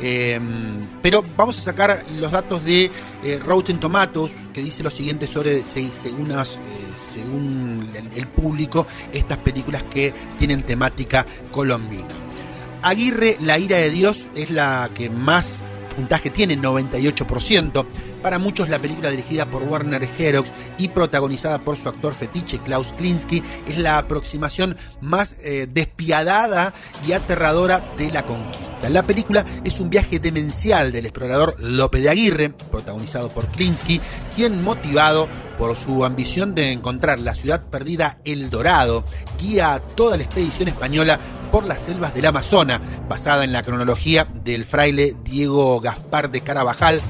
Eh, 0.00 0.38
pero 1.00 1.24
vamos 1.36 1.58
a 1.58 1.62
sacar 1.62 2.04
los 2.18 2.30
datos 2.32 2.64
de 2.64 2.90
Rotten 3.44 3.80
Tomatoes, 3.80 4.32
que 4.52 4.62
dice 4.62 4.82
lo 4.82 4.90
siguiente 4.90 5.26
sobre 5.26 5.62
según 5.62 6.28
las 6.28 6.58
según 7.16 7.90
el 8.14 8.26
público, 8.28 8.86
estas 9.12 9.38
películas 9.38 9.84
que 9.84 10.12
tienen 10.38 10.62
temática 10.62 11.24
colombina. 11.50 12.08
Aguirre, 12.82 13.36
La 13.40 13.58
ira 13.58 13.78
de 13.78 13.90
Dios, 13.90 14.26
es 14.34 14.50
la 14.50 14.90
que 14.94 15.10
más 15.10 15.60
puntaje 15.96 16.30
tiene, 16.30 16.58
98%. 16.58 17.86
Para 18.22 18.38
muchos 18.38 18.68
la 18.68 18.78
película 18.78 19.10
dirigida 19.10 19.46
por 19.50 19.62
Warner 19.62 20.08
Herox 20.18 20.52
y 20.78 20.88
protagonizada 20.88 21.64
por 21.64 21.76
su 21.76 21.88
actor 21.88 22.14
fetiche 22.14 22.58
Klaus 22.58 22.92
Klinsky 22.92 23.42
es 23.66 23.78
la 23.78 23.98
aproximación 23.98 24.76
más 25.00 25.36
eh, 25.42 25.66
despiadada 25.70 26.74
y 27.06 27.12
aterradora 27.12 27.82
de 27.96 28.10
la 28.10 28.24
conquista. 28.24 28.88
La 28.90 29.04
película 29.04 29.44
es 29.64 29.80
un 29.80 29.90
viaje 29.90 30.18
demencial 30.18 30.92
del 30.92 31.06
explorador 31.06 31.56
Lope 31.58 32.00
de 32.00 32.10
Aguirre, 32.10 32.50
protagonizado 32.50 33.30
por 33.30 33.48
Klinsky, 33.48 34.00
quien 34.34 34.62
motivado 34.62 35.28
por 35.58 35.74
su 35.76 36.04
ambición 36.04 36.54
de 36.54 36.72
encontrar 36.72 37.18
la 37.18 37.34
ciudad 37.34 37.62
perdida 37.64 38.18
El 38.24 38.50
Dorado, 38.50 39.04
guía 39.40 39.74
a 39.74 39.78
toda 39.78 40.16
la 40.16 40.24
expedición 40.24 40.68
española 40.68 41.18
por 41.56 41.64
las 41.64 41.80
selvas 41.80 42.12
del 42.12 42.26
Amazonas, 42.26 42.82
basada 43.08 43.42
en 43.42 43.50
la 43.50 43.62
cronología 43.62 44.26
del 44.44 44.66
fraile 44.66 45.16
Diego 45.24 45.80
Gaspar 45.80 46.30
de 46.30 46.42
Carabajal, 46.42 47.00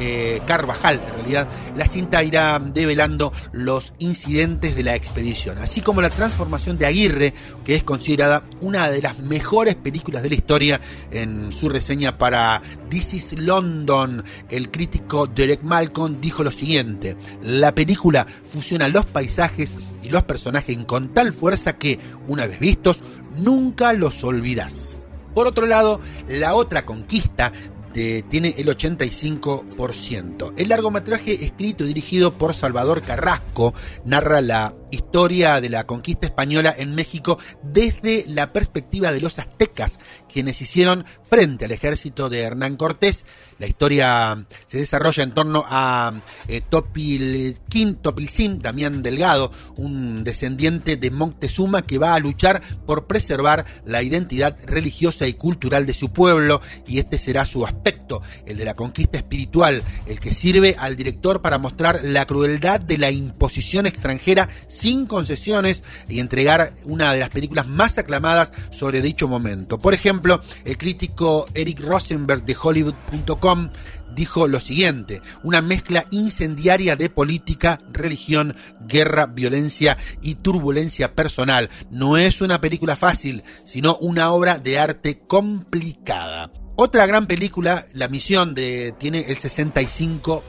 eh, 0.00 0.40
Carvajal, 0.46 1.02
en 1.06 1.14
realidad, 1.16 1.48
la 1.76 1.84
cinta 1.84 2.24
irá 2.24 2.58
develando 2.58 3.30
los 3.52 3.92
incidentes 3.98 4.74
de 4.74 4.84
la 4.84 4.94
expedición, 4.94 5.58
así 5.58 5.82
como 5.82 6.00
la 6.00 6.08
transformación 6.08 6.78
de 6.78 6.86
Aguirre, 6.86 7.34
que 7.62 7.74
es 7.74 7.84
considerada 7.84 8.42
una 8.62 8.88
de 8.88 9.02
las 9.02 9.18
mejores 9.18 9.74
películas 9.74 10.22
de 10.22 10.30
la 10.30 10.34
historia 10.34 10.80
en 11.10 11.52
su 11.52 11.68
reseña 11.68 12.16
para 12.16 12.62
This 12.88 13.12
is 13.12 13.32
London. 13.38 14.24
El 14.48 14.70
crítico 14.70 15.26
Derek 15.26 15.62
Malcolm 15.62 16.22
dijo 16.22 16.42
lo 16.42 16.52
siguiente, 16.52 17.18
la 17.42 17.74
película 17.74 18.26
fusiona 18.50 18.88
los 18.88 19.04
paisajes 19.04 19.74
y 20.02 20.08
los 20.08 20.22
personajes 20.22 20.78
con 20.86 21.12
tal 21.12 21.34
fuerza 21.34 21.76
que, 21.76 21.98
una 22.26 22.46
vez 22.46 22.58
vistos, 22.58 23.02
nunca 23.40 23.92
los 23.92 24.22
olvidas. 24.24 25.00
Por 25.34 25.46
otro 25.46 25.66
lado, 25.66 26.00
la 26.28 26.54
otra 26.54 26.84
conquista 26.84 27.52
tiene 27.92 28.54
el 28.56 28.68
85%. 28.68 30.54
El 30.56 30.68
largometraje 30.68 31.44
escrito 31.44 31.84
y 31.84 31.88
dirigido 31.88 32.34
por 32.34 32.54
Salvador 32.54 33.02
Carrasco 33.02 33.74
narra 34.04 34.40
la 34.40 34.74
historia 34.90 35.60
de 35.60 35.68
la 35.68 35.84
conquista 35.86 36.26
española 36.26 36.74
en 36.76 36.94
México 36.94 37.38
desde 37.62 38.24
la 38.26 38.52
perspectiva 38.52 39.12
de 39.12 39.20
los 39.20 39.38
aztecas, 39.38 39.98
quienes 40.32 40.60
hicieron 40.60 41.04
frente 41.28 41.64
al 41.64 41.72
ejército 41.72 42.28
de 42.28 42.40
Hernán 42.40 42.76
Cortés. 42.76 43.24
La 43.58 43.66
historia 43.66 44.46
se 44.66 44.78
desarrolla 44.78 45.22
en 45.22 45.32
torno 45.32 45.64
a 45.66 46.20
eh, 46.48 46.62
Topilquín, 46.68 47.96
Topilzin, 47.96 48.60
Damián 48.60 49.02
Delgado, 49.02 49.52
un 49.76 50.24
descendiente 50.24 50.96
de 50.96 51.10
Moctezuma 51.10 51.82
que 51.82 51.98
va 51.98 52.14
a 52.14 52.20
luchar 52.20 52.62
por 52.86 53.06
preservar 53.06 53.66
la 53.84 54.02
identidad 54.02 54.56
religiosa 54.66 55.26
y 55.26 55.34
cultural 55.34 55.86
de 55.86 55.94
su 55.94 56.12
pueblo, 56.12 56.60
y 56.86 56.98
este 56.98 57.18
será 57.18 57.44
su 57.44 57.66
aspecto, 57.66 58.22
el 58.46 58.56
de 58.56 58.64
la 58.64 58.74
conquista 58.74 59.18
espiritual, 59.18 59.82
el 60.06 60.20
que 60.20 60.34
sirve 60.34 60.76
al 60.78 60.96
director 60.96 61.42
para 61.42 61.58
mostrar 61.58 62.00
la 62.02 62.26
crueldad 62.26 62.80
de 62.80 62.98
la 62.98 63.10
imposición 63.10 63.86
extranjera 63.86 64.48
sin 64.80 65.04
concesiones 65.04 65.84
y 66.08 66.20
entregar 66.20 66.72
una 66.84 67.12
de 67.12 67.20
las 67.20 67.28
películas 67.28 67.66
más 67.66 67.98
aclamadas 67.98 68.52
sobre 68.70 69.02
dicho 69.02 69.28
momento. 69.28 69.78
Por 69.78 69.92
ejemplo, 69.92 70.40
el 70.64 70.78
crítico 70.78 71.46
Eric 71.54 71.80
Rosenberg 71.80 72.44
de 72.44 72.56
Hollywood.com 72.60 73.70
dijo 74.14 74.48
lo 74.48 74.58
siguiente, 74.58 75.20
una 75.42 75.60
mezcla 75.60 76.06
incendiaria 76.10 76.96
de 76.96 77.10
política, 77.10 77.78
religión, 77.92 78.56
guerra, 78.88 79.26
violencia 79.26 79.98
y 80.22 80.36
turbulencia 80.36 81.14
personal. 81.14 81.68
No 81.90 82.16
es 82.16 82.40
una 82.40 82.60
película 82.60 82.96
fácil, 82.96 83.44
sino 83.64 83.96
una 83.96 84.32
obra 84.32 84.58
de 84.58 84.78
arte 84.78 85.20
complicada. 85.20 86.50
Otra 86.82 87.04
gran 87.04 87.26
película, 87.26 87.84
La 87.92 88.08
Misión, 88.08 88.54
de, 88.54 88.94
tiene 88.96 89.26
el 89.28 89.36
65%. 89.36 90.42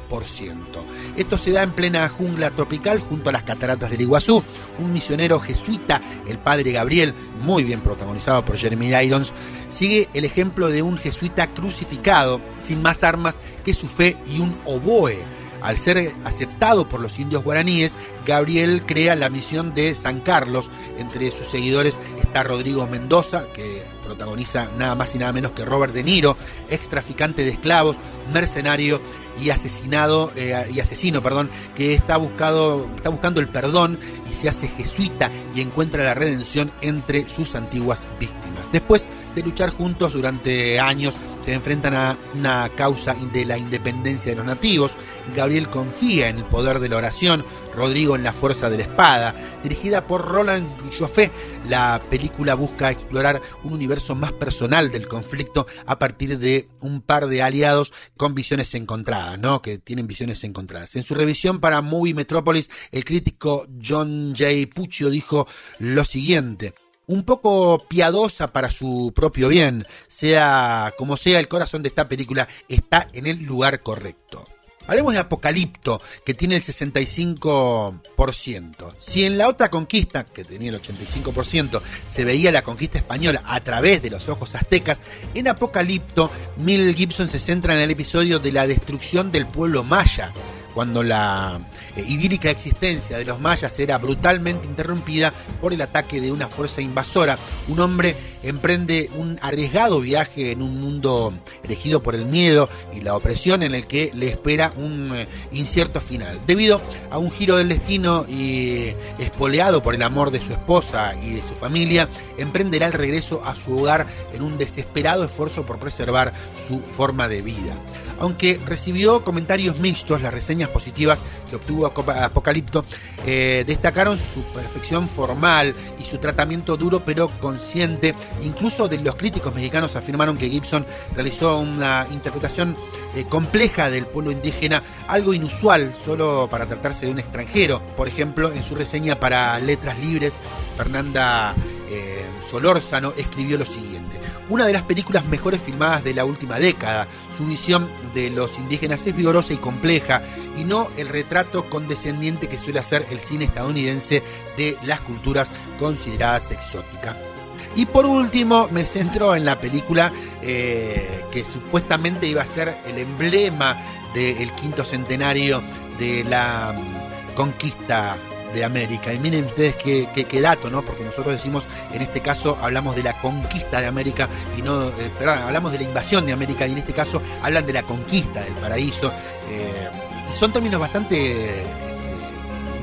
Esto 1.18 1.38
se 1.38 1.52
da 1.52 1.62
en 1.62 1.74
plena 1.74 2.08
jungla 2.08 2.52
tropical 2.52 3.00
junto 3.00 3.30
a 3.30 3.34
las 3.34 3.44
cataratas 3.44 3.92
del 3.92 4.00
Iguazú. 4.00 4.42
Un 4.80 4.94
misionero 4.94 5.42
jesuita, 5.42 6.02
el 6.30 6.40
padre 6.40 6.72
Gabriel, 6.72 7.14
muy 7.42 7.66
bien 7.66 7.82
protagonizado 7.82 8.46
por 8.46 8.56
Jeremy 8.56 8.96
Irons, 8.96 9.34
sigue 9.68 10.08
el 10.14 10.24
ejemplo 10.24 10.70
de 10.70 10.82
un 10.82 10.98
jesuita 10.98 11.48
crucificado, 11.48 12.40
sin 12.60 12.82
más 12.82 13.04
armas 13.04 13.38
que 13.66 13.74
su 13.74 13.90
fe 13.90 14.16
y 14.34 14.40
un 14.40 14.58
oboe. 14.64 15.18
Al 15.62 15.78
ser 15.78 16.14
aceptado 16.24 16.88
por 16.88 17.02
los 17.02 17.20
indios 17.20 17.44
guaraníes, 17.44 17.94
Gabriel 18.26 18.86
crea 18.86 19.18
la 19.18 19.30
misión 19.30 19.74
de 19.76 19.94
San 19.96 20.22
Carlos. 20.22 20.72
Entre 20.98 21.30
sus 21.32 21.48
seguidores 21.48 22.00
está 22.22 22.44
Rodrigo 22.44 22.88
Mendoza, 22.88 23.44
que 23.54 23.84
protagoniza 24.04 24.70
nada 24.78 24.96
más 24.96 25.14
y 25.16 25.18
nada 25.18 25.34
menos 25.34 25.52
que 25.52 25.66
Robert 25.66 25.94
De 25.94 26.04
Niro, 26.04 26.38
ex 26.70 26.90
traficante 26.90 27.44
de 27.44 27.52
esclavos, 27.52 27.98
mercenario 28.34 29.02
y 29.42 29.50
asesinado 29.50 30.32
eh, 30.36 30.70
y 30.74 30.80
asesino, 30.80 31.22
perdón, 31.22 31.50
que 31.76 31.94
está 31.94 32.18
buscado 32.18 32.90
está 32.96 33.10
buscando 33.10 33.40
el 33.40 33.48
perdón 33.48 34.00
y 34.30 34.34
se 34.34 34.50
hace 34.50 34.68
jesuita 34.68 35.32
y 35.56 35.62
encuentra 35.62 36.04
la 36.04 36.14
redención 36.14 36.72
entre 36.82 37.30
sus 37.30 37.56
antiguas 37.56 38.02
víctimas. 38.20 38.72
Después 38.72 39.08
de 39.36 39.44
luchar 39.44 39.70
juntos 39.70 40.14
durante 40.14 40.80
años, 40.80 41.14
se 41.42 41.54
enfrentan 41.54 41.96
a 41.96 42.18
una 42.36 42.70
causa 42.70 43.16
de 43.34 43.46
la 43.46 43.58
independencia 43.58 44.32
de 44.32 44.38
los 44.38 44.46
nativos. 44.46 44.92
Gabriel 45.36 45.70
confía 45.70 46.30
en 46.30 46.38
el 46.38 46.46
poder 46.46 46.80
de 46.80 46.90
la 46.90 46.98
oración, 46.98 47.44
Rodrigo 47.74 48.16
en 48.16 48.24
la 48.24 48.34
fuerza 48.34 48.70
de 48.70 48.78
la 48.78 48.84
espada. 48.84 49.36
Dirigida 49.64 50.08
por 50.08 50.26
Roland 50.26 50.68
Joffé, 50.98 51.32
la 51.68 52.02
película 52.10 52.56
busca 52.56 52.92
explorar 52.92 53.42
un 53.64 53.74
universo 53.74 54.16
más 54.16 54.32
personal 54.32 54.92
del 54.92 55.08
conflicto 55.08 55.68
a 55.86 56.00
partir 56.00 56.40
de 56.40 56.68
un 56.80 57.02
par 57.02 57.28
de 57.28 57.42
aliados 57.42 57.94
con 58.18 58.36
visiones 58.36 58.74
encontradas, 58.76 59.40
¿no? 59.40 59.62
Que 59.62 59.78
tienen 59.78 60.08
visiones 60.08 60.44
encontradas. 60.44 60.96
En 60.96 61.04
su 61.04 61.16
revisión 61.16 61.60
para 61.60 61.82
Movie 61.82 62.14
Metropolis, 62.14 62.70
el 62.92 63.06
crítico 63.06 63.68
John 63.84 64.34
J. 64.38 64.50
Puccio 64.74 65.10
dijo 65.10 65.48
lo 65.80 66.06
siguiente 66.06 66.74
un 67.08 67.24
poco 67.24 67.86
piadosa 67.90 68.54
para 68.54 68.72
su 68.72 69.12
propio 69.14 69.50
bien. 69.50 69.86
Sea 70.08 70.94
como 70.98 71.18
sea, 71.18 71.40
el 71.40 71.50
corazón 71.50 71.84
de 71.84 71.90
esta 71.90 72.08
película 72.08 72.48
está 72.70 73.08
en 73.12 73.28
el 73.28 73.44
lugar 73.44 73.84
correcto. 73.84 74.46
Hablemos 74.88 75.14
de 75.14 75.20
Apocalipto, 75.20 76.02
que 76.26 76.34
tiene 76.34 76.56
el 76.56 76.64
65%. 76.64 78.96
Si 78.98 79.26
en 79.26 79.38
la 79.38 79.48
otra 79.48 79.70
conquista, 79.70 80.26
que 80.26 80.44
tenía 80.44 80.72
el 80.72 80.82
85%, 80.82 81.80
se 82.06 82.26
veía 82.26 82.52
la 82.52 82.64
conquista 82.64 82.98
española 82.98 83.44
a 83.46 83.60
través 83.62 84.02
de 84.02 84.10
los 84.10 84.28
ojos 84.28 84.56
aztecas, 84.56 85.00
en 85.34 85.48
Apocalipto, 85.48 86.30
Mel 86.58 86.94
Gibson 86.96 87.30
se 87.30 87.40
centra 87.40 87.76
en 87.76 87.82
el 87.82 87.92
episodio 87.92 88.40
de 88.40 88.52
la 88.52 88.68
destrucción 88.68 89.32
del 89.32 89.48
pueblo 89.48 89.84
maya 89.84 90.34
cuando 90.74 91.04
la 91.04 91.60
eh, 91.96 92.04
idílica 92.08 92.50
existencia 92.50 93.18
de 93.18 93.26
los 93.26 93.40
mayas 93.40 93.78
era 93.80 93.98
brutalmente 93.98 94.68
interrumpida 94.68 95.34
por 95.60 95.74
el 95.74 95.82
ataque 95.82 96.22
de 96.22 96.32
una 96.32 96.48
fuerza 96.48 96.82
invasora. 96.82 97.38
Un 97.68 97.80
hombre 97.80 98.16
emprende 98.44 99.10
un 99.16 99.38
arriesgado 99.42 100.00
viaje 100.02 100.52
en 100.52 100.62
un 100.62 100.80
mundo 100.82 101.34
elegido 101.64 102.02
por 102.02 102.16
el 102.16 102.26
miedo 102.26 102.70
y 102.94 103.02
la 103.02 103.16
opresión 103.16 103.64
en 103.64 103.76
el 103.76 103.88
que 103.88 104.12
le 104.14 104.30
espera 104.30 104.74
un 104.76 105.12
eh, 105.16 105.28
incierto 105.52 106.02
final. 106.02 106.40
Debido 106.48 106.82
a 107.10 107.18
un 107.18 107.32
giro 107.32 107.58
del 107.58 107.70
destino 107.70 108.26
y 108.28 108.94
espoleado 109.20 109.82
por 109.82 109.96
el 109.96 110.02
amor 110.02 110.32
de 110.32 110.42
su 110.42 110.52
esposa 110.52 111.14
y 111.24 111.34
de 111.36 111.42
su 111.42 111.54
familia, 111.56 112.10
emprenderá 112.38 112.88
el 112.88 112.94
regreso 112.94 113.44
a 113.46 113.56
su 113.56 113.78
hogar 113.78 114.08
en 114.34 114.42
un 114.42 114.58
desesperado 114.58 115.24
esfuerzo 115.24 115.66
por 115.66 115.80
preservar 115.80 116.34
su 116.68 116.80
forma 116.80 117.28
de 117.28 117.42
vida. 117.42 117.76
Aunque 118.20 118.62
recibió 118.66 119.24
comentarios 119.24 119.80
mixtos, 119.80 120.22
las 120.22 120.32
reseñas 120.32 120.70
positivas 120.70 121.20
que 121.50 121.56
obtuvo 121.56 121.88
Apocalipto 121.88 122.86
eh, 123.26 123.64
destacaron 123.66 124.18
su 124.18 124.44
perfección 124.54 125.08
formal 125.08 125.74
y 126.00 126.04
su 126.04 126.20
tratamiento 126.20 126.78
duro 126.78 127.04
pero 127.04 127.30
consciente. 127.40 128.14
Incluso 128.44 128.88
de 128.88 128.98
los 128.98 129.16
críticos 129.16 129.54
mexicanos 129.54 129.96
afirmaron 129.96 130.38
que 130.38 130.50
Gibson 130.50 130.86
realizó 131.14 131.60
una 131.60 132.08
interpretación 132.12 132.76
eh, 133.16 133.26
compleja 133.28 133.90
del 133.90 134.06
pueblo 134.06 134.32
indígena, 134.32 134.82
algo 135.08 135.34
inusual 135.34 135.94
solo 136.04 136.48
para 136.50 136.66
tratarse 136.66 137.06
de 137.06 137.12
un 137.12 137.20
extranjero. 137.20 137.82
Por 137.98 138.08
ejemplo, 138.08 138.52
en 138.52 138.64
su 138.64 138.76
reseña 138.76 139.20
para 139.20 139.60
Letras 139.60 140.00
Libres, 140.00 140.40
Fernanda 140.78 141.56
eh, 141.90 142.26
Solórzano 142.42 143.14
escribió 143.18 143.58
lo 143.58 143.66
siguiente. 143.66 144.20
Una 144.50 144.66
de 144.66 144.74
las 144.74 144.84
películas 144.84 145.26
mejores 145.26 145.62
filmadas 145.62 146.04
de 146.04 146.14
la 146.14 146.26
última 146.26 146.58
década. 146.58 147.08
Su 147.36 147.46
visión 147.46 147.90
de 148.14 148.30
los 148.30 148.58
indígenas 148.58 149.06
es 149.06 149.16
vigorosa 149.16 149.54
y 149.54 149.58
compleja 149.58 150.22
y 150.58 150.64
no 150.64 150.90
el 150.98 151.10
retrato 151.10 151.70
condescendiente 151.70 152.50
que 152.50 152.58
suele 152.58 152.80
hacer 152.80 153.06
el 153.12 153.20
cine 153.20 153.46
estadounidense 153.46 154.24
de 154.58 154.78
las 154.84 155.02
culturas 155.02 155.52
consideradas 155.80 156.52
exóticas. 156.52 157.31
Y 157.76 157.86
por 157.86 158.06
último 158.06 158.68
me 158.72 158.86
centro 158.86 159.36
en 159.36 159.46
la 159.46 159.58
película 159.58 160.12
eh, 160.42 161.26
que 161.32 161.46
supuestamente 161.46 162.28
iba 162.28 162.42
a 162.42 162.46
ser 162.46 162.76
el 162.86 162.98
emblema 162.98 163.78
del 164.14 164.52
quinto 164.54 164.84
centenario 164.84 165.64
de 165.98 166.24
la 166.26 166.74
mm, 166.74 167.36
conquista 167.36 168.18
de 168.54 168.64
América. 168.64 169.14
Y 169.14 169.20
miren 169.20 169.46
ustedes 169.46 169.76
qué, 169.78 170.10
qué, 170.14 170.42
dato, 170.42 170.70
¿no? 170.70 170.84
Porque 170.84 171.04
nosotros 171.04 171.36
decimos, 171.36 171.66
en 171.94 172.02
este 172.02 172.20
caso, 172.20 172.58
hablamos 172.62 172.96
de 172.96 173.04
la 173.04 173.20
conquista 173.22 173.80
de 173.80 173.88
América 173.88 174.28
y 174.58 174.62
no, 174.62 174.90
eh, 174.90 175.12
perdón, 175.18 175.40
hablamos 175.40 175.72
de 175.72 175.80
la 175.80 175.84
invasión 175.86 176.26
de 176.26 176.34
América 176.34 176.68
y 176.68 176.74
en 176.74 176.80
este 176.80 176.94
caso 176.94 177.22
hablan 177.42 177.66
de 177.66 177.74
la 177.74 177.84
conquista 177.84 178.42
del 178.42 178.54
paraíso. 178.54 179.14
Eh, 179.50 179.90
y 180.32 180.38
son 180.38 180.52
términos 180.52 180.80
bastante 180.80 181.64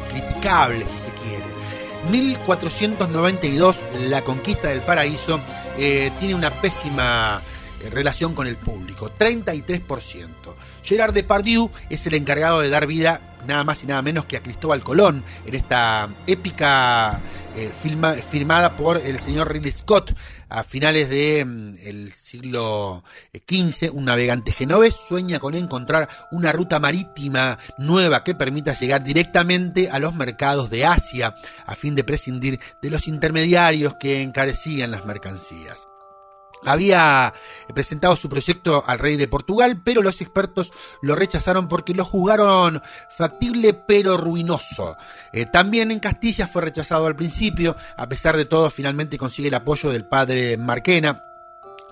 criticables, 0.08 0.90
si 0.90 0.98
se 0.98 1.10
quiere. 1.10 1.27
1492, 2.10 3.84
la 4.08 4.22
conquista 4.22 4.68
del 4.68 4.80
paraíso, 4.80 5.40
eh, 5.76 6.10
tiene 6.18 6.34
una 6.34 6.50
pésima 6.50 7.42
eh, 7.80 7.90
relación 7.90 8.34
con 8.34 8.46
el 8.46 8.56
público, 8.56 9.12
33%. 9.16 10.28
Gerard 10.82 11.12
Depardieu 11.12 11.70
es 11.90 12.06
el 12.06 12.14
encargado 12.14 12.60
de 12.60 12.70
dar 12.70 12.86
vida 12.86 13.36
nada 13.46 13.62
más 13.64 13.84
y 13.84 13.86
nada 13.86 14.02
menos 14.02 14.24
que 14.24 14.36
a 14.36 14.42
Cristóbal 14.42 14.82
Colón 14.82 15.22
en 15.46 15.54
esta 15.54 16.08
épica 16.26 17.20
eh, 17.58 18.22
firmada 18.22 18.76
por 18.76 18.98
el 18.98 19.18
señor 19.18 19.52
Ridley 19.52 19.72
Scott 19.72 20.14
a 20.48 20.62
finales 20.62 21.08
del 21.08 21.46
mm, 21.46 22.10
siglo 22.12 23.02
XV. 23.34 23.90
Un 23.92 24.04
navegante 24.04 24.52
genovés 24.52 24.94
sueña 24.94 25.40
con 25.40 25.54
encontrar 25.54 26.08
una 26.30 26.52
ruta 26.52 26.78
marítima 26.78 27.58
nueva 27.76 28.22
que 28.22 28.36
permita 28.36 28.78
llegar 28.78 29.02
directamente 29.02 29.90
a 29.90 29.98
los 29.98 30.14
mercados 30.14 30.70
de 30.70 30.86
Asia 30.86 31.34
a 31.66 31.74
fin 31.74 31.94
de 31.94 32.04
prescindir 32.04 32.60
de 32.80 32.90
los 32.90 33.08
intermediarios 33.08 33.96
que 33.98 34.22
encarecían 34.22 34.92
las 34.92 35.04
mercancías 35.04 35.88
había 36.64 37.32
presentado 37.74 38.16
su 38.16 38.28
proyecto 38.28 38.84
al 38.86 38.98
rey 38.98 39.16
de 39.16 39.28
Portugal, 39.28 39.80
pero 39.82 40.02
los 40.02 40.20
expertos 40.20 40.72
lo 41.02 41.14
rechazaron 41.14 41.68
porque 41.68 41.94
lo 41.94 42.04
juzgaron 42.04 42.82
factible 43.16 43.74
pero 43.74 44.16
ruinoso. 44.16 44.96
Eh, 45.32 45.46
también 45.46 45.90
en 45.90 46.00
Castilla 46.00 46.46
fue 46.46 46.62
rechazado 46.62 47.06
al 47.06 47.16
principio, 47.16 47.76
a 47.96 48.08
pesar 48.08 48.36
de 48.36 48.44
todo 48.44 48.70
finalmente 48.70 49.18
consigue 49.18 49.48
el 49.48 49.54
apoyo 49.54 49.90
del 49.90 50.06
padre 50.06 50.56
Marquena, 50.56 51.27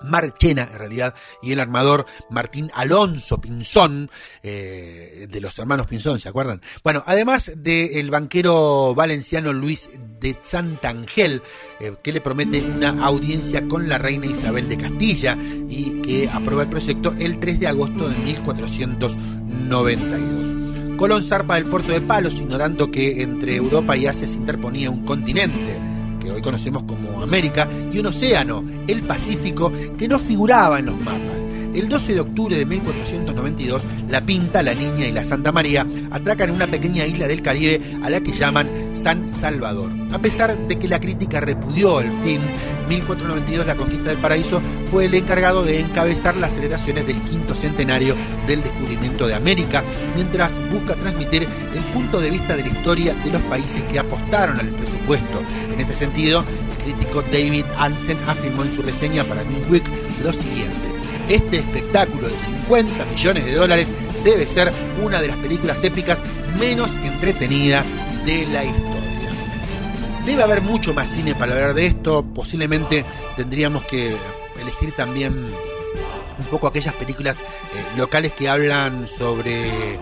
Marchena, 0.01 0.69
en 0.71 0.79
realidad, 0.79 1.13
y 1.41 1.51
el 1.51 1.59
armador 1.59 2.05
Martín 2.29 2.71
Alonso 2.73 3.39
Pinzón, 3.39 4.09
eh, 4.43 5.27
de 5.29 5.41
los 5.41 5.57
hermanos 5.59 5.87
Pinzón, 5.87 6.19
¿se 6.19 6.29
acuerdan? 6.29 6.61
Bueno, 6.83 7.03
además 7.05 7.51
del 7.55 8.09
banquero 8.09 8.95
valenciano 8.95 9.53
Luis 9.53 9.89
de 10.19 10.37
Santangel, 10.41 11.41
eh, 11.79 11.93
que 12.03 12.11
le 12.11 12.21
promete 12.21 12.61
una 12.61 13.05
audiencia 13.05 13.67
con 13.67 13.89
la 13.89 13.97
reina 13.97 14.25
Isabel 14.25 14.69
de 14.69 14.77
Castilla 14.77 15.37
y 15.69 16.01
que 16.01 16.29
aprueba 16.29 16.63
el 16.63 16.69
proyecto 16.69 17.13
el 17.19 17.39
3 17.39 17.59
de 17.59 17.67
agosto 17.67 18.09
de 18.09 18.17
1492. 18.17 20.97
Colón 20.97 21.23
zarpa 21.23 21.55
del 21.55 21.65
puerto 21.65 21.91
de 21.91 22.01
Palos, 22.01 22.35
ignorando 22.35 22.89
que 22.89 23.21
entre 23.21 23.55
Europa 23.55 23.95
y 23.95 24.07
Asia 24.07 24.27
se 24.27 24.37
interponía 24.37 24.89
un 24.89 25.05
continente 25.05 25.96
hoy 26.31 26.41
conocemos 26.41 26.83
como 26.83 27.21
América, 27.21 27.67
y 27.91 27.99
un 27.99 28.07
océano, 28.07 28.63
el 28.87 29.03
Pacífico, 29.03 29.71
que 29.97 30.07
no 30.07 30.19
figuraba 30.19 30.79
en 30.79 30.87
los 30.87 30.99
mapas. 30.99 31.46
El 31.77 31.89
12 31.89 32.15
de 32.15 32.19
octubre 32.21 32.57
de 32.57 32.65
1492, 32.65 33.83
la 34.09 34.25
Pinta, 34.25 34.63
la 34.63 34.73
Niña 34.73 35.05
y 35.05 35.11
la 35.11 35.23
Santa 35.23 35.51
María 35.51 35.85
atracan 36.09 36.49
una 36.49 36.65
pequeña 36.65 37.05
isla 37.05 37.27
del 37.27 37.43
Caribe 37.43 37.79
a 38.01 38.09
la 38.09 38.19
que 38.19 38.31
llaman 38.31 38.67
San 38.93 39.29
Salvador. 39.29 39.91
A 40.11 40.17
pesar 40.17 40.57
de 40.57 40.79
que 40.79 40.87
la 40.87 40.99
crítica 40.99 41.39
repudió 41.39 42.01
el 42.01 42.11
fin, 42.23 42.41
1492 42.89 43.67
la 43.67 43.75
conquista 43.75 44.09
del 44.09 44.17
paraíso 44.17 44.59
fue 44.87 45.05
el 45.05 45.13
encargado 45.13 45.63
de 45.63 45.81
encabezar 45.81 46.35
las 46.35 46.53
celebraciones 46.53 47.05
del 47.05 47.21
quinto 47.21 47.53
centenario 47.53 48.15
del 48.47 48.63
descubrimiento 48.63 49.27
de 49.27 49.35
América, 49.35 49.83
mientras 50.15 50.57
busca 50.71 50.95
transmitir 50.95 51.43
el 51.43 51.83
punto 51.93 52.19
de 52.19 52.31
vista 52.31 52.55
de 52.55 52.63
la 52.63 52.69
historia 52.69 53.13
de 53.13 53.29
los 53.29 53.41
países 53.43 53.83
que 53.83 53.99
apostaron 53.99 54.59
al 54.59 54.69
presupuesto. 54.69 55.43
En 55.71 55.79
este 55.79 55.93
sentido, 55.93 56.43
el 56.71 56.83
crítico 56.85 57.21
David 57.21 57.65
Hansen 57.77 58.17
afirmó 58.27 58.63
en 58.63 58.71
su 58.71 58.81
reseña 58.81 59.23
para 59.25 59.43
Newsweek 59.43 59.83
lo 60.23 60.33
siguiente. 60.33 60.96
Este 61.29 61.57
espectáculo 61.57 62.29
de 62.29 62.35
50 62.37 63.05
millones 63.05 63.45
de 63.45 63.55
dólares 63.55 63.87
debe 64.23 64.45
ser 64.45 64.71
una 65.03 65.21
de 65.21 65.27
las 65.27 65.37
películas 65.37 65.83
épicas 65.83 66.21
menos 66.57 66.89
entretenida 67.03 67.83
de 68.25 68.45
la 68.47 68.63
historia. 68.63 69.31
Debe 70.25 70.43
haber 70.43 70.61
mucho 70.61 70.93
más 70.93 71.09
cine 71.09 71.35
para 71.35 71.53
hablar 71.53 71.73
de 71.73 71.85
esto, 71.85 72.23
posiblemente 72.23 73.05
tendríamos 73.35 73.83
que 73.83 74.15
elegir 74.59 74.93
también 74.93 75.49
un 76.39 76.45
poco 76.45 76.67
aquellas 76.67 76.93
películas 76.93 77.37
eh, 77.37 77.97
locales 77.97 78.33
que 78.33 78.49
hablan 78.49 79.07
sobre 79.07 79.95
eh, 79.95 79.99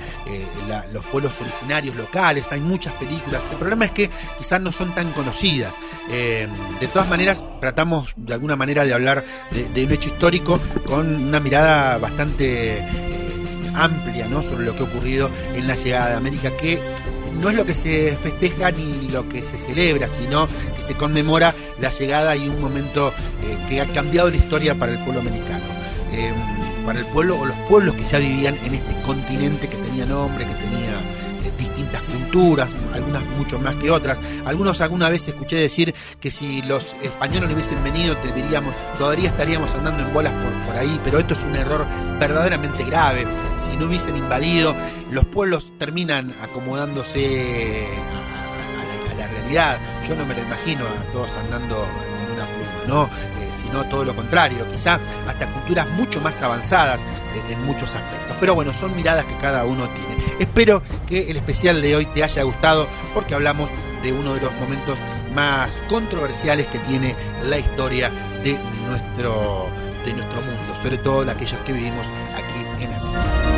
los 0.91 1.05
pueblos 1.05 1.33
originarios 1.41 1.95
locales. 1.95 2.51
Hay 2.51 2.59
muchas 2.59 2.93
películas. 2.93 3.43
El 3.51 3.57
problema 3.57 3.85
es 3.85 3.91
que 3.91 4.09
quizás 4.37 4.61
no 4.61 4.71
son 4.71 4.93
tan 4.93 5.11
conocidas. 5.13 5.73
Eh, 6.09 6.47
de 6.79 6.87
todas 6.87 7.07
maneras, 7.07 7.45
tratamos 7.59 8.13
de 8.15 8.33
alguna 8.33 8.55
manera 8.55 8.85
de 8.85 8.93
hablar 8.93 9.23
de, 9.51 9.85
un 9.85 9.91
hecho 9.91 10.09
histórico 10.09 10.59
con 10.85 11.27
una 11.27 11.39
mirada 11.39 11.97
bastante 11.97 12.85
amplia 13.75 14.27
¿no? 14.27 14.41
sobre 14.41 14.65
lo 14.65 14.75
que 14.75 14.83
ha 14.83 14.85
ocurrido 14.85 15.29
en 15.53 15.67
la 15.67 15.75
llegada 15.75 16.11
de 16.11 16.15
América, 16.15 16.55
que 16.57 16.81
no 17.33 17.49
es 17.49 17.55
lo 17.55 17.65
que 17.65 17.75
se 17.75 18.15
festeja 18.15 18.71
ni 18.71 19.09
lo 19.09 19.27
que 19.27 19.41
se 19.41 19.57
celebra, 19.57 20.07
sino 20.07 20.47
que 20.75 20.81
se 20.81 20.95
conmemora 20.95 21.53
la 21.79 21.89
llegada 21.89 22.35
y 22.35 22.47
un 22.47 22.61
momento 22.61 23.13
que 23.67 23.81
ha 23.81 23.87
cambiado 23.87 24.29
la 24.29 24.37
historia 24.37 24.75
para 24.75 24.93
el 24.93 24.99
pueblo 24.99 25.19
americano. 25.19 25.74
Em, 26.17 26.33
para 26.85 26.99
el 26.99 27.05
pueblo 27.07 27.39
o 27.39 27.45
los 27.45 27.57
pueblos 27.67 27.95
que 27.95 28.03
ya 28.05 28.19
vivían 28.19 28.57
en 28.63 28.75
este 28.75 29.01
continente 29.01 29.67
que 29.67 29.75
tenía 29.75 30.05
nombre, 30.05 30.45
que 30.45 30.53
tenía 30.53 30.99
eh, 31.43 31.51
distintas 31.57 32.01
culturas, 32.03 32.69
algunas 32.93 33.21
mucho 33.37 33.59
más 33.59 33.75
que 33.75 33.91
otras. 33.91 34.17
Algunos 34.45 34.79
alguna 34.79 35.09
vez 35.09 35.27
escuché 35.27 35.57
decir 35.57 35.93
que 36.21 36.31
si 36.31 36.61
los 36.61 36.95
españoles 37.03 37.49
no 37.49 37.55
hubiesen 37.55 37.83
venido, 37.83 38.15
todavía 38.97 39.29
estaríamos 39.29 39.73
andando 39.75 40.03
en 40.03 40.13
bolas 40.13 40.31
por, 40.65 40.77
ahí, 40.77 40.99
pero 41.03 41.19
esto 41.19 41.33
es 41.33 41.43
un 41.43 41.55
error 41.55 41.85
verdaderamente 42.17 42.85
grave. 42.85 43.25
Si 43.69 43.75
no 43.75 43.87
hubiesen 43.87 44.15
invadido, 44.15 44.73
los 45.11 45.25
pueblos 45.25 45.73
terminan 45.77 46.33
acomodándose 46.41 47.87
a, 49.11 49.17
la, 49.17 49.27
realidad. 49.27 49.79
Yo 50.07 50.15
no 50.15 50.25
me 50.25 50.33
lo 50.33 50.41
imagino 50.41 50.85
a 50.85 51.11
todos 51.11 51.31
andando 51.37 51.85
¿no? 52.87 53.05
Eh, 53.05 53.09
sino 53.61 53.83
todo 53.85 54.05
lo 54.05 54.15
contrario, 54.15 54.67
quizá 54.71 54.99
hasta 55.27 55.47
culturas 55.51 55.89
mucho 55.91 56.21
más 56.21 56.41
avanzadas 56.41 57.01
en 57.49 57.63
muchos 57.65 57.93
aspectos. 57.93 58.37
Pero 58.39 58.55
bueno, 58.55 58.73
son 58.73 58.95
miradas 58.95 59.25
que 59.25 59.35
cada 59.37 59.65
uno 59.65 59.87
tiene. 59.89 60.15
Espero 60.39 60.81
que 61.07 61.29
el 61.29 61.37
especial 61.37 61.81
de 61.81 61.95
hoy 61.95 62.05
te 62.07 62.23
haya 62.23 62.43
gustado 62.43 62.87
porque 63.13 63.33
hablamos 63.33 63.69
de 64.03 64.13
uno 64.13 64.33
de 64.33 64.41
los 64.41 64.53
momentos 64.55 64.99
más 65.33 65.81
controversiales 65.89 66.67
que 66.67 66.79
tiene 66.79 67.15
la 67.43 67.57
historia 67.57 68.11
de 68.43 68.57
nuestro, 68.87 69.67
de 70.05 70.13
nuestro 70.13 70.41
mundo, 70.41 70.75
sobre 70.81 70.97
todo 70.97 71.25
de 71.25 71.31
aquellos 71.31 71.59
que 71.61 71.73
vivimos 71.73 72.07
aquí 72.35 72.53
en 72.79 72.93
América. 72.93 73.55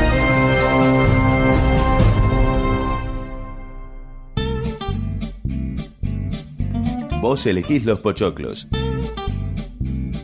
Vos 7.22 7.46
elegís 7.46 7.84
los 7.84 8.00
pochoclos 8.00 8.68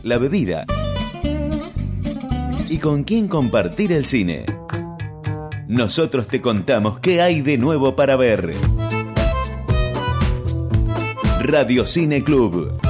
la 0.04 0.18
bebida 0.18 0.66
y 2.68 2.78
con 2.78 3.04
quién 3.04 3.26
compartir 3.26 3.90
el 3.90 4.04
cine. 4.04 4.44
Nosotros 5.66 6.28
te 6.28 6.42
contamos 6.42 7.00
qué 7.00 7.22
hay 7.22 7.40
de 7.40 7.56
nuevo 7.56 7.96
para 7.96 8.14
ver. 8.16 8.54
Radio 11.42 11.86
Cine 11.86 12.22
Club. 12.22 12.83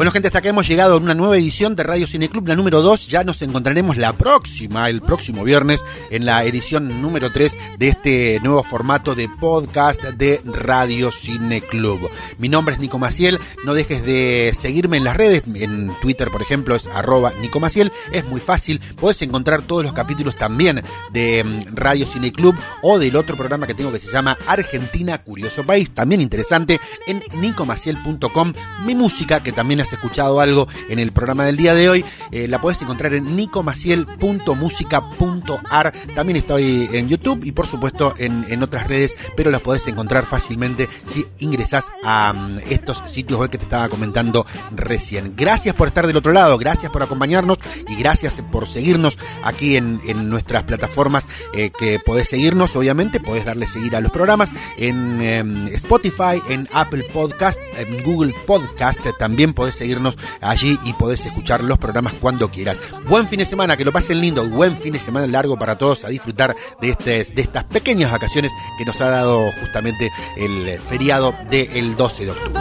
Bueno, 0.00 0.12
gente, 0.12 0.28
hasta 0.28 0.38
acá 0.38 0.48
hemos 0.48 0.66
llegado 0.66 0.94
a 0.94 0.96
una 0.96 1.12
nueva 1.12 1.36
edición 1.36 1.76
de 1.76 1.82
Radio 1.82 2.06
Cine 2.06 2.30
Club, 2.30 2.48
la 2.48 2.56
número 2.56 2.80
2. 2.80 3.08
Ya 3.08 3.22
nos 3.22 3.42
encontraremos 3.42 3.98
la 3.98 4.14
próxima, 4.14 4.88
el 4.88 5.02
próximo 5.02 5.44
viernes, 5.44 5.84
en 6.10 6.24
la 6.24 6.42
edición 6.46 7.02
número 7.02 7.30
3 7.30 7.54
de 7.78 7.88
este 7.88 8.40
nuevo 8.42 8.62
formato 8.62 9.14
de 9.14 9.28
podcast 9.28 10.02
de 10.02 10.40
Radio 10.42 11.12
Cine 11.12 11.60
Club. 11.60 12.08
Mi 12.38 12.48
nombre 12.48 12.76
es 12.76 12.80
Nico 12.80 12.98
Maciel. 12.98 13.38
No 13.66 13.74
dejes 13.74 14.02
de 14.06 14.52
seguirme 14.56 14.96
en 14.96 15.04
las 15.04 15.18
redes. 15.18 15.42
En 15.54 15.92
Twitter, 16.00 16.30
por 16.30 16.40
ejemplo, 16.40 16.76
es 16.76 16.86
arroba 16.86 17.34
Nico 17.38 17.60
Maciel. 17.60 17.92
Es 18.10 18.24
muy 18.24 18.40
fácil. 18.40 18.80
Puedes 18.96 19.20
encontrar 19.20 19.60
todos 19.60 19.84
los 19.84 19.92
capítulos 19.92 20.34
también 20.34 20.82
de 21.12 21.44
mm, 21.44 21.76
Radio 21.76 22.06
Cine 22.06 22.32
Club 22.32 22.56
o 22.80 22.98
del 22.98 23.16
otro 23.16 23.36
programa 23.36 23.66
que 23.66 23.74
tengo 23.74 23.92
que 23.92 23.98
se 23.98 24.10
llama 24.10 24.38
Argentina 24.46 25.18
Curioso 25.18 25.62
País. 25.66 25.90
También 25.92 26.22
interesante 26.22 26.80
en 27.06 27.22
nicomaciel.com. 27.38 28.54
Mi 28.86 28.94
música, 28.94 29.42
que 29.42 29.52
también 29.52 29.80
es 29.80 29.89
escuchado 29.92 30.40
algo 30.40 30.66
en 30.88 30.98
el 30.98 31.12
programa 31.12 31.44
del 31.44 31.56
día 31.56 31.74
de 31.74 31.88
hoy, 31.88 32.04
eh, 32.32 32.48
la 32.48 32.60
puedes 32.60 32.82
encontrar 32.82 33.14
en 33.14 33.36
nicomaciel.musica.ar. 33.36 35.92
También 36.14 36.36
estoy 36.36 36.88
en 36.92 37.08
YouTube 37.08 37.44
y 37.44 37.52
por 37.52 37.66
supuesto 37.66 38.14
en, 38.18 38.44
en 38.48 38.62
otras 38.62 38.86
redes, 38.86 39.16
pero 39.36 39.50
las 39.50 39.60
podés 39.60 39.86
encontrar 39.86 40.24
fácilmente 40.26 40.88
si 41.06 41.26
ingresás 41.38 41.90
a 42.04 42.32
um, 42.34 42.58
estos 42.68 43.02
sitios 43.08 43.40
web 43.40 43.50
que 43.50 43.58
te 43.58 43.64
estaba 43.64 43.88
comentando 43.88 44.46
recién. 44.74 45.34
Gracias 45.36 45.74
por 45.74 45.88
estar 45.88 46.06
del 46.06 46.16
otro 46.16 46.32
lado, 46.32 46.56
gracias 46.58 46.90
por 46.90 47.02
acompañarnos 47.02 47.58
y 47.88 47.96
gracias 47.96 48.40
por 48.50 48.68
seguirnos 48.68 49.18
aquí 49.42 49.76
en, 49.76 50.00
en 50.06 50.28
nuestras 50.28 50.64
plataformas 50.64 51.26
eh, 51.54 51.70
que 51.76 51.98
podés 51.98 52.28
seguirnos, 52.28 52.76
obviamente, 52.76 53.20
podés 53.20 53.44
darle 53.44 53.66
seguir 53.66 53.96
a 53.96 54.00
los 54.00 54.12
programas 54.12 54.50
en 54.76 55.20
eh, 55.20 55.74
Spotify, 55.74 56.40
en 56.48 56.68
Apple 56.72 57.04
Podcast, 57.12 57.58
en 57.76 58.02
Google 58.02 58.34
Podcast, 58.46 59.00
también 59.18 59.54
podés 59.54 59.79
seguirnos 59.80 60.18
allí 60.42 60.78
y 60.84 60.92
podés 60.92 61.24
escuchar 61.24 61.64
los 61.64 61.78
programas 61.78 62.12
cuando 62.20 62.50
quieras. 62.50 62.78
Buen 63.08 63.26
fin 63.26 63.38
de 63.38 63.46
semana, 63.46 63.78
que 63.78 63.84
lo 63.84 63.92
pasen 63.92 64.20
lindo, 64.20 64.46
buen 64.48 64.76
fin 64.76 64.92
de 64.92 65.00
semana 65.00 65.26
largo 65.26 65.58
para 65.58 65.76
todos, 65.76 66.04
a 66.04 66.08
disfrutar 66.08 66.54
de, 66.82 66.90
este, 66.90 67.24
de 67.24 67.42
estas 67.42 67.64
pequeñas 67.64 68.12
vacaciones 68.12 68.52
que 68.76 68.84
nos 68.84 69.00
ha 69.00 69.08
dado 69.08 69.50
justamente 69.58 70.10
el 70.36 70.78
feriado 70.80 71.34
del 71.50 71.96
12 71.96 72.24
de 72.26 72.30
octubre. 72.30 72.60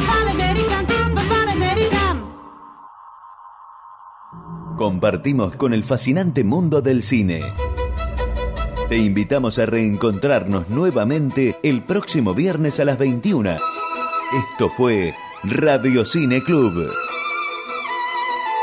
Compartimos 4.78 5.58
con 5.58 5.74
el 5.74 5.84
fascinante 5.84 6.46
mundo 6.46 6.82
del 6.82 7.04
cine. 7.04 7.42
Te 8.88 8.98
invitamos 8.98 9.60
a 9.60 9.66
reencontrarnos 9.66 10.70
nuevamente 10.70 11.58
el 11.64 11.84
próximo 11.84 12.34
viernes 12.34 12.80
a 12.80 12.86
las 12.86 12.98
21. 12.98 13.52
Esto 13.52 14.70
fue 14.70 15.14
Radio 15.44 16.06
Cine 16.06 16.42
Club. 16.42 16.90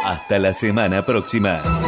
Hasta 0.07 0.39
la 0.39 0.55
semana 0.55 1.05
próxima. 1.05 1.86